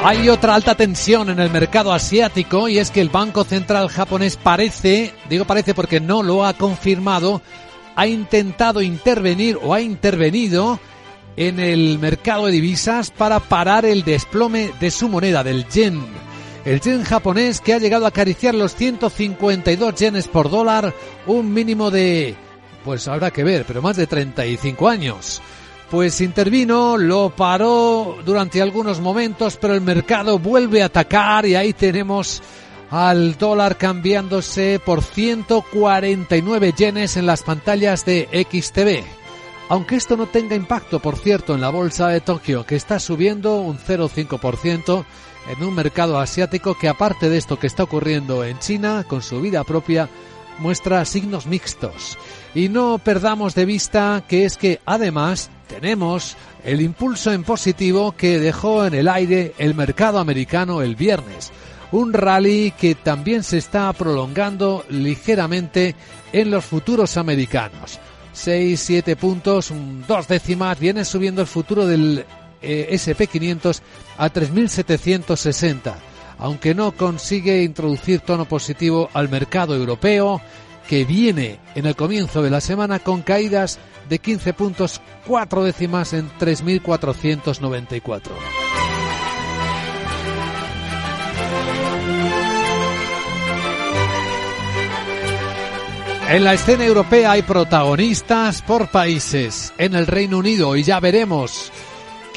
Hay 0.00 0.28
otra 0.28 0.54
alta 0.54 0.76
tensión 0.76 1.28
en 1.28 1.40
el 1.40 1.50
mercado 1.50 1.92
asiático 1.92 2.68
y 2.68 2.78
es 2.78 2.92
que 2.92 3.00
el 3.00 3.08
Banco 3.08 3.42
Central 3.42 3.88
japonés 3.88 4.36
parece, 4.36 5.12
digo 5.28 5.44
parece 5.44 5.74
porque 5.74 5.98
no 5.98 6.22
lo 6.22 6.46
ha 6.46 6.54
confirmado, 6.54 7.42
ha 7.96 8.06
intentado 8.06 8.80
intervenir 8.80 9.58
o 9.60 9.74
ha 9.74 9.80
intervenido 9.80 10.78
en 11.36 11.58
el 11.58 11.98
mercado 11.98 12.46
de 12.46 12.52
divisas 12.52 13.10
para 13.10 13.40
parar 13.40 13.84
el 13.84 14.04
desplome 14.04 14.70
de 14.78 14.92
su 14.92 15.08
moneda, 15.08 15.42
del 15.42 15.68
yen. 15.68 16.00
El 16.64 16.80
yen 16.80 17.02
japonés 17.02 17.60
que 17.60 17.74
ha 17.74 17.78
llegado 17.78 18.04
a 18.04 18.10
acariciar 18.10 18.54
los 18.54 18.76
152 18.76 19.94
yenes 19.96 20.28
por 20.28 20.48
dólar, 20.48 20.94
un 21.26 21.52
mínimo 21.52 21.90
de, 21.90 22.36
pues 22.84 23.08
habrá 23.08 23.32
que 23.32 23.42
ver, 23.42 23.64
pero 23.66 23.82
más 23.82 23.96
de 23.96 24.06
35 24.06 24.88
años 24.88 25.42
pues 25.90 26.20
intervino, 26.20 26.96
lo 26.96 27.30
paró 27.30 28.18
durante 28.24 28.60
algunos 28.60 29.00
momentos, 29.00 29.56
pero 29.56 29.74
el 29.74 29.80
mercado 29.80 30.38
vuelve 30.38 30.82
a 30.82 30.86
atacar 30.86 31.46
y 31.46 31.54
ahí 31.54 31.72
tenemos 31.72 32.42
al 32.90 33.36
dólar 33.38 33.76
cambiándose 33.76 34.80
por 34.84 35.02
149 35.02 36.74
yenes 36.76 37.16
en 37.16 37.26
las 37.26 37.42
pantallas 37.42 38.04
de 38.04 38.28
XTV. 38.50 39.04
Aunque 39.70 39.96
esto 39.96 40.16
no 40.16 40.26
tenga 40.26 40.56
impacto, 40.56 40.98
por 41.00 41.18
cierto, 41.18 41.54
en 41.54 41.60
la 41.60 41.68
bolsa 41.68 42.08
de 42.08 42.20
Tokio, 42.20 42.64
que 42.64 42.76
está 42.76 42.98
subiendo 42.98 43.60
un 43.60 43.78
0,5% 43.78 45.04
en 45.48 45.64
un 45.64 45.74
mercado 45.74 46.18
asiático 46.18 46.76
que 46.78 46.88
aparte 46.88 47.28
de 47.28 47.36
esto 47.36 47.58
que 47.58 47.66
está 47.66 47.82
ocurriendo 47.82 48.44
en 48.44 48.58
China, 48.58 49.04
con 49.06 49.22
su 49.22 49.40
vida 49.40 49.64
propia, 49.64 50.08
muestra 50.58 51.04
signos 51.04 51.46
mixtos. 51.46 52.18
Y 52.54 52.68
no 52.68 52.98
perdamos 52.98 53.54
de 53.54 53.66
vista 53.66 54.24
que 54.26 54.44
es 54.44 54.56
que 54.56 54.80
además 54.86 55.50
tenemos 55.68 56.36
el 56.64 56.80
impulso 56.80 57.32
en 57.32 57.44
positivo 57.44 58.12
que 58.12 58.40
dejó 58.40 58.86
en 58.86 58.94
el 58.94 59.08
aire 59.08 59.54
el 59.58 59.74
mercado 59.74 60.18
americano 60.18 60.82
el 60.82 60.96
viernes. 60.96 61.52
Un 61.92 62.12
rally 62.12 62.72
que 62.78 62.94
también 62.94 63.42
se 63.42 63.58
está 63.58 63.92
prolongando 63.92 64.84
ligeramente 64.88 65.94
en 66.32 66.50
los 66.50 66.64
futuros 66.64 67.16
americanos. 67.16 67.98
6, 68.32 68.80
7 68.80 69.16
puntos, 69.16 69.72
dos 70.06 70.28
décimas, 70.28 70.78
viene 70.78 71.04
subiendo 71.04 71.40
el 71.40 71.46
futuro 71.46 71.86
del 71.86 72.24
eh, 72.62 72.88
SP500 72.92 73.80
a 74.16 74.30
3.760, 74.30 75.94
aunque 76.38 76.74
no 76.74 76.92
consigue 76.92 77.62
introducir 77.62 78.20
tono 78.20 78.44
positivo 78.44 79.08
al 79.12 79.28
mercado 79.28 79.74
europeo, 79.74 80.40
que 80.88 81.04
viene 81.04 81.60
en 81.74 81.86
el 81.86 81.94
comienzo 81.94 82.42
de 82.42 82.50
la 82.50 82.60
semana 82.60 82.98
con 82.98 83.22
caídas 83.22 83.78
de 84.08 84.18
15 84.18 84.54
puntos, 84.54 85.00
4 85.26 85.62
décimas 85.62 86.14
en 86.14 86.30
3.494. 86.40 88.30
En 96.30 96.44
la 96.44 96.54
escena 96.54 96.84
europea 96.84 97.32
hay 97.32 97.42
protagonistas 97.42 98.62
por 98.62 98.88
países. 98.88 99.72
En 99.78 99.94
el 99.94 100.06
Reino 100.06 100.38
Unido 100.38 100.76
y 100.76 100.82
ya 100.82 101.00
veremos 101.00 101.70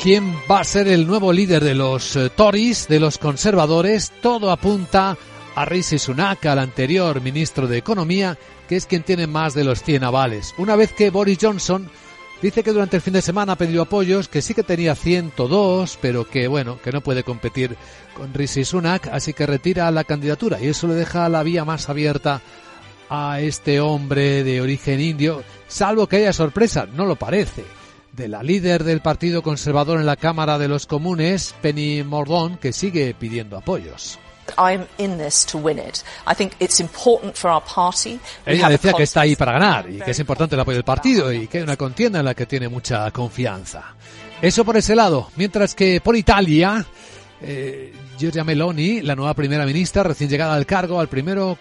quién 0.01 0.33
va 0.49 0.61
a 0.61 0.63
ser 0.63 0.87
el 0.87 1.05
nuevo 1.05 1.31
líder 1.31 1.63
de 1.63 1.75
los 1.75 2.15
eh, 2.15 2.29
Tories, 2.29 2.87
de 2.87 2.99
los 2.99 3.17
conservadores. 3.17 4.11
Todo 4.21 4.49
apunta 4.49 5.11
a 5.11 5.17
Rishi 5.55 5.99
Sunak, 5.99 6.45
al 6.45 6.59
anterior 6.59 7.21
ministro 7.21 7.67
de 7.67 7.77
Economía, 7.77 8.37
que 8.67 8.75
es 8.75 8.85
quien 8.85 9.03
tiene 9.03 9.27
más 9.27 9.53
de 9.53 9.63
los 9.63 9.83
100 9.83 10.03
avales. 10.03 10.53
Una 10.57 10.75
vez 10.75 10.93
que 10.93 11.09
Boris 11.09 11.37
Johnson 11.41 11.89
dice 12.41 12.63
que 12.63 12.71
durante 12.71 12.97
el 12.97 13.01
fin 13.01 13.13
de 13.13 13.21
semana 13.21 13.53
ha 13.53 13.57
pedido 13.57 13.83
apoyos, 13.83 14.27
que 14.27 14.41
sí 14.41 14.53
que 14.53 14.63
tenía 14.63 14.95
102, 14.95 15.99
pero 16.01 16.27
que 16.27 16.47
bueno, 16.47 16.79
que 16.81 16.91
no 16.91 17.01
puede 17.01 17.23
competir 17.23 17.75
con 18.15 18.33
Rishi 18.33 18.65
Sunak, 18.65 19.07
así 19.07 19.33
que 19.33 19.45
retira 19.45 19.91
la 19.91 20.03
candidatura 20.03 20.59
y 20.59 20.67
eso 20.67 20.87
le 20.87 20.95
deja 20.95 21.29
la 21.29 21.43
vía 21.43 21.65
más 21.65 21.89
abierta 21.89 22.41
a 23.09 23.41
este 23.41 23.81
hombre 23.81 24.43
de 24.43 24.61
origen 24.61 25.01
indio, 25.01 25.43
salvo 25.67 26.07
que 26.07 26.15
haya 26.17 26.31
sorpresa, 26.31 26.87
no 26.93 27.05
lo 27.05 27.17
parece, 27.17 27.65
de 28.13 28.29
la 28.29 28.41
líder 28.41 28.85
del 28.85 29.01
Partido 29.01 29.41
Conservador 29.41 29.99
en 29.99 30.05
la 30.05 30.15
Cámara 30.15 30.57
de 30.57 30.69
los 30.69 30.87
Comunes, 30.87 31.53
Penny 31.61 32.03
Mordaunt, 32.03 32.59
que 32.59 32.71
sigue 32.71 33.13
pidiendo 33.13 33.57
apoyos. 33.57 34.17
Ella 38.45 38.69
decía 38.69 38.93
que 38.93 39.03
está 39.03 39.21
ahí 39.21 39.35
para 39.35 39.53
ganar 39.53 39.89
y 39.89 39.99
que 39.99 40.11
es 40.11 40.19
importante 40.19 40.55
el 40.55 40.61
apoyo 40.61 40.77
del 40.77 40.83
partido 40.83 41.31
y 41.31 41.47
que 41.47 41.59
hay 41.59 41.63
una 41.63 41.77
contienda 41.77 42.19
en 42.19 42.25
la 42.25 42.33
que 42.33 42.45
tiene 42.45 42.67
mucha 42.69 43.09
confianza. 43.11 43.95
Eso 44.41 44.65
por 44.65 44.77
ese 44.77 44.95
lado. 44.95 45.29
Mientras 45.35 45.75
que 45.75 46.01
por 46.01 46.15
Italia, 46.15 46.85
eh, 47.41 47.93
Giorgia 48.17 48.43
Meloni, 48.43 49.01
la 49.01 49.15
nueva 49.15 49.33
primera 49.33 49.65
ministra, 49.65 50.03
recién 50.03 50.29
llegada 50.29 50.55
al 50.55 50.65
cargo, 50.65 50.99
al 50.99 51.07
primero 51.07 51.57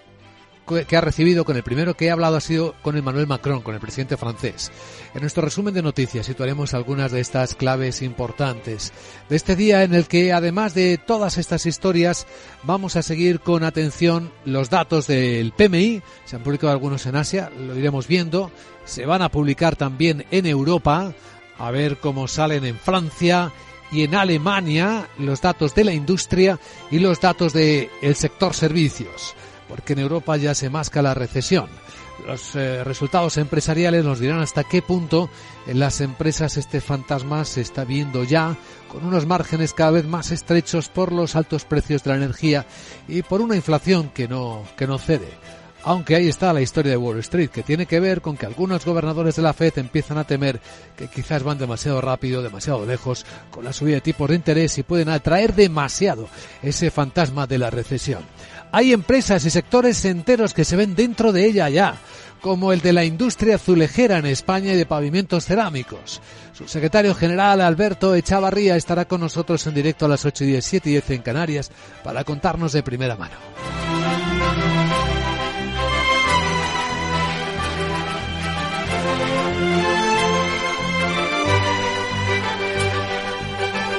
que 0.86 0.96
ha 0.96 1.00
recibido, 1.00 1.44
con 1.44 1.56
el 1.56 1.62
primero 1.62 1.94
que 1.94 2.06
he 2.06 2.10
hablado 2.10 2.36
ha 2.36 2.40
sido 2.40 2.74
con 2.82 2.96
Emmanuel 2.96 3.26
Macron, 3.26 3.62
con 3.62 3.74
el 3.74 3.80
presidente 3.80 4.16
francés. 4.16 4.70
En 5.14 5.20
nuestro 5.20 5.42
resumen 5.42 5.74
de 5.74 5.82
noticias 5.82 6.26
situaremos 6.26 6.74
algunas 6.74 7.12
de 7.12 7.20
estas 7.20 7.54
claves 7.54 8.02
importantes 8.02 8.92
de 9.28 9.36
este 9.36 9.56
día 9.56 9.82
en 9.82 9.94
el 9.94 10.06
que, 10.06 10.32
además 10.32 10.74
de 10.74 10.98
todas 10.98 11.38
estas 11.38 11.66
historias, 11.66 12.26
vamos 12.62 12.96
a 12.96 13.02
seguir 13.02 13.40
con 13.40 13.64
atención 13.64 14.32
los 14.44 14.70
datos 14.70 15.06
del 15.06 15.52
PMI. 15.52 16.02
Se 16.24 16.36
han 16.36 16.42
publicado 16.42 16.72
algunos 16.72 17.04
en 17.06 17.16
Asia, 17.16 17.50
lo 17.58 17.76
iremos 17.76 18.06
viendo. 18.06 18.50
Se 18.84 19.06
van 19.06 19.22
a 19.22 19.30
publicar 19.30 19.76
también 19.76 20.24
en 20.30 20.46
Europa, 20.46 21.12
a 21.58 21.70
ver 21.70 21.98
cómo 21.98 22.28
salen 22.28 22.64
en 22.64 22.78
Francia 22.78 23.52
y 23.92 24.04
en 24.04 24.14
Alemania 24.14 25.08
los 25.18 25.40
datos 25.40 25.74
de 25.74 25.84
la 25.84 25.92
industria 25.92 26.58
y 26.90 27.00
los 27.00 27.20
datos 27.20 27.52
del 27.52 27.88
sector 28.14 28.54
servicios 28.54 29.34
porque 29.70 29.92
en 29.92 30.00
Europa 30.00 30.36
ya 30.36 30.54
se 30.54 30.68
masca 30.68 31.00
la 31.00 31.14
recesión. 31.14 31.68
Los 32.26 32.54
eh, 32.54 32.84
resultados 32.84 33.38
empresariales 33.38 34.04
nos 34.04 34.18
dirán 34.18 34.40
hasta 34.40 34.64
qué 34.64 34.82
punto 34.82 35.30
en 35.66 35.78
las 35.78 36.00
empresas 36.00 36.56
este 36.56 36.80
fantasma 36.80 37.44
se 37.44 37.62
está 37.62 37.84
viendo 37.84 38.24
ya 38.24 38.56
con 38.88 39.06
unos 39.06 39.26
márgenes 39.26 39.72
cada 39.72 39.92
vez 39.92 40.06
más 40.06 40.32
estrechos 40.32 40.88
por 40.88 41.12
los 41.12 41.36
altos 41.36 41.64
precios 41.64 42.02
de 42.02 42.10
la 42.10 42.16
energía 42.16 42.66
y 43.08 43.22
por 43.22 43.40
una 43.40 43.56
inflación 43.56 44.10
que 44.10 44.28
no, 44.28 44.64
que 44.76 44.86
no 44.86 44.98
cede. 44.98 45.28
Aunque 45.82 46.14
ahí 46.14 46.28
está 46.28 46.52
la 46.52 46.60
historia 46.60 46.90
de 46.90 46.98
Wall 46.98 47.20
Street, 47.20 47.48
que 47.48 47.62
tiene 47.62 47.86
que 47.86 48.00
ver 48.00 48.20
con 48.20 48.36
que 48.36 48.44
algunos 48.44 48.84
gobernadores 48.84 49.36
de 49.36 49.42
la 49.42 49.54
Fed 49.54 49.78
empiezan 49.78 50.18
a 50.18 50.24
temer 50.24 50.60
que 50.94 51.08
quizás 51.08 51.42
van 51.42 51.56
demasiado 51.56 52.02
rápido, 52.02 52.42
demasiado 52.42 52.84
lejos 52.84 53.24
con 53.50 53.64
la 53.64 53.72
subida 53.72 53.94
de 53.94 54.00
tipos 54.02 54.28
de 54.28 54.36
interés 54.36 54.76
y 54.76 54.82
pueden 54.82 55.08
atraer 55.08 55.54
demasiado 55.54 56.28
ese 56.62 56.90
fantasma 56.90 57.46
de 57.46 57.58
la 57.58 57.70
recesión. 57.70 58.24
Hay 58.72 58.92
empresas 58.92 59.44
y 59.44 59.50
sectores 59.50 60.04
enteros 60.04 60.54
que 60.54 60.64
se 60.64 60.76
ven 60.76 60.94
dentro 60.94 61.32
de 61.32 61.46
ella 61.46 61.68
ya, 61.68 61.96
como 62.40 62.72
el 62.72 62.80
de 62.80 62.92
la 62.92 63.04
industria 63.04 63.56
azulejera 63.56 64.18
en 64.18 64.26
España 64.26 64.72
y 64.72 64.76
de 64.76 64.86
pavimentos 64.86 65.44
cerámicos. 65.44 66.20
Su 66.52 66.68
secretario 66.68 67.14
general, 67.14 67.60
Alberto 67.60 68.14
Echavarría, 68.14 68.76
estará 68.76 69.06
con 69.06 69.20
nosotros 69.20 69.66
en 69.66 69.74
directo 69.74 70.06
a 70.06 70.08
las 70.08 70.24
8 70.24 70.44
y 70.44 70.46
10, 70.48 70.64
7 70.64 70.88
y 70.88 70.92
10 70.92 71.10
en 71.10 71.22
Canarias 71.22 71.70
para 72.04 72.24
contarnos 72.24 72.72
de 72.72 72.82
primera 72.82 73.16
mano. 73.16 73.36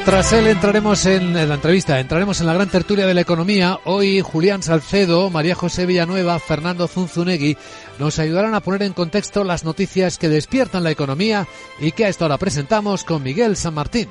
Tras 0.06 0.34
él 0.34 0.48
entraremos 0.48 1.06
en 1.06 1.34
la 1.34 1.54
entrevista, 1.54 2.00
entraremos 2.00 2.42
en 2.42 2.48
la 2.48 2.54
gran 2.54 2.70
tertulia 2.70 3.06
de 3.06 3.14
la 3.14 3.22
economía. 3.22 3.80
Hoy 3.86 4.22
Julián 4.22 4.64
Salcedo, 4.64 5.30
María 5.30 5.54
José 5.54 5.86
Villanueva, 5.86 6.40
Fernando 6.40 6.88
Zunzunegui 6.88 7.56
nos 8.00 8.18
ayudarán 8.18 8.56
a 8.56 8.62
poner 8.62 8.82
en 8.82 8.94
contexto 8.94 9.44
las 9.44 9.64
noticias 9.64 10.18
que 10.18 10.28
despiertan 10.28 10.84
la 10.84 10.92
economía 10.92 11.48
y 11.80 11.92
que 11.92 12.06
a 12.06 12.10
esta 12.10 12.26
hora 12.26 12.40
presentamos 12.40 13.04
con 13.04 13.22
Miguel 13.22 13.56
San 13.56 13.76
Martín. 13.76 14.10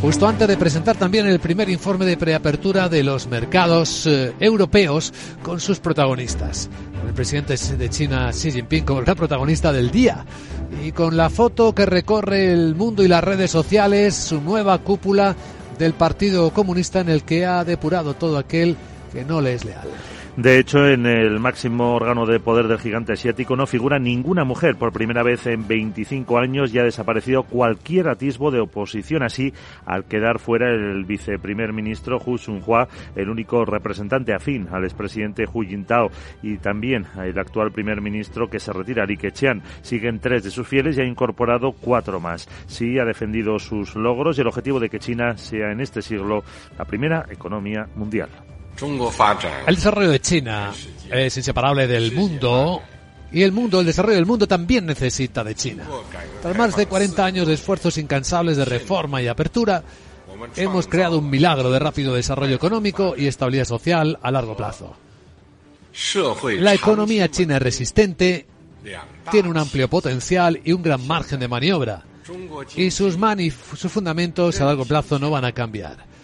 Justo 0.00 0.28
antes 0.28 0.46
de 0.46 0.56
presentar 0.56 0.96
también 0.96 1.26
el 1.26 1.40
primer 1.40 1.68
informe 1.70 2.04
de 2.04 2.16
preapertura 2.16 2.88
de 2.88 3.02
los 3.02 3.26
mercados 3.26 4.06
eh, 4.06 4.34
europeos 4.38 5.12
con 5.42 5.58
sus 5.58 5.80
protagonistas. 5.80 6.68
El 7.06 7.14
presidente 7.14 7.56
de 7.56 7.88
China, 7.88 8.30
Xi 8.30 8.52
Jinping, 8.52 8.84
como 8.84 9.00
el 9.00 9.06
protagonista 9.06 9.72
del 9.72 9.90
día. 9.90 10.24
Y 10.84 10.92
con 10.92 11.16
la 11.16 11.30
foto 11.30 11.74
que 11.74 11.86
recorre 11.86 12.52
el 12.52 12.74
mundo 12.74 13.02
y 13.02 13.08
las 13.08 13.24
redes 13.24 13.50
sociales, 13.50 14.14
su 14.14 14.40
nueva 14.40 14.78
cúpula 14.78 15.34
del 15.78 15.94
Partido 15.94 16.50
Comunista 16.50 17.00
en 17.00 17.08
el 17.08 17.22
que 17.22 17.46
ha 17.46 17.64
depurado 17.64 18.14
todo 18.14 18.38
aquel 18.38 18.76
que 19.12 19.24
no 19.24 19.40
le 19.40 19.54
es 19.54 19.64
leal. 19.64 19.88
De 20.36 20.58
hecho, 20.58 20.86
en 20.86 21.06
el 21.06 21.40
máximo 21.40 21.94
órgano 21.94 22.26
de 22.26 22.38
poder 22.38 22.68
del 22.68 22.78
gigante 22.78 23.14
asiático 23.14 23.56
no 23.56 23.66
figura 23.66 23.98
ninguna 23.98 24.44
mujer. 24.44 24.76
Por 24.76 24.92
primera 24.92 25.22
vez 25.22 25.46
en 25.46 25.66
25 25.66 26.36
años 26.36 26.72
ya 26.72 26.82
ha 26.82 26.84
desaparecido 26.84 27.44
cualquier 27.44 28.08
atisbo 28.08 28.50
de 28.50 28.60
oposición. 28.60 29.22
Así, 29.22 29.54
al 29.86 30.04
quedar 30.04 30.38
fuera 30.38 30.70
el 30.70 31.06
viceprimer 31.06 31.72
ministro 31.72 32.18
Hu 32.18 32.36
Sun-hua, 32.36 32.86
el 33.14 33.30
único 33.30 33.64
representante 33.64 34.34
afín 34.34 34.68
al 34.70 34.84
expresidente 34.84 35.46
Hu 35.50 35.62
Jintao, 35.62 36.10
y 36.42 36.58
también 36.58 37.06
el 37.16 37.38
actual 37.38 37.72
primer 37.72 38.02
ministro 38.02 38.50
que 38.50 38.60
se 38.60 38.74
retira, 38.74 39.06
Li 39.06 39.16
Keqiang. 39.16 39.62
Siguen 39.80 40.20
tres 40.20 40.44
de 40.44 40.50
sus 40.50 40.68
fieles 40.68 40.98
y 40.98 41.00
ha 41.00 41.06
incorporado 41.06 41.72
cuatro 41.72 42.20
más. 42.20 42.46
Sí 42.66 42.98
ha 42.98 43.06
defendido 43.06 43.58
sus 43.58 43.96
logros 43.96 44.36
y 44.36 44.42
el 44.42 44.48
objetivo 44.48 44.80
de 44.80 44.90
que 44.90 44.98
China 44.98 45.38
sea 45.38 45.72
en 45.72 45.80
este 45.80 46.02
siglo 46.02 46.44
la 46.76 46.84
primera 46.84 47.24
economía 47.30 47.88
mundial. 47.94 48.28
El 49.66 49.74
desarrollo 49.76 50.10
de 50.10 50.20
China 50.20 50.72
es 51.10 51.36
inseparable 51.36 51.86
del 51.86 52.12
mundo 52.12 52.82
y 53.32 53.42
el 53.42 53.52
mundo, 53.52 53.80
el 53.80 53.86
desarrollo 53.86 54.16
del 54.16 54.26
mundo 54.26 54.46
también 54.46 54.86
necesita 54.86 55.42
de 55.42 55.54
China. 55.54 55.84
Tras 56.42 56.56
más 56.56 56.76
de 56.76 56.86
40 56.86 57.24
años 57.24 57.46
de 57.46 57.54
esfuerzos 57.54 57.98
incansables 57.98 58.56
de 58.56 58.64
reforma 58.64 59.22
y 59.22 59.28
apertura, 59.28 59.82
hemos 60.56 60.86
creado 60.86 61.18
un 61.18 61.30
milagro 61.30 61.70
de 61.70 61.78
rápido 61.78 62.14
desarrollo 62.14 62.54
económico 62.54 63.14
y 63.16 63.26
estabilidad 63.26 63.64
social 63.64 64.18
a 64.22 64.30
largo 64.30 64.56
plazo. 64.56 64.94
La 66.58 66.74
economía 66.74 67.30
china 67.30 67.56
es 67.56 67.62
resistente, 67.62 68.46
tiene 69.30 69.48
un 69.48 69.56
amplio 69.56 69.88
potencial 69.88 70.60
y 70.62 70.72
un 70.72 70.82
gran 70.82 71.06
margen 71.06 71.40
de 71.40 71.48
maniobra, 71.48 72.04
y 72.76 72.90
sus, 72.90 73.16
sus 73.74 73.90
fundamentos 73.92 74.60
a 74.60 74.66
largo 74.66 74.84
plazo 74.84 75.18
no 75.18 75.30
van 75.30 75.44
a 75.46 75.52
cambiar 75.52 76.15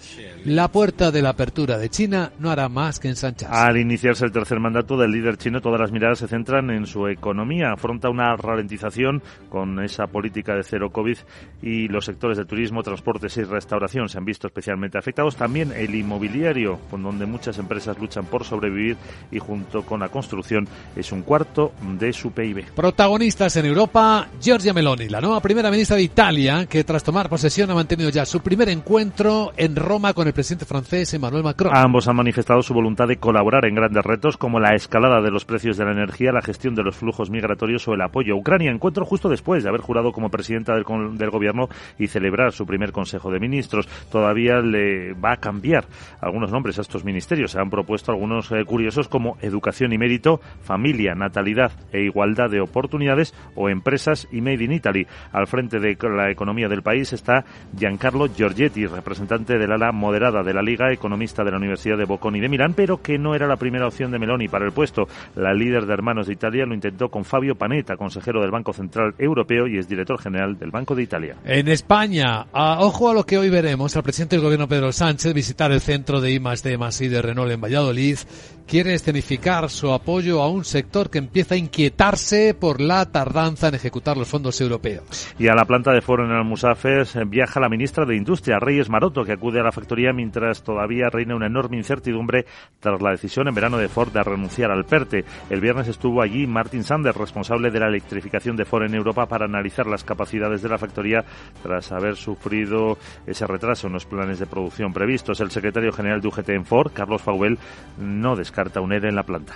la 0.44 0.68
puerta 0.68 1.10
de 1.10 1.22
la 1.22 1.30
apertura 1.30 1.78
de 1.78 1.88
China 1.88 2.32
no 2.38 2.50
hará 2.50 2.68
más 2.68 2.98
que 2.98 3.08
ensancharse. 3.08 3.54
Al 3.54 3.76
iniciarse 3.76 4.24
el 4.24 4.32
tercer 4.32 4.58
mandato 4.58 4.96
del 4.96 5.12
líder 5.12 5.36
chino, 5.36 5.60
todas 5.60 5.80
las 5.80 5.92
miradas 5.92 6.18
se 6.18 6.28
centran 6.28 6.70
en 6.70 6.86
su 6.86 7.06
economía. 7.06 7.72
Afronta 7.72 8.10
una 8.10 8.36
ralentización 8.36 9.22
con 9.48 9.82
esa 9.82 10.06
política 10.06 10.54
de 10.54 10.62
cero 10.64 10.90
COVID 10.90 11.16
y 11.62 11.88
los 11.88 12.04
sectores 12.04 12.38
de 12.38 12.44
turismo, 12.44 12.82
transportes 12.82 13.36
y 13.36 13.44
restauración 13.44 14.08
se 14.08 14.18
han 14.18 14.24
visto 14.24 14.46
especialmente 14.46 14.98
afectados. 14.98 15.36
También 15.36 15.72
el 15.72 15.94
inmobiliario, 15.94 16.80
con 16.90 17.02
donde 17.02 17.26
muchas 17.26 17.58
empresas 17.58 17.98
luchan 17.98 18.24
por 18.26 18.44
sobrevivir 18.44 18.96
y 19.30 19.38
junto 19.38 19.82
con 19.82 20.00
la 20.00 20.08
construcción 20.08 20.66
es 20.96 21.12
un 21.12 21.22
cuarto 21.22 21.72
de 21.98 22.12
su 22.12 22.32
PIB. 22.32 22.72
Protagonistas 22.74 23.56
en 23.56 23.66
Europa, 23.66 24.28
Giorgia 24.40 24.72
Meloni, 24.72 25.08
la 25.08 25.20
nueva 25.20 25.40
primera 25.40 25.70
ministra 25.70 25.96
de 25.96 26.02
Italia, 26.02 26.66
que 26.66 26.84
tras 26.84 27.04
tomar 27.04 27.28
posesión 27.28 27.70
ha 27.70 27.74
mantenido 27.74 28.10
ya 28.10 28.26
su 28.26 28.40
primer 28.40 28.68
encuentro 28.68 29.52
en 29.56 29.76
Roma 29.76 30.14
con 30.14 30.26
el 30.26 30.31
presidente 30.32 30.64
francés 30.64 31.12
Emmanuel 31.14 31.42
Macron. 31.42 31.76
Ambos 31.76 32.08
han 32.08 32.16
manifestado 32.16 32.62
su 32.62 32.74
voluntad 32.74 33.08
de 33.08 33.18
colaborar 33.18 33.66
en 33.66 33.74
grandes 33.74 34.04
retos 34.04 34.36
como 34.36 34.60
la 34.60 34.74
escalada 34.74 35.20
de 35.20 35.30
los 35.30 35.44
precios 35.44 35.76
de 35.76 35.84
la 35.84 35.92
energía, 35.92 36.32
la 36.32 36.42
gestión 36.42 36.74
de 36.74 36.82
los 36.82 36.96
flujos 36.96 37.30
migratorios 37.30 37.86
o 37.88 37.94
el 37.94 38.00
apoyo 38.00 38.34
a 38.34 38.38
Ucrania. 38.38 38.70
Encuentro 38.70 39.04
justo 39.04 39.28
después 39.28 39.62
de 39.62 39.68
haber 39.68 39.80
jurado 39.80 40.12
como 40.12 40.30
presidenta 40.30 40.74
del, 40.74 40.84
del 41.16 41.30
gobierno 41.30 41.68
y 41.98 42.06
celebrar 42.06 42.52
su 42.52 42.66
primer 42.66 42.92
Consejo 42.92 43.30
de 43.30 43.40
Ministros. 43.40 43.88
Todavía 44.10 44.60
le 44.60 45.12
va 45.14 45.32
a 45.32 45.36
cambiar 45.36 45.84
algunos 46.20 46.50
nombres 46.50 46.78
a 46.78 46.82
estos 46.82 47.04
ministerios. 47.04 47.52
Se 47.52 47.60
han 47.60 47.70
propuesto 47.70 48.12
algunos 48.12 48.50
eh, 48.52 48.64
curiosos 48.64 49.08
como 49.08 49.36
educación 49.42 49.92
y 49.92 49.98
mérito, 49.98 50.40
familia, 50.62 51.14
natalidad 51.14 51.72
e 51.92 52.02
igualdad 52.02 52.50
de 52.50 52.60
oportunidades 52.60 53.34
o 53.54 53.68
empresas 53.68 54.28
y 54.32 54.40
Made 54.40 54.64
in 54.64 54.72
Italy. 54.72 55.06
Al 55.32 55.46
frente 55.46 55.78
de 55.78 55.96
la 56.02 56.30
economía 56.30 56.68
del 56.68 56.82
país 56.82 57.12
está 57.12 57.44
Giancarlo 57.76 58.26
Giorgetti, 58.26 58.86
representante 58.86 59.58
del 59.58 59.72
ala 59.72 59.92
moderada 59.92 60.21
apoderada 60.22 60.42
de 60.42 60.54
la 60.54 60.62
Liga, 60.62 60.92
economista 60.92 61.42
de 61.42 61.50
la 61.50 61.56
Universidad 61.56 61.96
de 61.96 62.04
Bocconi 62.04 62.40
de 62.40 62.48
Milán, 62.48 62.74
pero 62.74 63.02
que 63.02 63.18
no 63.18 63.34
era 63.34 63.46
la 63.46 63.56
primera 63.56 63.86
opción 63.86 64.10
de 64.10 64.18
Meloni 64.18 64.48
para 64.48 64.64
el 64.64 64.72
puesto. 64.72 65.08
La 65.34 65.52
líder 65.52 65.86
de 65.86 65.92
Hermanos 65.92 66.26
de 66.26 66.34
Italia 66.34 66.64
lo 66.64 66.74
intentó 66.74 67.08
con 67.08 67.24
Fabio 67.24 67.54
Panetta, 67.56 67.96
consejero 67.96 68.40
del 68.40 68.50
Banco 68.50 68.72
Central 68.72 69.14
Europeo 69.18 69.66
y 69.66 69.78
es 69.78 69.88
director 69.88 70.20
general 70.20 70.58
del 70.58 70.70
Banco 70.70 70.94
de 70.94 71.02
Italia. 71.02 71.36
En 71.44 71.68
España, 71.68 72.46
ojo 72.52 73.10
a 73.10 73.14
lo 73.14 73.24
que 73.24 73.38
hoy 73.38 73.50
veremos, 73.50 73.96
al 73.96 74.02
presidente 74.02 74.36
del 74.36 74.44
gobierno 74.44 74.68
Pedro 74.68 74.92
Sánchez 74.92 75.34
visitar 75.34 75.72
el 75.72 75.80
centro 75.80 76.20
de 76.20 76.32
I 76.32 76.38
de 76.38 77.08
de 77.08 77.22
Renault 77.22 77.52
en 77.52 77.60
Valladolid 77.60 78.18
quiere 78.66 78.94
escenificar 78.94 79.68
su 79.70 79.92
apoyo 79.92 80.42
a 80.42 80.48
un 80.48 80.64
sector 80.64 81.10
que 81.10 81.18
empieza 81.18 81.54
a 81.54 81.58
inquietarse 81.58 82.54
por 82.54 82.80
la 82.80 83.10
tardanza 83.10 83.68
en 83.68 83.74
ejecutar 83.74 84.16
los 84.16 84.28
fondos 84.28 84.60
europeos. 84.60 85.28
Y 85.38 85.48
a 85.48 85.54
la 85.54 85.64
planta 85.64 85.92
de 85.92 86.00
Foro 86.00 86.24
en 86.24 86.32
Almusafes 86.32 87.16
viaja 87.26 87.60
la 87.60 87.68
ministra 87.68 88.04
de 88.04 88.16
Industria, 88.16 88.58
Reyes 88.58 88.88
Maroto, 88.88 89.24
que 89.24 89.32
acude 89.32 89.60
a 89.60 89.64
la 89.64 89.72
factoría 89.72 90.12
mientras 90.12 90.62
todavía 90.62 91.10
reina 91.10 91.36
una 91.36 91.46
enorme 91.46 91.76
incertidumbre 91.76 92.46
tras 92.80 93.00
la 93.00 93.10
decisión 93.10 93.48
en 93.48 93.54
verano 93.54 93.78
de 93.78 93.88
Ford 93.88 94.12
de 94.12 94.22
renunciar 94.22 94.70
al 94.70 94.84
PERTE. 94.84 95.24
El 95.50 95.60
viernes 95.60 95.88
estuvo 95.88 96.22
allí 96.22 96.46
Martin 96.46 96.84
Sanders, 96.84 97.16
responsable 97.16 97.70
de 97.70 97.80
la 97.80 97.88
electrificación 97.88 98.56
de 98.56 98.64
Ford 98.64 98.84
en 98.84 98.94
Europa, 98.94 99.26
para 99.26 99.46
analizar 99.46 99.86
las 99.86 100.04
capacidades 100.04 100.62
de 100.62 100.68
la 100.68 100.78
factoría 100.78 101.24
tras 101.62 101.92
haber 101.92 102.16
sufrido 102.16 102.98
ese 103.26 103.46
retraso 103.46 103.86
en 103.86 103.94
los 103.94 104.06
planes 104.06 104.38
de 104.38 104.46
producción 104.46 104.92
previstos. 104.92 105.40
El 105.40 105.50
secretario 105.50 105.92
general 105.92 106.20
de 106.20 106.28
UGT 106.28 106.48
en 106.50 106.64
Ford, 106.64 106.92
Carlos 106.92 107.22
Fauvel, 107.22 107.58
no 107.98 108.36
descarta 108.52 108.80
carta 108.80 109.08
en 109.08 109.16
la 109.16 109.22
planta. 109.22 109.54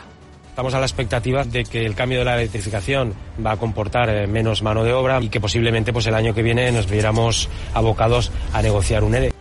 Estamos 0.48 0.72
a 0.72 0.80
la 0.80 0.86
expectativa 0.86 1.44
de 1.44 1.64
que 1.64 1.84
el 1.84 1.94
cambio 1.94 2.20
de 2.20 2.24
la 2.24 2.36
electrificación 2.36 3.12
va 3.44 3.52
a 3.52 3.56
comportar 3.58 4.08
eh, 4.08 4.26
menos 4.26 4.62
mano 4.62 4.84
de 4.84 4.92
obra 4.94 5.20
y 5.20 5.28
que 5.28 5.38
posiblemente 5.38 5.92
pues 5.92 6.06
el 6.06 6.14
año 6.14 6.32
que 6.32 6.42
viene 6.42 6.72
nos 6.72 6.90
viéramos 6.90 7.50
abocados 7.74 8.32
a 8.54 8.62
negociar 8.62 9.04
un 9.04 9.14
ERE. 9.14 9.32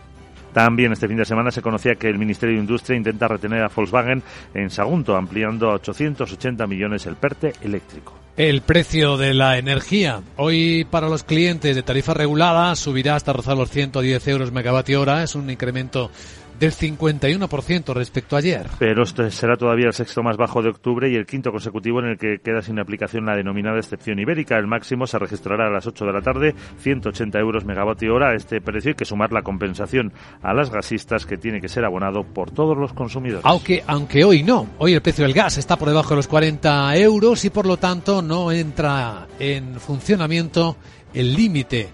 También 0.52 0.92
este 0.92 1.08
fin 1.08 1.16
de 1.16 1.24
semana 1.24 1.50
se 1.50 1.62
conocía 1.62 1.94
que 1.94 2.08
el 2.08 2.18
Ministerio 2.18 2.54
de 2.54 2.60
Industria 2.60 2.96
intenta 2.96 3.28
retener 3.28 3.62
a 3.62 3.68
Volkswagen 3.74 4.22
en 4.52 4.70
Sagunto, 4.70 5.16
ampliando 5.16 5.70
a 5.70 5.74
880 5.74 6.66
millones 6.66 7.06
el 7.06 7.16
PERTE 7.16 7.54
eléctrico. 7.62 8.14
El 8.36 8.60
precio 8.60 9.16
de 9.16 9.32
la 9.32 9.56
energía. 9.56 10.20
Hoy 10.36 10.86
para 10.90 11.08
los 11.08 11.24
clientes 11.24 11.74
de 11.74 11.82
tarifa 11.82 12.12
regulada 12.12 12.74
subirá 12.76 13.16
hasta 13.16 13.32
rozar 13.32 13.56
los 13.56 13.70
110 13.70 14.28
euros 14.28 14.52
megavatio 14.52 15.00
hora. 15.00 15.22
Es 15.22 15.34
un 15.34 15.48
incremento 15.48 16.10
del 16.58 16.72
51% 16.72 17.94
respecto 17.94 18.36
a 18.36 18.38
ayer. 18.38 18.66
Pero 18.78 19.02
este 19.02 19.30
será 19.30 19.56
todavía 19.56 19.86
el 19.86 19.92
sexto 19.92 20.22
más 20.22 20.36
bajo 20.36 20.62
de 20.62 20.70
octubre 20.70 21.10
y 21.10 21.14
el 21.14 21.26
quinto 21.26 21.52
consecutivo 21.52 22.00
en 22.00 22.06
el 22.06 22.18
que 22.18 22.38
queda 22.38 22.62
sin 22.62 22.78
aplicación 22.78 23.26
la 23.26 23.36
denominada 23.36 23.78
excepción 23.78 24.18
ibérica. 24.18 24.56
El 24.56 24.66
máximo 24.66 25.06
se 25.06 25.18
registrará 25.18 25.66
a 25.68 25.70
las 25.70 25.86
8 25.86 26.04
de 26.04 26.12
la 26.12 26.22
tarde, 26.22 26.54
180 26.78 27.38
euros 27.38 27.64
megavatio 27.64 28.14
hora. 28.14 28.30
A 28.30 28.34
este 28.34 28.60
precio 28.60 28.90
hay 28.90 28.94
que 28.94 29.04
sumar 29.04 29.32
la 29.32 29.42
compensación 29.42 30.12
a 30.42 30.54
las 30.54 30.70
gasistas 30.70 31.26
que 31.26 31.36
tiene 31.36 31.60
que 31.60 31.68
ser 31.68 31.84
abonado 31.84 32.24
por 32.24 32.50
todos 32.50 32.76
los 32.76 32.92
consumidores. 32.92 33.44
Aunque, 33.44 33.82
aunque 33.86 34.24
hoy 34.24 34.42
no. 34.42 34.66
Hoy 34.78 34.94
el 34.94 35.02
precio 35.02 35.24
del 35.24 35.34
gas 35.34 35.58
está 35.58 35.76
por 35.76 35.88
debajo 35.88 36.10
de 36.10 36.16
los 36.16 36.28
40 36.28 36.96
euros 36.96 37.44
y 37.44 37.50
por 37.50 37.66
lo 37.66 37.76
tanto 37.76 38.22
no 38.22 38.52
entra 38.52 39.26
en 39.38 39.78
funcionamiento 39.80 40.76
el 41.12 41.34
límite 41.34 41.88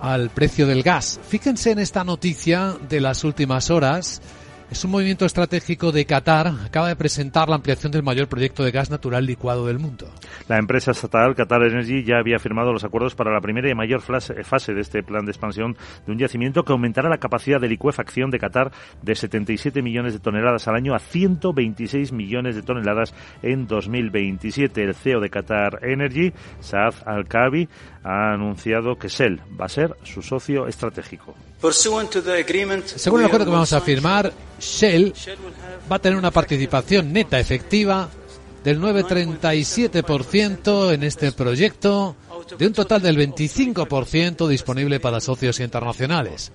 al 0.00 0.30
precio 0.30 0.66
del 0.66 0.82
gas. 0.82 1.20
Fíjense 1.28 1.70
en 1.70 1.78
esta 1.78 2.04
noticia 2.04 2.76
de 2.88 3.00
las 3.00 3.24
últimas 3.24 3.70
horas 3.70 4.20
es 4.70 4.84
un 4.84 4.90
movimiento 4.90 5.24
estratégico 5.24 5.92
de 5.92 6.04
Qatar. 6.04 6.48
Acaba 6.64 6.88
de 6.88 6.96
presentar 6.96 7.48
la 7.48 7.56
ampliación 7.56 7.90
del 7.90 8.02
mayor 8.02 8.28
proyecto 8.28 8.64
de 8.64 8.70
gas 8.70 8.90
natural 8.90 9.24
licuado 9.24 9.66
del 9.66 9.78
mundo. 9.78 10.10
La 10.48 10.58
empresa 10.58 10.90
estatal 10.90 11.34
Qatar 11.34 11.62
Energy 11.62 12.04
ya 12.04 12.18
había 12.18 12.38
firmado 12.38 12.72
los 12.72 12.84
acuerdos 12.84 13.14
para 13.14 13.32
la 13.32 13.40
primera 13.40 13.70
y 13.70 13.74
mayor 13.74 14.02
fase 14.02 14.74
de 14.74 14.80
este 14.80 15.02
plan 15.02 15.24
de 15.24 15.32
expansión 15.32 15.76
de 16.06 16.12
un 16.12 16.18
yacimiento 16.18 16.64
que 16.64 16.72
aumentará 16.72 17.08
la 17.08 17.18
capacidad 17.18 17.60
de 17.60 17.68
licuefacción 17.68 18.30
de 18.30 18.38
Qatar 18.38 18.72
de 19.02 19.14
77 19.14 19.82
millones 19.82 20.12
de 20.12 20.20
toneladas 20.20 20.68
al 20.68 20.76
año 20.76 20.94
a 20.94 20.98
126 20.98 22.12
millones 22.12 22.54
de 22.54 22.62
toneladas 22.62 23.14
en 23.42 23.66
2027. 23.66 24.82
El 24.82 24.94
CEO 24.94 25.20
de 25.20 25.30
Qatar 25.30 25.80
Energy, 25.82 26.32
Saad 26.60 26.94
Al-Kabi, 27.06 27.68
ha 28.04 28.32
anunciado 28.32 28.96
que 28.96 29.08
Shell 29.08 29.40
va 29.60 29.66
a 29.66 29.68
ser 29.68 29.96
su 30.02 30.22
socio 30.22 30.66
estratégico. 30.66 31.34
Según 31.60 33.20
el 33.20 33.26
acuerdo 33.26 33.46
que 33.46 33.50
vamos 33.50 33.72
a 33.72 33.80
firmar, 33.80 34.32
Shell 34.60 35.12
va 35.90 35.96
a 35.96 35.98
tener 35.98 36.18
una 36.18 36.30
participación 36.30 37.12
neta 37.12 37.38
efectiva 37.38 38.08
del 38.64 38.80
9,37% 38.80 40.92
en 40.92 41.02
este 41.04 41.32
proyecto, 41.32 42.16
de 42.58 42.66
un 42.66 42.72
total 42.72 43.02
del 43.02 43.16
25% 43.16 44.48
disponible 44.48 45.00
para 45.00 45.20
socios 45.20 45.60
internacionales 45.60 46.50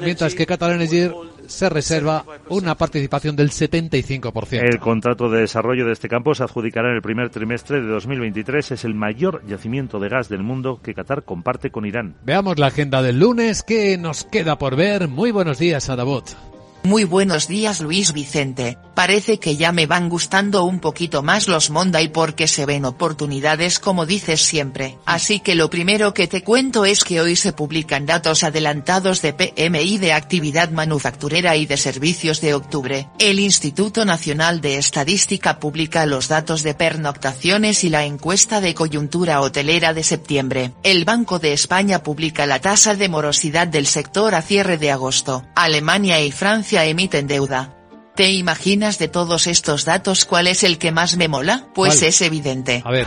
mientras 0.00 0.34
que 0.34 0.46
Qatar 0.46 0.72
Energy 0.72 1.10
se 1.46 1.68
reserva 1.68 2.24
una 2.48 2.76
participación 2.76 3.36
del 3.36 3.50
75%. 3.50 4.60
El 4.60 4.78
contrato 4.78 5.30
de 5.30 5.40
desarrollo 5.40 5.86
de 5.86 5.92
este 5.92 6.08
campo 6.08 6.34
se 6.34 6.42
adjudicará 6.42 6.90
en 6.90 6.96
el 6.96 7.02
primer 7.02 7.30
trimestre 7.30 7.80
de 7.80 7.88
2023. 7.88 8.72
Es 8.72 8.84
el 8.84 8.94
mayor 8.94 9.42
yacimiento 9.46 9.98
de 9.98 10.08
gas 10.08 10.28
del 10.28 10.42
mundo 10.42 10.80
que 10.82 10.94
Qatar 10.94 11.24
comparte 11.24 11.70
con 11.70 11.86
Irán. 11.86 12.16
Veamos 12.24 12.58
la 12.58 12.66
agenda 12.66 13.02
del 13.02 13.18
lunes 13.18 13.62
que 13.62 13.96
nos 13.96 14.24
queda 14.24 14.58
por 14.58 14.76
ver. 14.76 15.08
Muy 15.08 15.30
buenos 15.30 15.58
días, 15.58 15.88
Adabot. 15.88 16.47
Muy 16.88 17.04
buenos 17.04 17.48
días 17.48 17.80
Luis 17.80 18.14
Vicente, 18.14 18.78
parece 18.94 19.38
que 19.38 19.56
ya 19.56 19.72
me 19.72 19.84
van 19.84 20.08
gustando 20.08 20.64
un 20.64 20.80
poquito 20.80 21.22
más 21.22 21.46
los 21.46 21.68
Monday 21.68 22.08
porque 22.08 22.48
se 22.48 22.64
ven 22.64 22.86
oportunidades 22.86 23.78
como 23.78 24.06
dices 24.06 24.40
siempre, 24.40 24.96
así 25.04 25.40
que 25.40 25.54
lo 25.54 25.68
primero 25.68 26.14
que 26.14 26.28
te 26.28 26.42
cuento 26.42 26.86
es 26.86 27.04
que 27.04 27.20
hoy 27.20 27.36
se 27.36 27.52
publican 27.52 28.06
datos 28.06 28.42
adelantados 28.42 29.20
de 29.20 29.34
PMI 29.34 29.98
de 29.98 30.14
actividad 30.14 30.70
manufacturera 30.70 31.56
y 31.56 31.66
de 31.66 31.76
servicios 31.76 32.40
de 32.40 32.54
octubre. 32.54 33.06
El 33.18 33.38
Instituto 33.38 34.06
Nacional 34.06 34.62
de 34.62 34.78
Estadística 34.78 35.60
publica 35.60 36.06
los 36.06 36.28
datos 36.28 36.62
de 36.62 36.72
pernoctaciones 36.72 37.84
y 37.84 37.90
la 37.90 38.06
encuesta 38.06 38.62
de 38.62 38.72
coyuntura 38.72 39.42
hotelera 39.42 39.92
de 39.92 40.04
septiembre. 40.04 40.72
El 40.82 41.04
Banco 41.04 41.38
de 41.38 41.52
España 41.52 42.02
publica 42.02 42.46
la 42.46 42.62
tasa 42.62 42.94
de 42.94 43.10
morosidad 43.10 43.68
del 43.68 43.86
sector 43.86 44.34
a 44.34 44.40
cierre 44.40 44.78
de 44.78 44.90
agosto. 44.90 45.44
Alemania 45.54 46.22
y 46.22 46.32
Francia 46.32 46.77
emiten 46.84 47.26
deuda. 47.26 47.74
¿Te 48.14 48.32
imaginas 48.32 48.98
de 48.98 49.08
todos 49.08 49.46
estos 49.46 49.84
datos 49.84 50.24
cuál 50.24 50.48
es 50.48 50.64
el 50.64 50.78
que 50.78 50.90
más 50.90 51.16
me 51.16 51.28
mola? 51.28 51.68
Pues 51.74 52.02
es 52.02 52.20
evidente. 52.20 52.82
A 52.84 52.90
ver. 52.90 53.06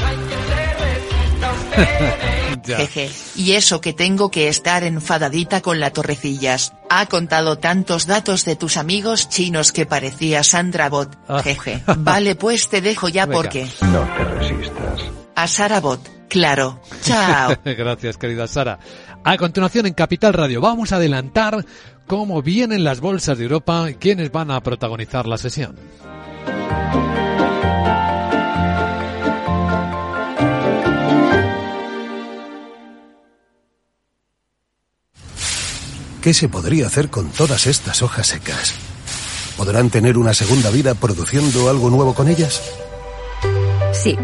Jeje, 2.66 3.10
y 3.36 3.54
eso 3.54 3.82
que 3.82 3.94
tengo 3.94 4.30
que 4.30 4.48
estar 4.48 4.84
enfadadita 4.84 5.62
con 5.62 5.80
la 5.80 5.92
Torrecillas, 5.92 6.74
ha 6.90 7.06
contado 7.08 7.58
tantos 7.58 8.08
datos 8.08 8.46
de 8.46 8.56
tus 8.56 8.78
amigos 8.78 9.30
chinos 9.30 9.72
que 9.72 9.86
parecía 9.86 10.44
Sandra 10.44 10.90
Bot, 10.90 11.18
ah. 11.28 11.42
jeje. 11.44 11.84
Vale 11.98 12.36
pues 12.36 12.70
te 12.70 12.82
dejo 12.82 13.10
ya 13.10 13.28
porque... 13.28 13.68
No 13.82 14.02
te 14.16 14.24
resistas. 14.24 15.02
A 15.36 15.48
Sara 15.48 15.80
Bot, 15.80 16.28
claro. 16.28 16.80
Chao. 17.02 17.56
Gracias 17.64 18.18
querida 18.18 18.48
Sara. 18.48 18.80
A 19.24 19.38
continuación 19.38 19.86
en 19.86 19.94
Capital 19.94 20.34
Radio 20.34 20.62
vamos 20.62 20.92
a 20.92 20.96
adelantar 20.96 21.64
cómo 22.12 22.42
vienen 22.42 22.84
las 22.84 23.00
bolsas 23.00 23.38
de 23.38 23.46
Europa 23.46 23.90
y 23.90 23.94
quiénes 23.96 24.34
van 24.34 24.52
a 24.52 24.62
protagonizar 24.62 25.26
la 25.28 25.38
sesión. 25.38 25.78
¿Qué 36.22 36.34
se 36.34 36.50
podría 36.50 36.88
hacer 36.88 37.10
con 37.10 37.30
todas 37.30 37.66
estas 37.66 38.02
hojas 38.02 38.28
secas? 38.28 38.76
¿Podrán 39.56 39.90
tener 39.90 40.18
una 40.18 40.34
segunda 40.34 40.70
vida 40.70 40.96
produciendo 40.96 41.70
algo 41.70 41.90
nuevo 41.90 42.14
con 42.14 42.28
ellas? 42.28 42.62
Sí, 43.94 44.18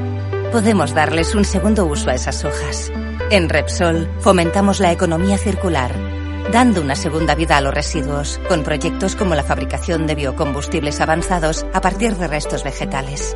podemos 0.52 0.94
darles 0.94 1.34
un 1.36 1.46
segundo 1.46 1.86
uso 1.86 2.10
a 2.10 2.16
esas 2.16 2.44
hojas. 2.44 2.92
En 3.32 3.48
Repsol 3.48 4.10
fomentamos 4.20 4.82
la 4.82 4.92
economía 4.92 5.38
circular 5.38 6.17
dando 6.52 6.82
una 6.82 6.96
segunda 6.96 7.36
vida 7.36 7.58
a 7.58 7.62
los 7.62 7.74
residuos, 7.74 8.40
con 8.48 8.64
proyectos 8.64 9.16
como 9.16 9.36
la 9.36 9.44
fabricación 9.44 10.08
de 10.08 10.16
biocombustibles 10.16 11.02
avanzados 11.02 11.66
a 11.74 11.82
partir 11.82 12.16
de 12.16 12.28
restos 12.28 12.64
vegetales. 12.64 13.36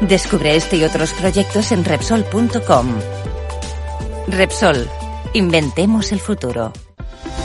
Descubre 0.00 0.56
este 0.56 0.76
y 0.76 0.84
otros 0.84 1.12
proyectos 1.12 1.72
en 1.72 1.84
Repsol.com. 1.84 2.94
Repsol, 4.28 4.88
inventemos 5.32 6.12
el 6.12 6.20
futuro. 6.20 6.72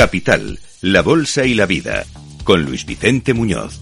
Capital, 0.00 0.58
la 0.80 1.02
Bolsa 1.02 1.44
y 1.44 1.52
la 1.52 1.66
Vida, 1.66 2.06
con 2.44 2.64
Luis 2.64 2.86
Vicente 2.86 3.34
Muñoz. 3.34 3.80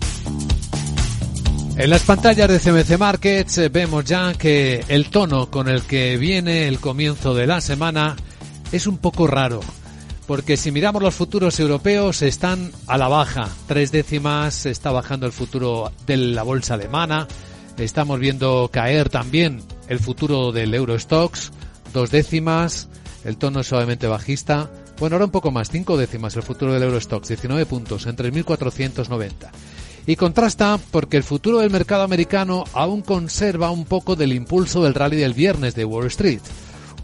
En 1.77 1.91
las 1.91 2.03
pantallas 2.03 2.49
de 2.49 2.59
CMC 2.59 2.99
Markets 2.99 3.59
eh, 3.59 3.69
vemos 3.69 4.05
ya 4.05 4.35
que 4.35 4.85
el 4.89 5.11
tono 5.11 5.49
con 5.49 5.69
el 5.69 5.83
que 5.83 6.16
viene 6.16 6.66
el 6.66 6.81
comienzo 6.81 7.35
de 7.35 7.47
la 7.47 7.61
semana 7.61 8.16
es 8.73 8.89
un 8.89 8.99
poco 8.99 9.29
raro. 9.29 9.61
Porque 10.27 10.57
si 10.57 10.73
miramos 10.73 11.05
los 11.05 11.14
futuros 11.14 11.61
europeos 11.61 12.21
están 12.23 12.73
a 12.89 12.99
la 12.99 13.07
baja. 13.07 13.49
Tres 13.69 13.93
décimas 13.93 14.66
está 14.66 14.91
bajando 14.91 15.25
el 15.25 15.33
futuro 15.33 15.93
de 16.05 16.16
la 16.16 16.43
bolsa 16.43 16.75
alemana. 16.75 17.29
Estamos 17.77 18.19
viendo 18.19 18.71
caer 18.73 19.09
también 19.09 19.62
el 19.89 20.01
futuro 20.01 20.51
del 20.51 20.75
Eurostox. 20.75 21.53
Dos 21.95 22.11
décimas. 22.11 22.89
El 23.25 23.37
tono 23.37 23.61
es 23.61 23.69
suavemente 23.69 24.09
bajista. 24.09 24.69
Bueno, 24.99 25.14
ahora 25.14 25.26
un 25.26 25.30
poco 25.30 25.53
más, 25.53 25.70
cinco 25.70 25.96
décimas 25.96 26.34
el 26.34 26.42
futuro 26.42 26.72
del 26.72 26.82
Eurostox, 26.82 27.28
19 27.28 27.66
puntos 27.66 28.07
en 28.07 28.16
3.490. 28.16 29.30
Y 30.09 30.16
contrasta 30.16 30.80
porque 30.90 31.16
el 31.16 31.22
futuro 31.22 31.61
del 31.61 31.70
mercado 31.70 32.03
americano 32.03 32.64
aún 32.72 33.03
conserva 33.03 33.70
un 33.70 33.84
poco 33.84 34.16
del 34.16 34.32
impulso 34.32 34.82
del 34.82 34.94
rally 34.94 35.16
del 35.16 35.34
viernes 35.34 35.76
de 35.76 35.84
Wall 35.84 36.07
Street. 36.07 36.40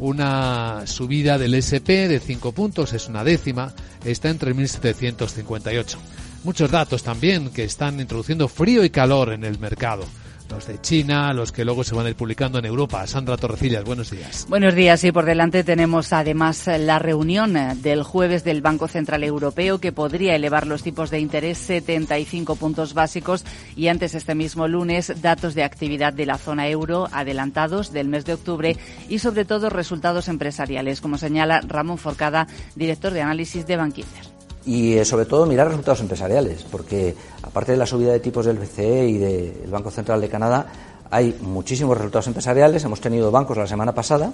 Una 0.01 0.82
subida 0.86 1.38
del 1.38 1.55
SP 1.55 2.09
de 2.09 2.18
5 2.18 2.51
puntos, 2.51 2.92
es 2.95 3.09
una 3.09 3.22
décima, 3.22 3.72
está 4.05 4.28
en 4.28 4.40
3.758. 4.40 5.97
Muchos 6.42 6.70
datos 6.72 7.05
también 7.05 7.51
que 7.51 7.62
están 7.62 8.01
introduciendo 8.01 8.49
frío 8.49 8.84
y 8.84 8.90
calor 8.90 9.32
en 9.32 9.45
el 9.45 9.61
mercado 9.61 10.05
los 10.51 10.66
de 10.66 10.80
China, 10.80 11.32
los 11.32 11.53
que 11.53 11.64
luego 11.64 11.84
se 11.84 11.95
van 11.95 12.07
a 12.07 12.11
ir 12.11 12.16
publicando 12.16 12.59
en 12.59 12.64
Europa. 12.64 13.07
Sandra 13.07 13.36
Torrecillas, 13.36 13.84
buenos 13.84 14.11
días. 14.11 14.47
Buenos 14.49 14.74
días 14.74 15.03
y 15.05 15.12
por 15.12 15.24
delante 15.24 15.64
tenemos 15.64 16.12
además 16.12 16.66
la 16.66 16.99
reunión 16.99 17.55
del 17.82 18.03
jueves 18.03 18.45
del 18.45 18.62
Banco 18.62 18.88
Central 18.88 19.24
Europeo 19.24 19.78
que 19.78 19.92
podría 19.92 20.34
elevar 20.34 20.66
los 20.66 20.82
tipos 20.82 21.11
de 21.11 21.20
interés 21.20 21.59
75 21.59 22.57
puntos 22.57 22.95
básicos 22.95 23.45
y 23.76 23.88
antes 23.88 24.14
este 24.14 24.34
mismo 24.34 24.68
lunes 24.68 25.22
datos 25.22 25.55
de 25.55 25.64
actividad 25.64 26.12
de 26.12 26.26
la 26.26 26.38
zona 26.38 26.68
euro 26.68 27.09
adelantados 27.12 27.92
del 27.92 28.09
mes 28.09 28.24
de 28.24 28.34
octubre 28.34 28.76
y 29.09 29.18
sobre 29.18 29.45
todo 29.45 29.70
resultados 29.70 30.28
empresariales, 30.28 31.01
como 31.01 31.18
señala 31.18 31.61
Ramón 31.61 31.99
Forcada, 31.99 32.47
director 32.74 33.12
de 33.12 33.22
análisis 33.22 33.66
de 33.66 33.76
Bankinter 33.76 34.34
y 34.67 34.95
eh, 34.95 35.05
sobre 35.05 35.27
todo 35.27 35.47
mirar 35.47 35.69
resultados 35.69 36.01
empresariales, 36.01 36.65
porque 36.71 37.15
aparte 37.43 37.73
de 37.73 37.79
la 37.79 37.87
subida 37.87 38.12
de 38.12 38.21
tipos 38.21 38.47
del 38.47 38.59
BCE 38.59 39.09
y 39.09 39.19
del 39.19 39.71
Banco 39.71 39.91
Central 39.91 40.21
de 40.21 40.29
Canadá, 40.29 40.67
hay 41.11 41.37
muchísimos 41.41 41.97
resultados 41.97 42.27
empresariales. 42.27 42.83
Hemos 42.85 43.01
tenido 43.01 43.31
bancos 43.31 43.57
la 43.57 43.67
semana 43.67 43.95
pasada 43.95 44.33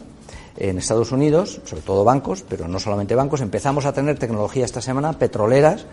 en 0.57 0.79
Estados 0.79 1.13
Unidos, 1.13 1.61
sobre 1.65 1.83
todo 1.83 2.05
bancos, 2.05 2.45
pero 2.49 2.69
no 2.69 2.79
solamente 2.79 3.15
bancos. 3.15 3.41
Empezamos 3.41 3.87
a 3.87 3.93
tener 3.93 4.19
tecnología 4.19 4.65
esta 4.65 4.81
semana, 4.81 5.13
petroleras, 5.15 5.87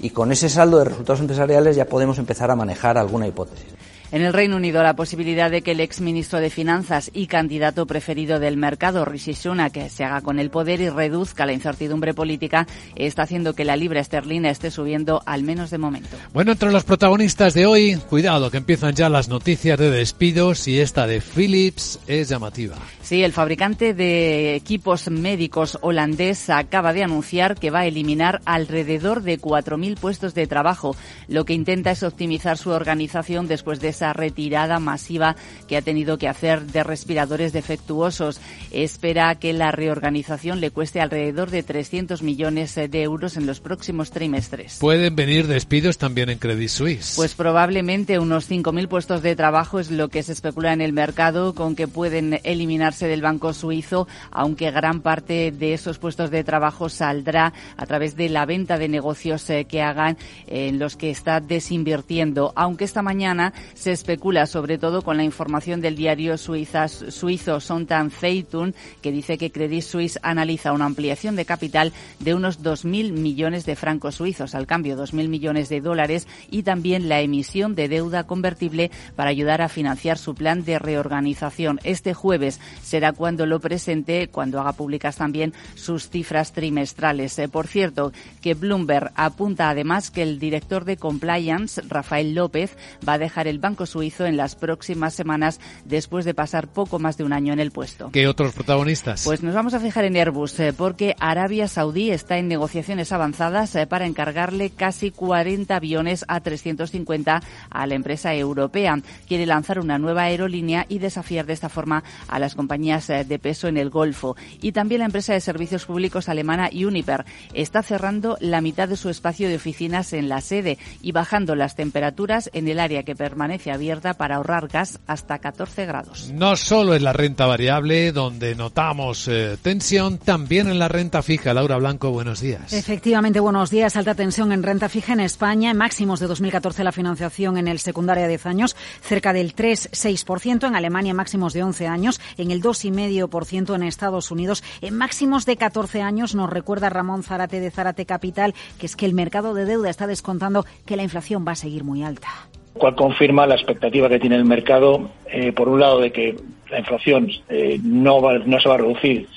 y 0.00 0.10
con 0.10 0.32
ese 0.32 0.48
saldo 0.48 0.78
de 0.78 0.84
resultados 0.84 1.20
empresariales 1.20 1.76
ya 1.76 1.86
podemos 1.86 2.18
empezar 2.18 2.50
a 2.50 2.56
manejar 2.56 2.98
alguna 2.98 3.28
hipótesis. 3.28 3.73
En 4.14 4.22
el 4.22 4.32
Reino 4.32 4.54
Unido, 4.54 4.80
la 4.84 4.94
posibilidad 4.94 5.50
de 5.50 5.62
que 5.62 5.72
el 5.72 5.80
exministro 5.80 6.38
de 6.38 6.48
Finanzas 6.48 7.10
y 7.12 7.26
candidato 7.26 7.84
preferido 7.84 8.38
del 8.38 8.56
mercado, 8.56 9.04
Rishi 9.04 9.34
Sunak, 9.34 9.88
se 9.88 10.04
haga 10.04 10.20
con 10.20 10.38
el 10.38 10.50
poder 10.50 10.80
y 10.80 10.88
reduzca 10.88 11.44
la 11.46 11.52
incertidumbre 11.52 12.14
política 12.14 12.68
está 12.94 13.22
haciendo 13.22 13.54
que 13.54 13.64
la 13.64 13.74
libra 13.74 13.98
esterlina 13.98 14.50
esté 14.50 14.70
subiendo 14.70 15.20
al 15.26 15.42
menos 15.42 15.70
de 15.70 15.78
momento. 15.78 16.16
Bueno, 16.32 16.52
entre 16.52 16.70
los 16.70 16.84
protagonistas 16.84 17.54
de 17.54 17.66
hoy, 17.66 17.96
cuidado 18.08 18.52
que 18.52 18.58
empiezan 18.58 18.94
ya 18.94 19.08
las 19.08 19.28
noticias 19.28 19.76
de 19.80 19.90
despidos 19.90 20.68
y 20.68 20.78
esta 20.78 21.08
de 21.08 21.20
Philips 21.20 21.98
es 22.06 22.28
llamativa. 22.28 22.76
Sí, 23.02 23.24
el 23.24 23.32
fabricante 23.32 23.94
de 23.94 24.54
equipos 24.54 25.10
médicos 25.10 25.76
holandés 25.80 26.50
acaba 26.50 26.92
de 26.92 27.02
anunciar 27.02 27.56
que 27.56 27.70
va 27.70 27.80
a 27.80 27.86
eliminar 27.86 28.42
alrededor 28.44 29.22
de 29.22 29.40
4.000 29.40 29.98
puestos 29.98 30.34
de 30.34 30.46
trabajo. 30.46 30.94
Lo 31.26 31.44
que 31.44 31.52
intenta 31.52 31.90
es 31.90 32.04
optimizar 32.04 32.58
su 32.58 32.70
organización 32.70 33.48
después 33.48 33.80
de 33.80 33.88
esa 33.88 34.03
retirada 34.12 34.78
masiva 34.78 35.34
que 35.66 35.76
ha 35.76 35.82
tenido 35.82 36.18
que 36.18 36.28
hacer 36.28 36.66
de 36.66 36.84
respiradores 36.84 37.52
defectuosos. 37.52 38.40
Espera 38.70 39.34
que 39.36 39.52
la 39.52 39.72
reorganización 39.72 40.60
le 40.60 40.70
cueste 40.70 41.00
alrededor 41.00 41.50
de 41.50 41.62
300 41.62 42.22
millones 42.22 42.74
de 42.74 43.02
euros 43.02 43.36
en 43.36 43.46
los 43.46 43.60
próximos 43.60 44.10
trimestres. 44.10 44.78
¿Pueden 44.78 45.16
venir 45.16 45.46
despidos 45.46 45.98
también 45.98 46.30
en 46.30 46.38
Credit 46.38 46.68
Suisse? 46.68 47.14
Pues 47.16 47.34
probablemente 47.34 48.18
unos 48.18 48.50
5.000 48.50 48.88
puestos 48.88 49.22
de 49.22 49.34
trabajo 49.34 49.80
es 49.80 49.90
lo 49.90 50.08
que 50.08 50.22
se 50.22 50.32
especula 50.32 50.72
en 50.72 50.80
el 50.80 50.92
mercado 50.92 51.54
con 51.54 51.74
que 51.74 51.88
pueden 51.88 52.40
eliminar 52.44 52.84
del 52.92 53.22
banco 53.22 53.54
suizo, 53.54 54.06
aunque 54.30 54.70
gran 54.70 55.00
parte 55.00 55.52
de 55.52 55.72
esos 55.72 55.98
puestos 55.98 56.30
de 56.30 56.44
trabajo 56.44 56.88
saldrá 56.88 57.52
a 57.76 57.86
través 57.86 58.14
de 58.14 58.28
la 58.28 58.44
venta 58.44 58.78
de 58.78 58.88
negocios 58.88 59.48
eh, 59.48 59.64
que 59.64 59.80
hagan 59.80 60.18
en 60.46 60.78
los 60.78 60.96
que 60.96 61.10
está 61.10 61.40
desinvirtiendo. 61.40 62.52
Aunque 62.56 62.84
esta 62.84 63.00
mañana 63.00 63.54
se 63.72 63.93
especula 63.94 64.46
sobre 64.46 64.78
todo 64.78 65.02
con 65.02 65.16
la 65.16 65.24
información 65.24 65.80
del 65.80 65.96
diario 65.96 66.36
suizo 66.36 67.60
Sontan 67.60 68.10
Zeitung, 68.10 68.72
que 69.00 69.12
dice 69.12 69.38
que 69.38 69.50
Credit 69.50 69.82
Suisse 69.82 70.18
analiza 70.22 70.72
una 70.72 70.84
ampliación 70.84 71.36
de 71.36 71.44
capital 71.44 71.92
de 72.20 72.34
unos 72.34 72.62
2.000 72.62 73.12
millones 73.12 73.64
de 73.64 73.76
francos 73.76 74.16
suizos, 74.16 74.54
al 74.54 74.66
cambio 74.66 74.96
2.000 74.96 75.28
millones 75.28 75.68
de 75.68 75.80
dólares, 75.80 76.28
y 76.50 76.62
también 76.62 77.08
la 77.08 77.20
emisión 77.20 77.74
de 77.74 77.88
deuda 77.88 78.24
convertible 78.24 78.90
para 79.16 79.30
ayudar 79.30 79.62
a 79.62 79.68
financiar 79.68 80.18
su 80.18 80.34
plan 80.34 80.64
de 80.64 80.78
reorganización. 80.78 81.80
Este 81.84 82.14
jueves 82.14 82.60
será 82.82 83.12
cuando 83.12 83.46
lo 83.46 83.60
presente, 83.60 84.28
cuando 84.28 84.60
haga 84.60 84.72
públicas 84.72 85.16
también 85.16 85.52
sus 85.74 86.10
cifras 86.10 86.52
trimestrales. 86.52 87.38
Eh, 87.38 87.48
por 87.48 87.66
cierto, 87.66 88.12
que 88.42 88.54
Bloomberg 88.54 89.12
apunta 89.14 89.70
además 89.70 90.10
que 90.10 90.22
el 90.22 90.38
director 90.38 90.84
de 90.84 90.96
compliance, 90.96 91.80
Rafael 91.88 92.34
López, 92.34 92.76
va 93.06 93.14
a 93.14 93.18
dejar 93.18 93.48
el 93.48 93.58
Banco 93.58 93.73
Suizo 93.86 94.26
en 94.26 94.36
las 94.36 94.54
próximas 94.54 95.14
semanas 95.14 95.60
después 95.84 96.24
de 96.24 96.34
pasar 96.34 96.68
poco 96.68 96.98
más 96.98 97.16
de 97.16 97.24
un 97.24 97.32
año 97.32 97.52
en 97.52 97.60
el 97.60 97.70
puesto. 97.70 98.10
¿Qué 98.12 98.28
otros 98.28 98.54
protagonistas? 98.54 99.24
Pues 99.24 99.42
nos 99.42 99.54
vamos 99.54 99.74
a 99.74 99.80
fijar 99.80 100.04
en 100.04 100.16
Airbus, 100.16 100.58
eh, 100.60 100.72
porque 100.72 101.16
Arabia 101.18 101.68
Saudí 101.68 102.10
está 102.10 102.38
en 102.38 102.48
negociaciones 102.48 103.12
avanzadas 103.12 103.74
eh, 103.74 103.86
para 103.86 104.06
encargarle 104.06 104.70
casi 104.70 105.10
40 105.10 105.74
aviones 105.74 106.26
A350 106.26 107.42
a 107.70 107.86
la 107.86 107.94
empresa 107.94 108.34
europea. 108.34 108.98
Quiere 109.26 109.46
lanzar 109.46 109.80
una 109.80 109.98
nueva 109.98 110.22
aerolínea 110.22 110.86
y 110.88 110.98
desafiar 110.98 111.46
de 111.46 111.52
esta 111.52 111.68
forma 111.68 112.04
a 112.28 112.38
las 112.38 112.54
compañías 112.54 113.10
eh, 113.10 113.24
de 113.24 113.38
peso 113.38 113.68
en 113.68 113.76
el 113.76 113.90
Golfo. 113.90 114.36
Y 114.60 114.72
también 114.72 115.00
la 115.00 115.06
empresa 115.06 115.32
de 115.32 115.40
servicios 115.40 115.84
públicos 115.86 116.28
alemana 116.28 116.70
Uniper 116.72 117.24
está 117.52 117.82
cerrando 117.82 118.36
la 118.40 118.60
mitad 118.60 118.88
de 118.88 118.96
su 118.96 119.08
espacio 119.08 119.48
de 119.48 119.56
oficinas 119.56 120.12
en 120.12 120.28
la 120.28 120.40
sede 120.40 120.78
y 121.02 121.12
bajando 121.12 121.54
las 121.54 121.76
temperaturas 121.76 122.50
en 122.52 122.68
el 122.68 122.80
área 122.80 123.02
que 123.02 123.16
permanece 123.16 123.63
abierta 123.72 124.14
para 124.14 124.36
ahorrar 124.36 124.68
gas 124.68 125.00
hasta 125.06 125.38
14 125.38 125.86
grados. 125.86 126.30
No 126.32 126.56
solo 126.56 126.94
en 126.94 127.04
la 127.04 127.12
renta 127.12 127.46
variable 127.46 128.12
donde 128.12 128.54
notamos 128.54 129.28
eh, 129.28 129.56
tensión, 129.60 130.18
también 130.18 130.68
en 130.68 130.78
la 130.78 130.88
renta 130.88 131.22
fija. 131.22 131.54
Laura 131.54 131.76
Blanco, 131.76 132.10
buenos 132.10 132.40
días. 132.40 132.72
Efectivamente, 132.72 133.40
buenos 133.40 133.70
días. 133.70 133.96
Alta 133.96 134.14
tensión 134.14 134.52
en 134.52 134.62
renta 134.62 134.88
fija 134.88 135.12
en 135.12 135.20
España. 135.20 135.74
Máximos 135.74 136.20
de 136.20 136.26
2014 136.26 136.84
la 136.84 136.92
financiación 136.92 137.56
en 137.56 137.68
el 137.68 137.78
secundario 137.78 138.24
de 138.24 138.30
10 138.30 138.46
años, 138.46 138.76
cerca 139.02 139.32
del 139.32 139.54
3-6%. 139.54 140.66
En 140.66 140.76
Alemania 140.76 141.14
máximos 141.14 141.52
de 141.52 141.62
11 141.62 141.86
años. 141.86 142.20
En 142.36 142.50
el 142.50 142.62
2,5% 142.62 143.74
en 143.74 143.82
Estados 143.82 144.30
Unidos. 144.30 144.62
En 144.80 144.96
máximos 144.96 145.46
de 145.46 145.56
14 145.56 146.02
años 146.02 146.34
nos 146.34 146.50
recuerda 146.50 146.90
Ramón 146.90 147.22
Zarate 147.22 147.60
de 147.60 147.70
Zarate 147.70 148.06
Capital 148.06 148.54
que 148.78 148.86
es 148.86 148.96
que 148.96 149.06
el 149.06 149.14
mercado 149.14 149.54
de 149.54 149.64
deuda 149.64 149.90
está 149.90 150.06
descontando 150.06 150.66
que 150.86 150.96
la 150.96 151.02
inflación 151.02 151.44
va 151.46 151.52
a 151.52 151.56
seguir 151.56 151.84
muy 151.84 152.02
alta 152.02 152.28
cual 152.74 152.94
confirma 152.94 153.46
la 153.46 153.54
expectativa 153.54 154.08
que 154.08 154.18
tiene 154.18 154.36
el 154.36 154.44
mercado, 154.44 155.10
eh, 155.26 155.52
por 155.52 155.68
un 155.68 155.80
lado, 155.80 156.00
de 156.00 156.12
que 156.12 156.36
la 156.70 156.80
inflación 156.80 157.30
eh, 157.48 157.78
no, 157.82 158.20
no 158.20 158.60
se 158.60 158.68
va 158.68 158.74
a 158.74 158.78
reducir 158.78 159.28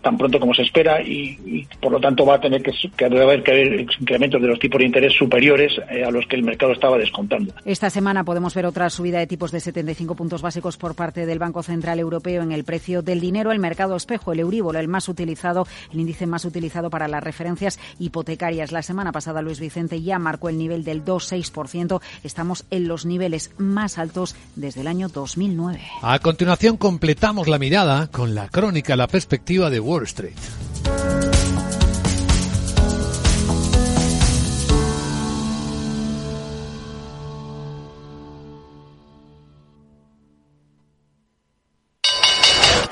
tan 0.00 0.18
pronto 0.18 0.40
como 0.40 0.54
se 0.54 0.62
espera 0.62 1.00
y, 1.02 1.66
por 1.80 1.92
lo 1.92 2.00
tanto 2.00 2.26
va 2.26 2.36
a 2.36 2.40
tener 2.40 2.62
que, 2.62 2.72
que 2.96 3.04
haber 3.04 3.42
que 3.42 3.52
haber 3.52 3.80
incrementos 3.80 4.40
de 4.40 4.48
los 4.48 4.58
tipos 4.58 4.78
de 4.78 4.86
interés 4.86 5.12
superiores 5.12 5.72
a 5.78 6.10
los 6.10 6.26
que 6.26 6.36
el 6.36 6.42
mercado 6.42 6.72
estaba 6.72 6.98
descontando. 6.98 7.54
Esta 7.64 7.90
semana 7.90 8.24
podemos 8.24 8.54
ver 8.54 8.66
otra 8.66 8.90
subida 8.90 9.18
de 9.18 9.26
tipos 9.26 9.52
de 9.52 9.60
75 9.60 10.14
puntos 10.14 10.42
básicos 10.42 10.76
por 10.76 10.94
parte 10.94 11.26
del 11.26 11.38
Banco 11.38 11.62
Central 11.62 11.98
Europeo 11.98 12.42
en 12.42 12.52
el 12.52 12.64
precio 12.64 13.02
del 13.02 13.20
dinero, 13.20 13.52
el 13.52 13.58
mercado 13.58 13.96
espejo, 13.96 14.32
el 14.32 14.40
Euríbor, 14.40 14.76
el 14.76 14.88
más 14.88 15.08
utilizado, 15.08 15.66
el 15.92 16.00
índice 16.00 16.26
más 16.26 16.44
utilizado 16.44 16.90
para 16.90 17.08
las 17.08 17.22
referencias 17.22 17.78
hipotecarias. 17.98 18.72
La 18.72 18.82
semana 18.82 19.12
pasada 19.12 19.42
Luis 19.42 19.60
Vicente 19.60 20.02
ya 20.02 20.18
marcó 20.18 20.48
el 20.48 20.58
nivel 20.58 20.84
del 20.84 21.04
2,6%. 21.04 22.00
Estamos 22.24 22.64
en 22.70 22.88
los 22.88 23.06
niveles 23.06 23.52
más 23.58 23.98
altos 23.98 24.34
desde 24.56 24.80
el 24.80 24.88
año 24.88 25.08
2009. 25.08 25.80
A 26.02 26.18
continuación 26.18 26.76
completamos 26.76 27.46
la 27.48 27.58
mirada 27.58 28.08
con 28.08 28.34
la 28.34 28.48
crónica, 28.48 28.96
la 28.96 29.06
perspectiva 29.06 29.43
de 29.44 29.78
Wall 29.78 30.06
Street. 30.06 31.33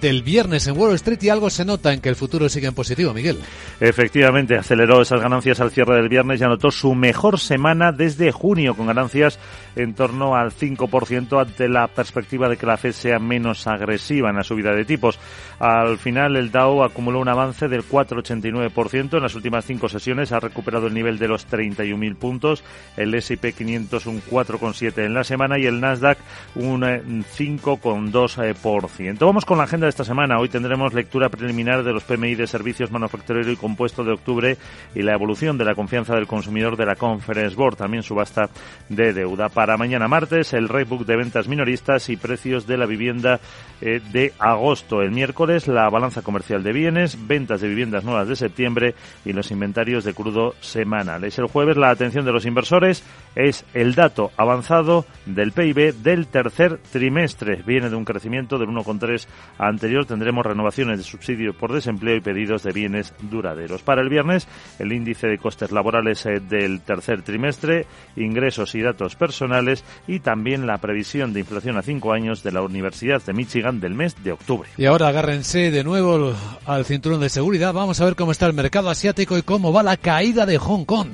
del 0.00 0.22
viernes 0.22 0.66
en 0.66 0.76
Wall 0.76 0.94
Street 0.94 1.22
y 1.22 1.28
algo 1.28 1.50
se 1.50 1.64
nota 1.64 1.92
en 1.92 2.00
que 2.00 2.08
el 2.08 2.16
futuro 2.16 2.48
sigue 2.48 2.68
en 2.68 2.74
positivo, 2.74 3.12
Miguel. 3.12 3.38
Efectivamente, 3.80 4.56
aceleró 4.56 5.02
esas 5.02 5.20
ganancias 5.20 5.60
al 5.60 5.70
cierre 5.70 5.96
del 5.96 6.08
viernes 6.08 6.40
y 6.40 6.44
anotó 6.44 6.70
su 6.70 6.94
mejor 6.94 7.38
semana 7.38 7.92
desde 7.92 8.32
junio, 8.32 8.74
con 8.74 8.86
ganancias 8.86 9.38
en 9.74 9.94
torno 9.94 10.34
al 10.34 10.52
5% 10.52 11.40
ante 11.40 11.68
la 11.68 11.88
perspectiva 11.88 12.48
de 12.48 12.56
que 12.56 12.66
la 12.66 12.76
Fed 12.76 12.92
sea 12.92 13.18
menos 13.18 13.66
agresiva 13.66 14.30
en 14.30 14.36
la 14.36 14.44
subida 14.44 14.72
de 14.72 14.84
tipos. 14.84 15.18
Al 15.58 15.98
final, 15.98 16.36
el 16.36 16.50
Dow 16.50 16.82
acumuló 16.82 17.20
un 17.20 17.28
avance 17.28 17.68
del 17.68 17.82
4,89%. 17.82 19.16
En 19.16 19.22
las 19.22 19.34
últimas 19.34 19.64
cinco 19.64 19.88
sesiones 19.88 20.32
ha 20.32 20.40
recuperado 20.40 20.86
el 20.86 20.94
nivel 20.94 21.18
de 21.18 21.28
los 21.28 21.48
31.000 21.48 22.16
puntos. 22.16 22.64
El 22.96 23.14
S&P 23.14 23.52
500 23.52 24.06
un 24.06 24.22
4,7% 24.22 25.04
en 25.04 25.14
la 25.14 25.24
semana 25.24 25.58
y 25.58 25.66
el 25.66 25.80
Nasdaq 25.80 26.18
un 26.54 26.82
5,2%. 26.82 28.42
Eh, 28.42 29.16
Vamos 29.18 29.44
con 29.44 29.58
la 29.58 29.64
agenda 29.64 29.86
de 29.86 29.90
esta 29.90 30.04
semana. 30.04 30.38
Hoy 30.38 30.48
tendremos 30.48 30.94
lectura 30.94 31.28
preliminar 31.28 31.82
de 31.82 31.92
los 31.92 32.04
PMI 32.04 32.34
de 32.34 32.46
servicios 32.46 32.90
manufacturero 32.90 33.50
y 33.50 33.56
compuesto 33.56 34.04
de 34.04 34.12
octubre 34.12 34.56
y 34.94 35.02
la 35.02 35.14
evolución 35.14 35.58
de 35.58 35.64
la 35.64 35.74
confianza 35.74 36.14
del 36.14 36.26
consumidor 36.26 36.76
de 36.76 36.86
la 36.86 36.96
Conference 36.96 37.56
Board. 37.56 37.76
También 37.76 38.02
subasta 38.02 38.48
de 38.88 39.12
deuda. 39.12 39.48
Para 39.48 39.76
mañana 39.76 40.08
martes, 40.08 40.52
el 40.52 40.68
Book 40.84 41.06
de 41.06 41.16
ventas 41.16 41.48
minoristas 41.48 42.08
y 42.10 42.16
precios 42.16 42.66
de 42.66 42.76
la 42.76 42.86
vivienda 42.86 43.40
eh, 43.80 44.00
de 44.12 44.32
agosto. 44.38 45.02
El 45.02 45.10
miércoles, 45.10 45.45
la 45.46 45.88
balanza 45.88 46.22
comercial 46.22 46.62
de 46.62 46.72
bienes, 46.72 47.16
ventas 47.26 47.60
de 47.60 47.68
viviendas 47.68 48.04
nuevas 48.04 48.26
de 48.26 48.34
septiembre 48.34 48.94
y 49.24 49.32
los 49.32 49.50
inventarios 49.50 50.04
de 50.04 50.12
crudo 50.12 50.54
semanales. 50.60 51.38
El 51.38 51.46
jueves, 51.46 51.76
la 51.76 51.90
atención 51.90 52.24
de 52.24 52.32
los 52.32 52.46
inversores 52.46 53.04
es 53.36 53.64
el 53.74 53.94
dato 53.94 54.32
avanzado 54.36 55.04
del 55.24 55.52
PIB 55.52 55.94
del 56.02 56.26
tercer 56.26 56.78
trimestre. 56.90 57.62
Viene 57.66 57.90
de 57.90 57.96
un 57.96 58.04
crecimiento 58.04 58.58
del 58.58 58.70
1,3 58.70 59.26
anterior. 59.58 60.04
Tendremos 60.04 60.44
renovaciones 60.44 60.98
de 60.98 61.04
subsidio 61.04 61.52
por 61.54 61.72
desempleo 61.72 62.16
y 62.16 62.20
pedidos 62.20 62.62
de 62.62 62.72
bienes 62.72 63.14
duraderos. 63.22 63.82
Para 63.82 64.02
el 64.02 64.08
viernes, 64.08 64.48
el 64.78 64.92
índice 64.92 65.28
de 65.28 65.38
costes 65.38 65.70
laborales 65.70 66.26
eh, 66.26 66.40
del 66.40 66.80
tercer 66.80 67.22
trimestre, 67.22 67.86
ingresos 68.16 68.74
y 68.74 68.82
datos 68.82 69.14
personales 69.14 69.84
y 70.08 70.20
también 70.20 70.66
la 70.66 70.78
previsión 70.78 71.32
de 71.32 71.40
inflación 71.40 71.76
a 71.76 71.82
cinco 71.82 72.12
años 72.12 72.42
de 72.42 72.52
la 72.52 72.62
Universidad 72.62 73.22
de 73.22 73.32
Michigan 73.32 73.80
del 73.80 73.94
mes 73.94 74.16
de 74.24 74.32
octubre. 74.32 74.68
Y 74.76 74.86
ahora 74.86 75.12
agárrense 75.36 75.70
de 75.70 75.84
nuevo 75.84 76.34
al 76.64 76.86
cinturón 76.86 77.20
de 77.20 77.28
seguridad. 77.28 77.74
Vamos 77.74 78.00
a 78.00 78.06
ver 78.06 78.16
cómo 78.16 78.32
está 78.32 78.46
el 78.46 78.54
mercado 78.54 78.88
asiático 78.88 79.36
y 79.36 79.42
cómo 79.42 79.70
va 79.70 79.82
la 79.82 79.98
caída 79.98 80.46
de 80.46 80.56
Hong 80.56 80.84
Kong. 80.84 81.08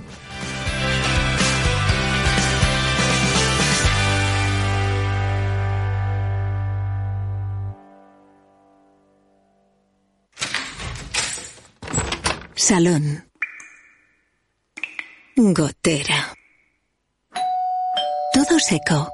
Salón. 12.55 13.29
Gotera. 15.35 16.33
Todo 18.33 18.59
seco. 18.61 19.11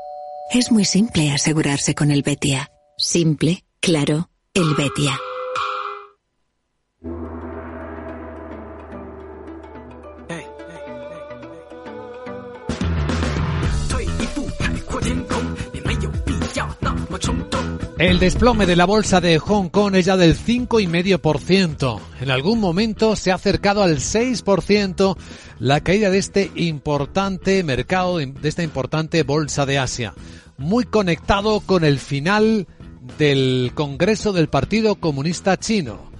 Es 0.52 0.70
muy 0.70 0.84
simple 0.84 1.32
asegurarse 1.32 1.94
con 1.94 2.10
el 2.10 2.22
Betia. 2.22 2.70
Simple, 2.98 3.64
claro, 3.80 4.28
el 4.58 4.74
Betia. 4.74 5.12
El 18.00 18.18
desplome 18.18 18.66
de 18.66 18.74
la 18.74 18.84
bolsa 18.84 19.20
de 19.20 19.38
Hong 19.38 19.68
Kong 19.68 19.94
es 19.94 20.06
ya 20.06 20.16
del 20.16 20.36
5,5%. 20.36 22.00
En 22.20 22.30
algún 22.32 22.58
momento 22.58 23.14
se 23.14 23.30
ha 23.30 23.36
acercado 23.36 23.84
al 23.84 23.98
6% 23.98 25.16
la 25.60 25.80
caída 25.82 26.10
de 26.10 26.18
este 26.18 26.50
importante 26.56 27.62
mercado, 27.62 28.18
de 28.18 28.48
esta 28.48 28.64
importante 28.64 29.22
bolsa 29.22 29.66
de 29.66 29.78
Asia. 29.78 30.14
Muy 30.56 30.84
conectado 30.84 31.60
con 31.60 31.84
el 31.84 32.00
final 32.00 32.66
del 33.16 33.72
Congreso 33.74 34.32
del 34.32 34.48
Partido 34.48 34.96
Comunista 34.96 35.56
Chino 35.56 36.10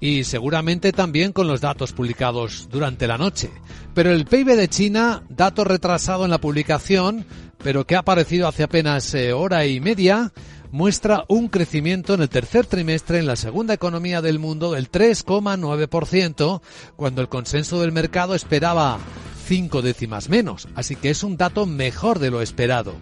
y 0.00 0.24
seguramente 0.24 0.92
también 0.92 1.32
con 1.32 1.48
los 1.48 1.60
datos 1.60 1.92
publicados 1.92 2.68
durante 2.70 3.06
la 3.06 3.18
noche. 3.18 3.50
Pero 3.94 4.12
el 4.12 4.26
PIB 4.26 4.56
de 4.56 4.68
China, 4.68 5.24
dato 5.28 5.64
retrasado 5.64 6.24
en 6.24 6.30
la 6.30 6.40
publicación, 6.40 7.26
pero 7.62 7.84
que 7.84 7.96
ha 7.96 8.00
aparecido 8.00 8.46
hace 8.46 8.62
apenas 8.62 9.12
eh, 9.14 9.32
hora 9.32 9.66
y 9.66 9.80
media, 9.80 10.32
muestra 10.70 11.24
un 11.28 11.48
crecimiento 11.48 12.14
en 12.14 12.22
el 12.22 12.28
tercer 12.28 12.66
trimestre 12.66 13.18
en 13.18 13.26
la 13.26 13.36
segunda 13.36 13.74
economía 13.74 14.22
del 14.22 14.38
mundo 14.38 14.72
del 14.72 14.90
3,9%, 14.90 16.60
cuando 16.96 17.20
el 17.20 17.28
consenso 17.28 17.80
del 17.80 17.92
mercado 17.92 18.34
esperaba 18.34 18.98
cinco 19.46 19.80
décimas 19.80 20.28
menos, 20.28 20.68
así 20.74 20.94
que 20.94 21.10
es 21.10 21.22
un 21.22 21.38
dato 21.38 21.64
mejor 21.64 22.18
de 22.18 22.30
lo 22.30 22.42
esperado, 22.42 22.94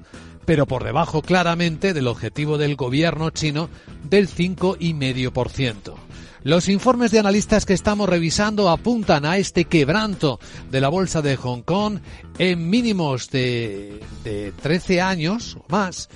pero 0.47 0.67
por 0.67 0.85
debajo 0.85 1.21
claramente 1.21 1.93
del 1.93 2.07
objetivo 2.07 2.57
del 2.57 2.77
gobierno 2.77 3.31
chino 3.31 3.69
del 4.09 4.29
5,5%. 4.29 5.95
Los 6.45 6.69
informes 6.69 7.11
de 7.11 7.19
analistas 7.19 7.67
que 7.67 7.75
estamos 7.75 8.09
revisando 8.09 8.71
apuntan 8.71 9.27
a 9.27 9.37
este 9.37 9.65
quebranto 9.65 10.39
de 10.71 10.81
la 10.81 10.89
bolsa 10.89 11.21
de 11.21 11.37
Hong 11.37 11.63
Kong 11.63 11.99
en 12.39 12.71
mínimos 12.71 13.31
de, 13.31 14.01
de 14.23 14.53
13 14.63 15.01
años 15.01 15.57
o 15.59 15.65
más. 15.69 16.09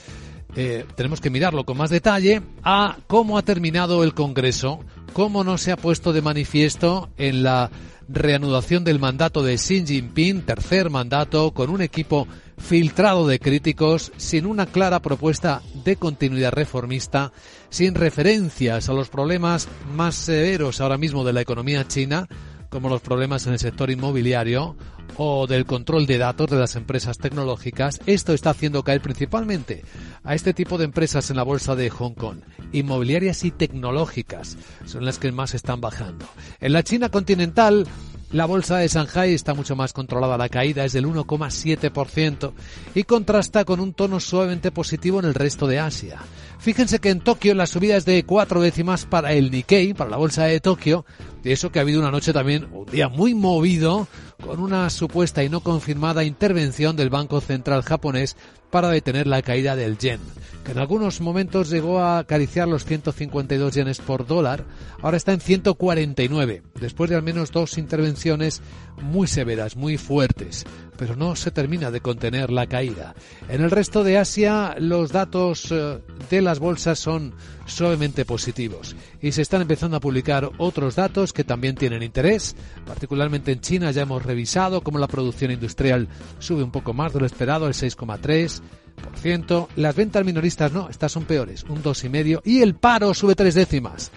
Eh, 0.56 0.84
tenemos 0.94 1.20
que 1.20 1.30
mirarlo 1.30 1.64
con 1.64 1.76
más 1.76 1.90
detalle, 1.90 2.42
a 2.62 2.98
cómo 3.08 3.38
ha 3.38 3.42
terminado 3.42 4.04
el 4.04 4.14
Congreso, 4.14 4.80
cómo 5.12 5.42
no 5.42 5.58
se 5.58 5.72
ha 5.72 5.76
puesto 5.76 6.12
de 6.12 6.22
manifiesto 6.22 7.08
en 7.18 7.42
la 7.42 7.70
reanudación 8.08 8.84
del 8.84 8.98
mandato 8.98 9.42
de 9.42 9.56
Xi 9.56 9.86
Jinping, 9.86 10.42
tercer 10.42 10.90
mandato, 10.90 11.52
con 11.52 11.70
un 11.70 11.82
equipo 11.82 12.26
filtrado 12.60 13.26
de 13.26 13.40
críticos, 13.40 14.12
sin 14.16 14.46
una 14.46 14.66
clara 14.66 15.00
propuesta 15.00 15.62
de 15.84 15.96
continuidad 15.96 16.52
reformista, 16.52 17.32
sin 17.68 17.94
referencias 17.94 18.88
a 18.88 18.92
los 18.92 19.08
problemas 19.08 19.68
más 19.94 20.14
severos 20.14 20.80
ahora 20.80 20.98
mismo 20.98 21.24
de 21.24 21.32
la 21.32 21.40
economía 21.40 21.88
china, 21.88 22.28
como 22.68 22.88
los 22.88 23.00
problemas 23.00 23.46
en 23.46 23.54
el 23.54 23.58
sector 23.58 23.90
inmobiliario 23.90 24.76
o 25.16 25.46
del 25.48 25.66
control 25.66 26.06
de 26.06 26.18
datos 26.18 26.48
de 26.48 26.56
las 26.56 26.76
empresas 26.76 27.18
tecnológicas, 27.18 28.00
esto 28.06 28.32
está 28.32 28.50
haciendo 28.50 28.84
caer 28.84 29.00
principalmente 29.00 29.82
a 30.22 30.34
este 30.34 30.54
tipo 30.54 30.78
de 30.78 30.84
empresas 30.84 31.30
en 31.30 31.36
la 31.36 31.42
bolsa 31.42 31.74
de 31.74 31.90
Hong 31.90 32.14
Kong. 32.14 32.38
Inmobiliarias 32.72 33.44
y 33.44 33.50
tecnológicas 33.50 34.56
son 34.86 35.04
las 35.04 35.18
que 35.18 35.32
más 35.32 35.54
están 35.54 35.80
bajando. 35.80 36.26
En 36.60 36.72
la 36.72 36.84
China 36.84 37.08
continental, 37.08 37.88
la 38.32 38.46
bolsa 38.46 38.78
de 38.78 38.88
Shanghai 38.88 39.34
está 39.34 39.54
mucho 39.54 39.74
más 39.74 39.92
controlada, 39.92 40.38
la 40.38 40.48
caída 40.48 40.84
es 40.84 40.92
del 40.92 41.06
1,7% 41.06 42.52
y 42.94 43.02
contrasta 43.02 43.64
con 43.64 43.80
un 43.80 43.92
tono 43.92 44.20
suavemente 44.20 44.70
positivo 44.70 45.18
en 45.18 45.26
el 45.26 45.34
resto 45.34 45.66
de 45.66 45.80
Asia. 45.80 46.20
Fíjense 46.60 46.98
que 46.98 47.08
en 47.08 47.20
Tokio 47.20 47.54
la 47.54 47.66
subida 47.66 47.96
es 47.96 48.04
de 48.04 48.22
cuatro 48.24 48.60
décimas 48.60 49.06
para 49.06 49.32
el 49.32 49.50
Nikkei, 49.50 49.94
para 49.94 50.10
la 50.10 50.18
bolsa 50.18 50.44
de 50.44 50.60
Tokio, 50.60 51.06
Y 51.42 51.52
eso 51.52 51.72
que 51.72 51.78
ha 51.78 51.82
habido 51.82 52.00
una 52.00 52.10
noche 52.10 52.34
también, 52.34 52.68
un 52.70 52.84
día 52.84 53.08
muy 53.08 53.34
movido, 53.34 54.06
con 54.44 54.60
una 54.60 54.90
supuesta 54.90 55.42
y 55.42 55.48
no 55.48 55.60
confirmada 55.60 56.22
intervención 56.22 56.96
del 56.96 57.08
Banco 57.08 57.40
Central 57.40 57.82
japonés 57.82 58.36
para 58.70 58.90
detener 58.90 59.26
la 59.26 59.42
caída 59.42 59.74
del 59.74 59.98
yen, 59.98 60.20
que 60.64 60.72
en 60.72 60.78
algunos 60.78 61.20
momentos 61.20 61.70
llegó 61.70 62.00
a 62.00 62.18
acariciar 62.18 62.68
los 62.68 62.84
152 62.84 63.74
yenes 63.74 63.98
por 63.98 64.26
dólar, 64.26 64.64
ahora 65.02 65.16
está 65.16 65.32
en 65.32 65.40
149, 65.40 66.62
después 66.80 67.10
de 67.10 67.16
al 67.16 67.22
menos 67.22 67.50
dos 67.50 67.78
intervenciones 67.78 68.62
muy 69.02 69.26
severas, 69.26 69.76
muy 69.76 69.96
fuertes, 69.96 70.64
pero 70.96 71.16
no 71.16 71.34
se 71.34 71.50
termina 71.50 71.90
de 71.90 72.00
contener 72.00 72.50
la 72.50 72.66
caída. 72.66 73.14
En 73.48 73.62
el 73.62 73.70
resto 73.70 74.04
de 74.04 74.18
Asia 74.18 74.76
los 74.78 75.10
datos 75.10 75.72
eh, 75.72 75.98
de 76.28 76.42
las 76.50 76.58
bolsas 76.58 76.98
son 76.98 77.32
suavemente 77.64 78.24
positivos 78.24 78.96
y 79.22 79.30
se 79.30 79.42
están 79.42 79.62
empezando 79.62 79.96
a 79.96 80.00
publicar 80.00 80.50
otros 80.58 80.96
datos 80.96 81.32
que 81.32 81.44
también 81.44 81.76
tienen 81.76 82.02
interés, 82.02 82.56
particularmente 82.84 83.52
en 83.52 83.60
China 83.60 83.92
ya 83.92 84.02
hemos 84.02 84.24
revisado 84.24 84.80
cómo 84.80 84.98
la 84.98 85.06
producción 85.06 85.52
industrial 85.52 86.08
sube 86.40 86.64
un 86.64 86.72
poco 86.72 86.92
más 86.92 87.12
de 87.12 87.20
lo 87.20 87.26
esperado, 87.26 87.68
el 87.68 87.74
6,3%. 87.74 89.68
Las 89.76 89.94
ventas 89.94 90.24
minoristas 90.24 90.72
no, 90.72 90.88
estas 90.88 91.12
son 91.12 91.22
peores, 91.24 91.62
un 91.68 91.84
2,5%. 91.84 92.40
Y 92.44 92.62
el 92.62 92.74
paro 92.74 93.14
sube 93.14 93.36
tres 93.36 93.54
décimas, 93.54 94.10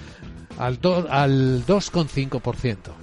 al, 0.57 0.79
al 1.11 1.63
2,5%. 1.67 3.02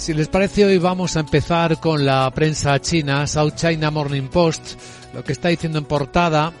Si 0.00 0.14
les 0.14 0.28
parece, 0.28 0.64
hoy 0.64 0.78
vamos 0.78 1.18
a 1.18 1.20
empezar 1.20 1.78
con 1.78 2.06
la 2.06 2.30
prensa 2.34 2.80
china, 2.80 3.26
South 3.26 3.52
China 3.54 3.90
Morning 3.90 4.28
Post. 4.28 4.80
Lo 5.12 5.22
que 5.22 5.32
está 5.32 5.48
diciendo 5.48 5.78
en 5.78 5.84
portada 5.84 6.54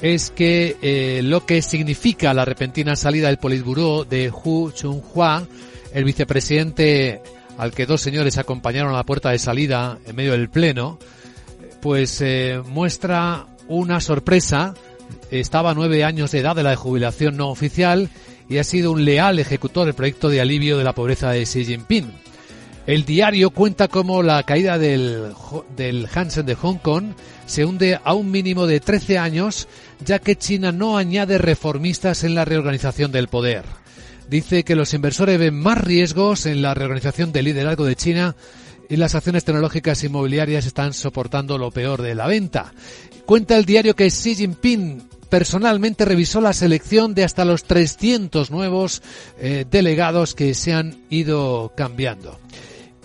es 0.00 0.30
que 0.30 0.76
eh, 0.80 1.20
lo 1.24 1.44
que 1.44 1.62
significa 1.62 2.32
la 2.32 2.44
repentina 2.44 2.94
salida 2.94 3.26
del 3.26 3.38
Politburó 3.38 4.04
de 4.04 4.30
Hu 4.30 4.70
Chunhua, 4.70 5.44
el 5.92 6.04
vicepresidente 6.04 7.20
al 7.58 7.72
que 7.72 7.86
dos 7.86 8.00
señores 8.00 8.38
acompañaron 8.38 8.94
a 8.94 8.98
la 8.98 9.04
puerta 9.04 9.30
de 9.30 9.40
salida 9.40 9.98
en 10.06 10.14
medio 10.14 10.30
del 10.30 10.48
pleno, 10.48 11.00
pues 11.82 12.20
eh, 12.20 12.62
muestra 12.68 13.48
una 13.66 14.00
sorpresa. 14.00 14.74
Estaba 15.32 15.72
a 15.72 15.74
nueve 15.74 16.04
años 16.04 16.30
de 16.30 16.38
edad 16.38 16.54
de 16.54 16.62
la 16.62 16.76
jubilación 16.76 17.36
no 17.36 17.48
oficial 17.48 18.10
y 18.48 18.58
ha 18.58 18.64
sido 18.64 18.92
un 18.92 19.04
leal 19.04 19.40
ejecutor 19.40 19.86
del 19.86 19.94
proyecto 19.94 20.28
de 20.28 20.40
alivio 20.40 20.78
de 20.78 20.84
la 20.84 20.94
pobreza 20.94 21.32
de 21.32 21.42
Xi 21.42 21.64
Jinping. 21.64 22.25
El 22.86 23.04
diario 23.04 23.50
cuenta 23.50 23.88
cómo 23.88 24.22
la 24.22 24.44
caída 24.44 24.78
del, 24.78 25.32
del 25.76 26.08
Hansen 26.14 26.46
de 26.46 26.54
Hong 26.54 26.78
Kong 26.78 27.14
se 27.44 27.64
hunde 27.64 27.98
a 28.02 28.14
un 28.14 28.30
mínimo 28.30 28.68
de 28.68 28.78
13 28.78 29.18
años, 29.18 29.66
ya 30.04 30.20
que 30.20 30.36
China 30.36 30.70
no 30.70 30.96
añade 30.96 31.38
reformistas 31.38 32.22
en 32.22 32.36
la 32.36 32.44
reorganización 32.44 33.10
del 33.10 33.26
poder. 33.26 33.64
Dice 34.30 34.62
que 34.62 34.76
los 34.76 34.94
inversores 34.94 35.38
ven 35.38 35.58
más 35.58 35.78
riesgos 35.78 36.46
en 36.46 36.62
la 36.62 36.74
reorganización 36.74 37.32
del 37.32 37.46
liderazgo 37.46 37.84
de 37.84 37.96
China 37.96 38.36
y 38.88 38.96
las 38.96 39.16
acciones 39.16 39.44
tecnológicas 39.44 40.04
inmobiliarias 40.04 40.64
están 40.64 40.92
soportando 40.92 41.58
lo 41.58 41.72
peor 41.72 42.02
de 42.02 42.14
la 42.14 42.28
venta. 42.28 42.72
Cuenta 43.24 43.56
el 43.56 43.64
diario 43.64 43.96
que 43.96 44.06
Xi 44.06 44.36
Jinping 44.36 45.02
personalmente 45.28 46.04
revisó 46.04 46.40
la 46.40 46.52
selección 46.52 47.14
de 47.14 47.24
hasta 47.24 47.44
los 47.44 47.64
300 47.64 48.52
nuevos 48.52 49.02
eh, 49.40 49.64
delegados 49.68 50.34
que 50.34 50.54
se 50.54 50.72
han 50.72 51.00
ido 51.10 51.72
cambiando. 51.76 52.38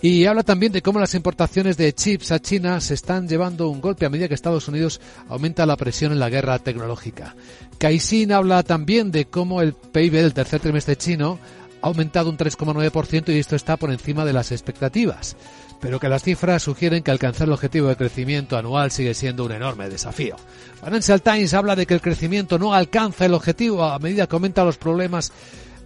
Y 0.04 0.26
habla 0.26 0.42
también 0.42 0.72
de 0.72 0.82
cómo 0.82 0.98
las 0.98 1.14
importaciones 1.14 1.76
de 1.76 1.92
chips 1.92 2.32
a 2.32 2.40
China 2.40 2.80
se 2.80 2.94
están 2.94 3.28
llevando 3.28 3.68
un 3.68 3.80
golpe 3.80 4.04
a 4.04 4.10
medida 4.10 4.26
que 4.26 4.34
Estados 4.34 4.66
Unidos 4.66 5.00
aumenta 5.28 5.64
la 5.64 5.76
presión 5.76 6.10
en 6.10 6.18
la 6.18 6.28
guerra 6.28 6.58
tecnológica. 6.58 7.36
Caixin 7.78 8.32
habla 8.32 8.64
también 8.64 9.12
de 9.12 9.26
cómo 9.26 9.62
el 9.62 9.74
PIB 9.74 10.14
del 10.14 10.34
tercer 10.34 10.58
trimestre 10.60 10.96
chino 10.96 11.38
ha 11.80 11.86
aumentado 11.86 12.30
un 12.30 12.36
3,9% 12.36 13.32
y 13.32 13.38
esto 13.38 13.54
está 13.54 13.76
por 13.76 13.92
encima 13.92 14.24
de 14.24 14.32
las 14.32 14.50
expectativas, 14.50 15.36
pero 15.80 16.00
que 16.00 16.08
las 16.08 16.24
cifras 16.24 16.64
sugieren 16.64 17.04
que 17.04 17.12
alcanzar 17.12 17.46
el 17.46 17.54
objetivo 17.54 17.86
de 17.86 17.96
crecimiento 17.96 18.56
anual 18.56 18.90
sigue 18.90 19.14
siendo 19.14 19.44
un 19.44 19.52
enorme 19.52 19.88
desafío. 19.88 20.34
Financial 20.82 21.22
Times 21.22 21.54
habla 21.54 21.76
de 21.76 21.86
que 21.86 21.94
el 21.94 22.00
crecimiento 22.00 22.58
no 22.58 22.74
alcanza 22.74 23.26
el 23.26 23.34
objetivo 23.34 23.84
a 23.84 24.00
medida 24.00 24.26
que 24.26 24.34
aumentan 24.34 24.66
los 24.66 24.78
problemas 24.78 25.30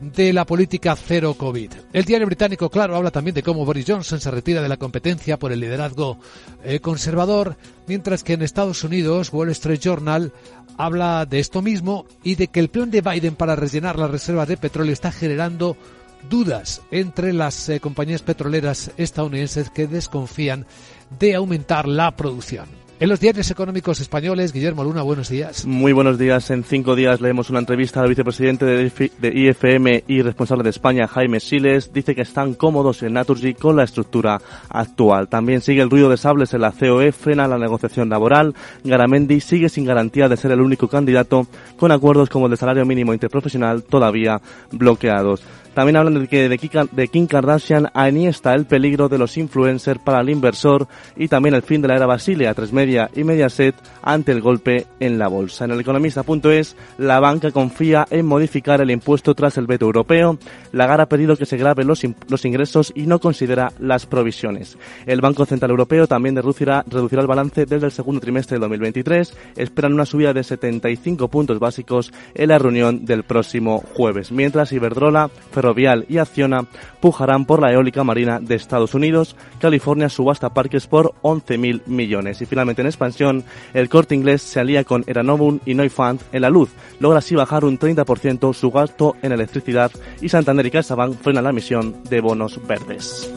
de 0.00 0.32
la 0.32 0.44
política 0.44 0.94
cero 0.96 1.34
COVID. 1.38 1.72
El 1.92 2.04
diario 2.04 2.26
británico, 2.26 2.70
claro, 2.70 2.96
habla 2.96 3.10
también 3.10 3.34
de 3.34 3.42
cómo 3.42 3.64
Boris 3.64 3.86
Johnson 3.88 4.20
se 4.20 4.30
retira 4.30 4.62
de 4.62 4.68
la 4.68 4.76
competencia 4.76 5.38
por 5.38 5.52
el 5.52 5.60
liderazgo 5.60 6.18
eh, 6.64 6.80
conservador, 6.80 7.56
mientras 7.86 8.22
que 8.22 8.34
en 8.34 8.42
Estados 8.42 8.84
Unidos 8.84 9.32
Wall 9.32 9.50
Street 9.50 9.80
Journal 9.80 10.32
habla 10.76 11.24
de 11.26 11.38
esto 11.38 11.62
mismo 11.62 12.06
y 12.22 12.34
de 12.34 12.48
que 12.48 12.60
el 12.60 12.68
plan 12.68 12.90
de 12.90 13.00
Biden 13.00 13.36
para 13.36 13.56
rellenar 13.56 13.98
las 13.98 14.10
reservas 14.10 14.48
de 14.48 14.56
petróleo 14.56 14.92
está 14.92 15.10
generando 15.10 15.76
dudas 16.28 16.82
entre 16.90 17.32
las 17.32 17.68
eh, 17.68 17.80
compañías 17.80 18.22
petroleras 18.22 18.90
estadounidenses 18.96 19.70
que 19.70 19.86
desconfían 19.86 20.66
de 21.18 21.34
aumentar 21.34 21.88
la 21.88 22.14
producción. 22.16 22.85
En 22.98 23.10
los 23.10 23.20
diarios 23.20 23.50
económicos 23.50 24.00
españoles, 24.00 24.54
Guillermo 24.54 24.82
Luna, 24.82 25.02
buenos 25.02 25.28
días. 25.28 25.66
Muy 25.66 25.92
buenos 25.92 26.16
días. 26.16 26.50
En 26.50 26.64
cinco 26.64 26.96
días 26.96 27.20
leemos 27.20 27.50
una 27.50 27.58
entrevista 27.58 28.00
al 28.00 28.08
vicepresidente 28.08 28.64
de 28.64 29.32
IFM 29.34 30.04
y 30.08 30.22
responsable 30.22 30.64
de 30.64 30.70
España, 30.70 31.06
Jaime 31.06 31.38
Siles. 31.38 31.92
Dice 31.92 32.14
que 32.14 32.22
están 32.22 32.54
cómodos 32.54 33.02
en 33.02 33.12
Naturgy 33.12 33.52
con 33.52 33.76
la 33.76 33.84
estructura 33.84 34.40
actual. 34.70 35.28
También 35.28 35.60
sigue 35.60 35.82
el 35.82 35.90
ruido 35.90 36.08
de 36.08 36.16
sables 36.16 36.54
en 36.54 36.62
la 36.62 36.72
COE, 36.72 37.12
frena 37.12 37.46
la 37.46 37.58
negociación 37.58 38.08
laboral. 38.08 38.54
Garamendi 38.82 39.40
sigue 39.40 39.68
sin 39.68 39.84
garantía 39.84 40.30
de 40.30 40.38
ser 40.38 40.52
el 40.52 40.62
único 40.62 40.88
candidato, 40.88 41.46
con 41.78 41.92
acuerdos 41.92 42.30
como 42.30 42.46
el 42.46 42.52
de 42.52 42.56
salario 42.56 42.86
mínimo 42.86 43.12
interprofesional 43.12 43.82
todavía 43.82 44.40
bloqueados. 44.72 45.42
También 45.76 45.96
hablan 45.96 46.14
de 46.14 46.26
que 46.26 46.48
de 46.48 47.08
Kim 47.08 47.26
Kardashian 47.26 47.90
a 47.92 48.08
Iniesta 48.08 48.54
el 48.54 48.64
peligro 48.64 49.10
de 49.10 49.18
los 49.18 49.36
influencers 49.36 50.00
para 50.00 50.22
el 50.22 50.30
inversor 50.30 50.88
y 51.16 51.28
también 51.28 51.54
el 51.54 51.60
fin 51.60 51.82
de 51.82 51.88
la 51.88 51.96
era 51.96 52.06
Basilea, 52.06 52.54
tres 52.54 52.72
media 52.72 53.10
y 53.14 53.24
Mediaset 53.24 53.74
ante 54.00 54.32
el 54.32 54.40
golpe 54.40 54.86
en 55.00 55.18
la 55.18 55.28
bolsa. 55.28 55.66
En 55.66 55.72
el 55.72 55.80
economista.es, 55.80 56.76
la 56.96 57.20
banca 57.20 57.50
confía 57.50 58.06
en 58.08 58.24
modificar 58.24 58.80
el 58.80 58.90
impuesto 58.90 59.34
tras 59.34 59.58
el 59.58 59.66
veto 59.66 59.84
europeo. 59.84 60.38
Lagarde 60.72 61.02
ha 61.02 61.08
pedido 61.10 61.36
que 61.36 61.44
se 61.44 61.58
graben 61.58 61.86
los, 61.86 62.02
los 62.26 62.44
ingresos 62.46 62.90
y 62.94 63.06
no 63.06 63.18
considera 63.18 63.70
las 63.78 64.06
provisiones. 64.06 64.78
El 65.04 65.20
Banco 65.20 65.44
Central 65.44 65.72
Europeo 65.72 66.06
también 66.06 66.36
reducirá, 66.36 66.86
reducirá 66.88 67.20
el 67.20 67.28
balance 67.28 67.66
desde 67.66 67.84
el 67.84 67.92
segundo 67.92 68.22
trimestre 68.22 68.54
del 68.54 68.62
2023. 68.62 69.36
Esperan 69.56 69.92
una 69.92 70.06
subida 70.06 70.32
de 70.32 70.42
75 70.42 71.28
puntos 71.28 71.58
básicos 71.58 72.14
en 72.34 72.48
la 72.48 72.58
reunión 72.58 73.04
del 73.04 73.24
próximo 73.24 73.84
jueves. 73.92 74.32
Mientras 74.32 74.72
Iberdrola, 74.72 75.28
Y 76.08 76.18
Acciona 76.18 76.66
pujarán 77.00 77.44
por 77.44 77.60
la 77.60 77.72
eólica 77.72 78.04
marina 78.04 78.40
de 78.40 78.54
Estados 78.54 78.94
Unidos. 78.94 79.36
California 79.60 80.08
subasta 80.08 80.54
parques 80.54 80.86
por 80.86 81.14
11.000 81.22 81.86
millones. 81.86 82.40
Y 82.42 82.46
finalmente 82.46 82.82
en 82.82 82.88
expansión, 82.88 83.44
el 83.74 83.88
corte 83.88 84.14
inglés 84.14 84.42
se 84.42 84.60
alía 84.60 84.84
con 84.84 85.04
Eranovum 85.06 85.60
y 85.64 85.74
Neufund 85.74 86.20
en 86.32 86.42
la 86.42 86.50
luz. 86.50 86.70
Logra 87.00 87.18
así 87.18 87.34
bajar 87.34 87.64
un 87.64 87.78
30% 87.78 88.54
su 88.54 88.70
gasto 88.70 89.16
en 89.22 89.32
electricidad 89.32 89.90
y 90.20 90.28
Santander 90.28 90.66
y 90.66 90.70
CaixaBank 90.70 91.16
frenan 91.20 91.44
la 91.44 91.50
emisión 91.50 92.02
de 92.04 92.20
bonos 92.20 92.60
verdes. 92.66 93.30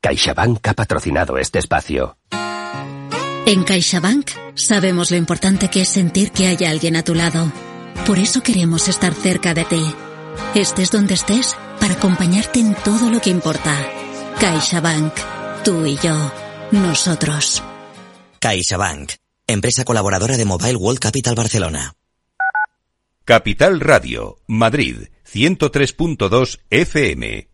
CaixaBank 0.00 0.66
ha 0.66 0.74
patrocinado 0.74 1.38
este 1.38 1.60
espacio. 1.60 2.19
En 3.46 3.64
CaixaBank 3.64 4.30
sabemos 4.54 5.10
lo 5.10 5.16
importante 5.16 5.68
que 5.68 5.80
es 5.82 5.88
sentir 5.88 6.30
que 6.30 6.46
hay 6.46 6.64
alguien 6.64 6.96
a 6.96 7.02
tu 7.02 7.14
lado. 7.14 7.50
Por 8.06 8.18
eso 8.18 8.42
queremos 8.42 8.88
estar 8.88 9.14
cerca 9.14 9.54
de 9.54 9.64
ti. 9.64 9.82
Estés 10.54 10.90
donde 10.90 11.14
estés 11.14 11.56
para 11.80 11.94
acompañarte 11.94 12.60
en 12.60 12.74
todo 12.74 13.10
lo 13.10 13.20
que 13.20 13.30
importa. 13.30 13.74
CaixaBank. 14.38 15.14
Tú 15.64 15.84
y 15.86 15.96
yo. 15.96 16.32
Nosotros. 16.70 17.62
CaixaBank. 18.38 19.12
Empresa 19.46 19.84
colaboradora 19.84 20.36
de 20.36 20.44
Mobile 20.44 20.76
World 20.76 21.00
Capital 21.00 21.34
Barcelona. 21.34 21.94
Capital 23.24 23.80
Radio. 23.80 24.38
Madrid. 24.46 25.08
103.2 25.32 26.60
FM. 26.70 27.49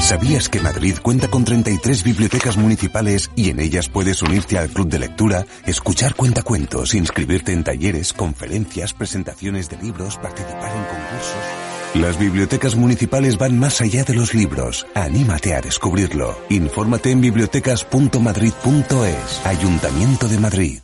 ¿Sabías 0.00 0.48
que 0.48 0.60
Madrid 0.60 0.96
cuenta 1.02 1.28
con 1.28 1.44
33 1.44 2.04
bibliotecas 2.04 2.56
municipales 2.56 3.30
y 3.36 3.50
en 3.50 3.60
ellas 3.60 3.88
puedes 3.88 4.22
unirte 4.22 4.58
al 4.58 4.68
club 4.68 4.88
de 4.88 4.98
lectura, 4.98 5.46
escuchar 5.66 6.14
cuentacuentos, 6.14 6.94
inscribirte 6.94 7.52
en 7.52 7.64
talleres, 7.64 8.12
conferencias, 8.12 8.92
presentaciones 8.92 9.70
de 9.70 9.78
libros, 9.78 10.18
participar 10.18 10.76
en 10.76 10.84
concursos? 10.84 11.64
Las 11.94 12.18
bibliotecas 12.18 12.74
municipales 12.74 13.38
van 13.38 13.56
más 13.58 13.80
allá 13.80 14.04
de 14.04 14.14
los 14.14 14.34
libros. 14.34 14.86
Anímate 14.94 15.54
a 15.54 15.60
descubrirlo. 15.60 16.36
Infórmate 16.48 17.12
en 17.12 17.20
bibliotecas.madrid.es. 17.20 19.46
Ayuntamiento 19.46 20.26
de 20.26 20.38
Madrid. 20.38 20.83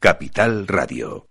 Capital 0.00 0.66
Radio. 0.66 1.29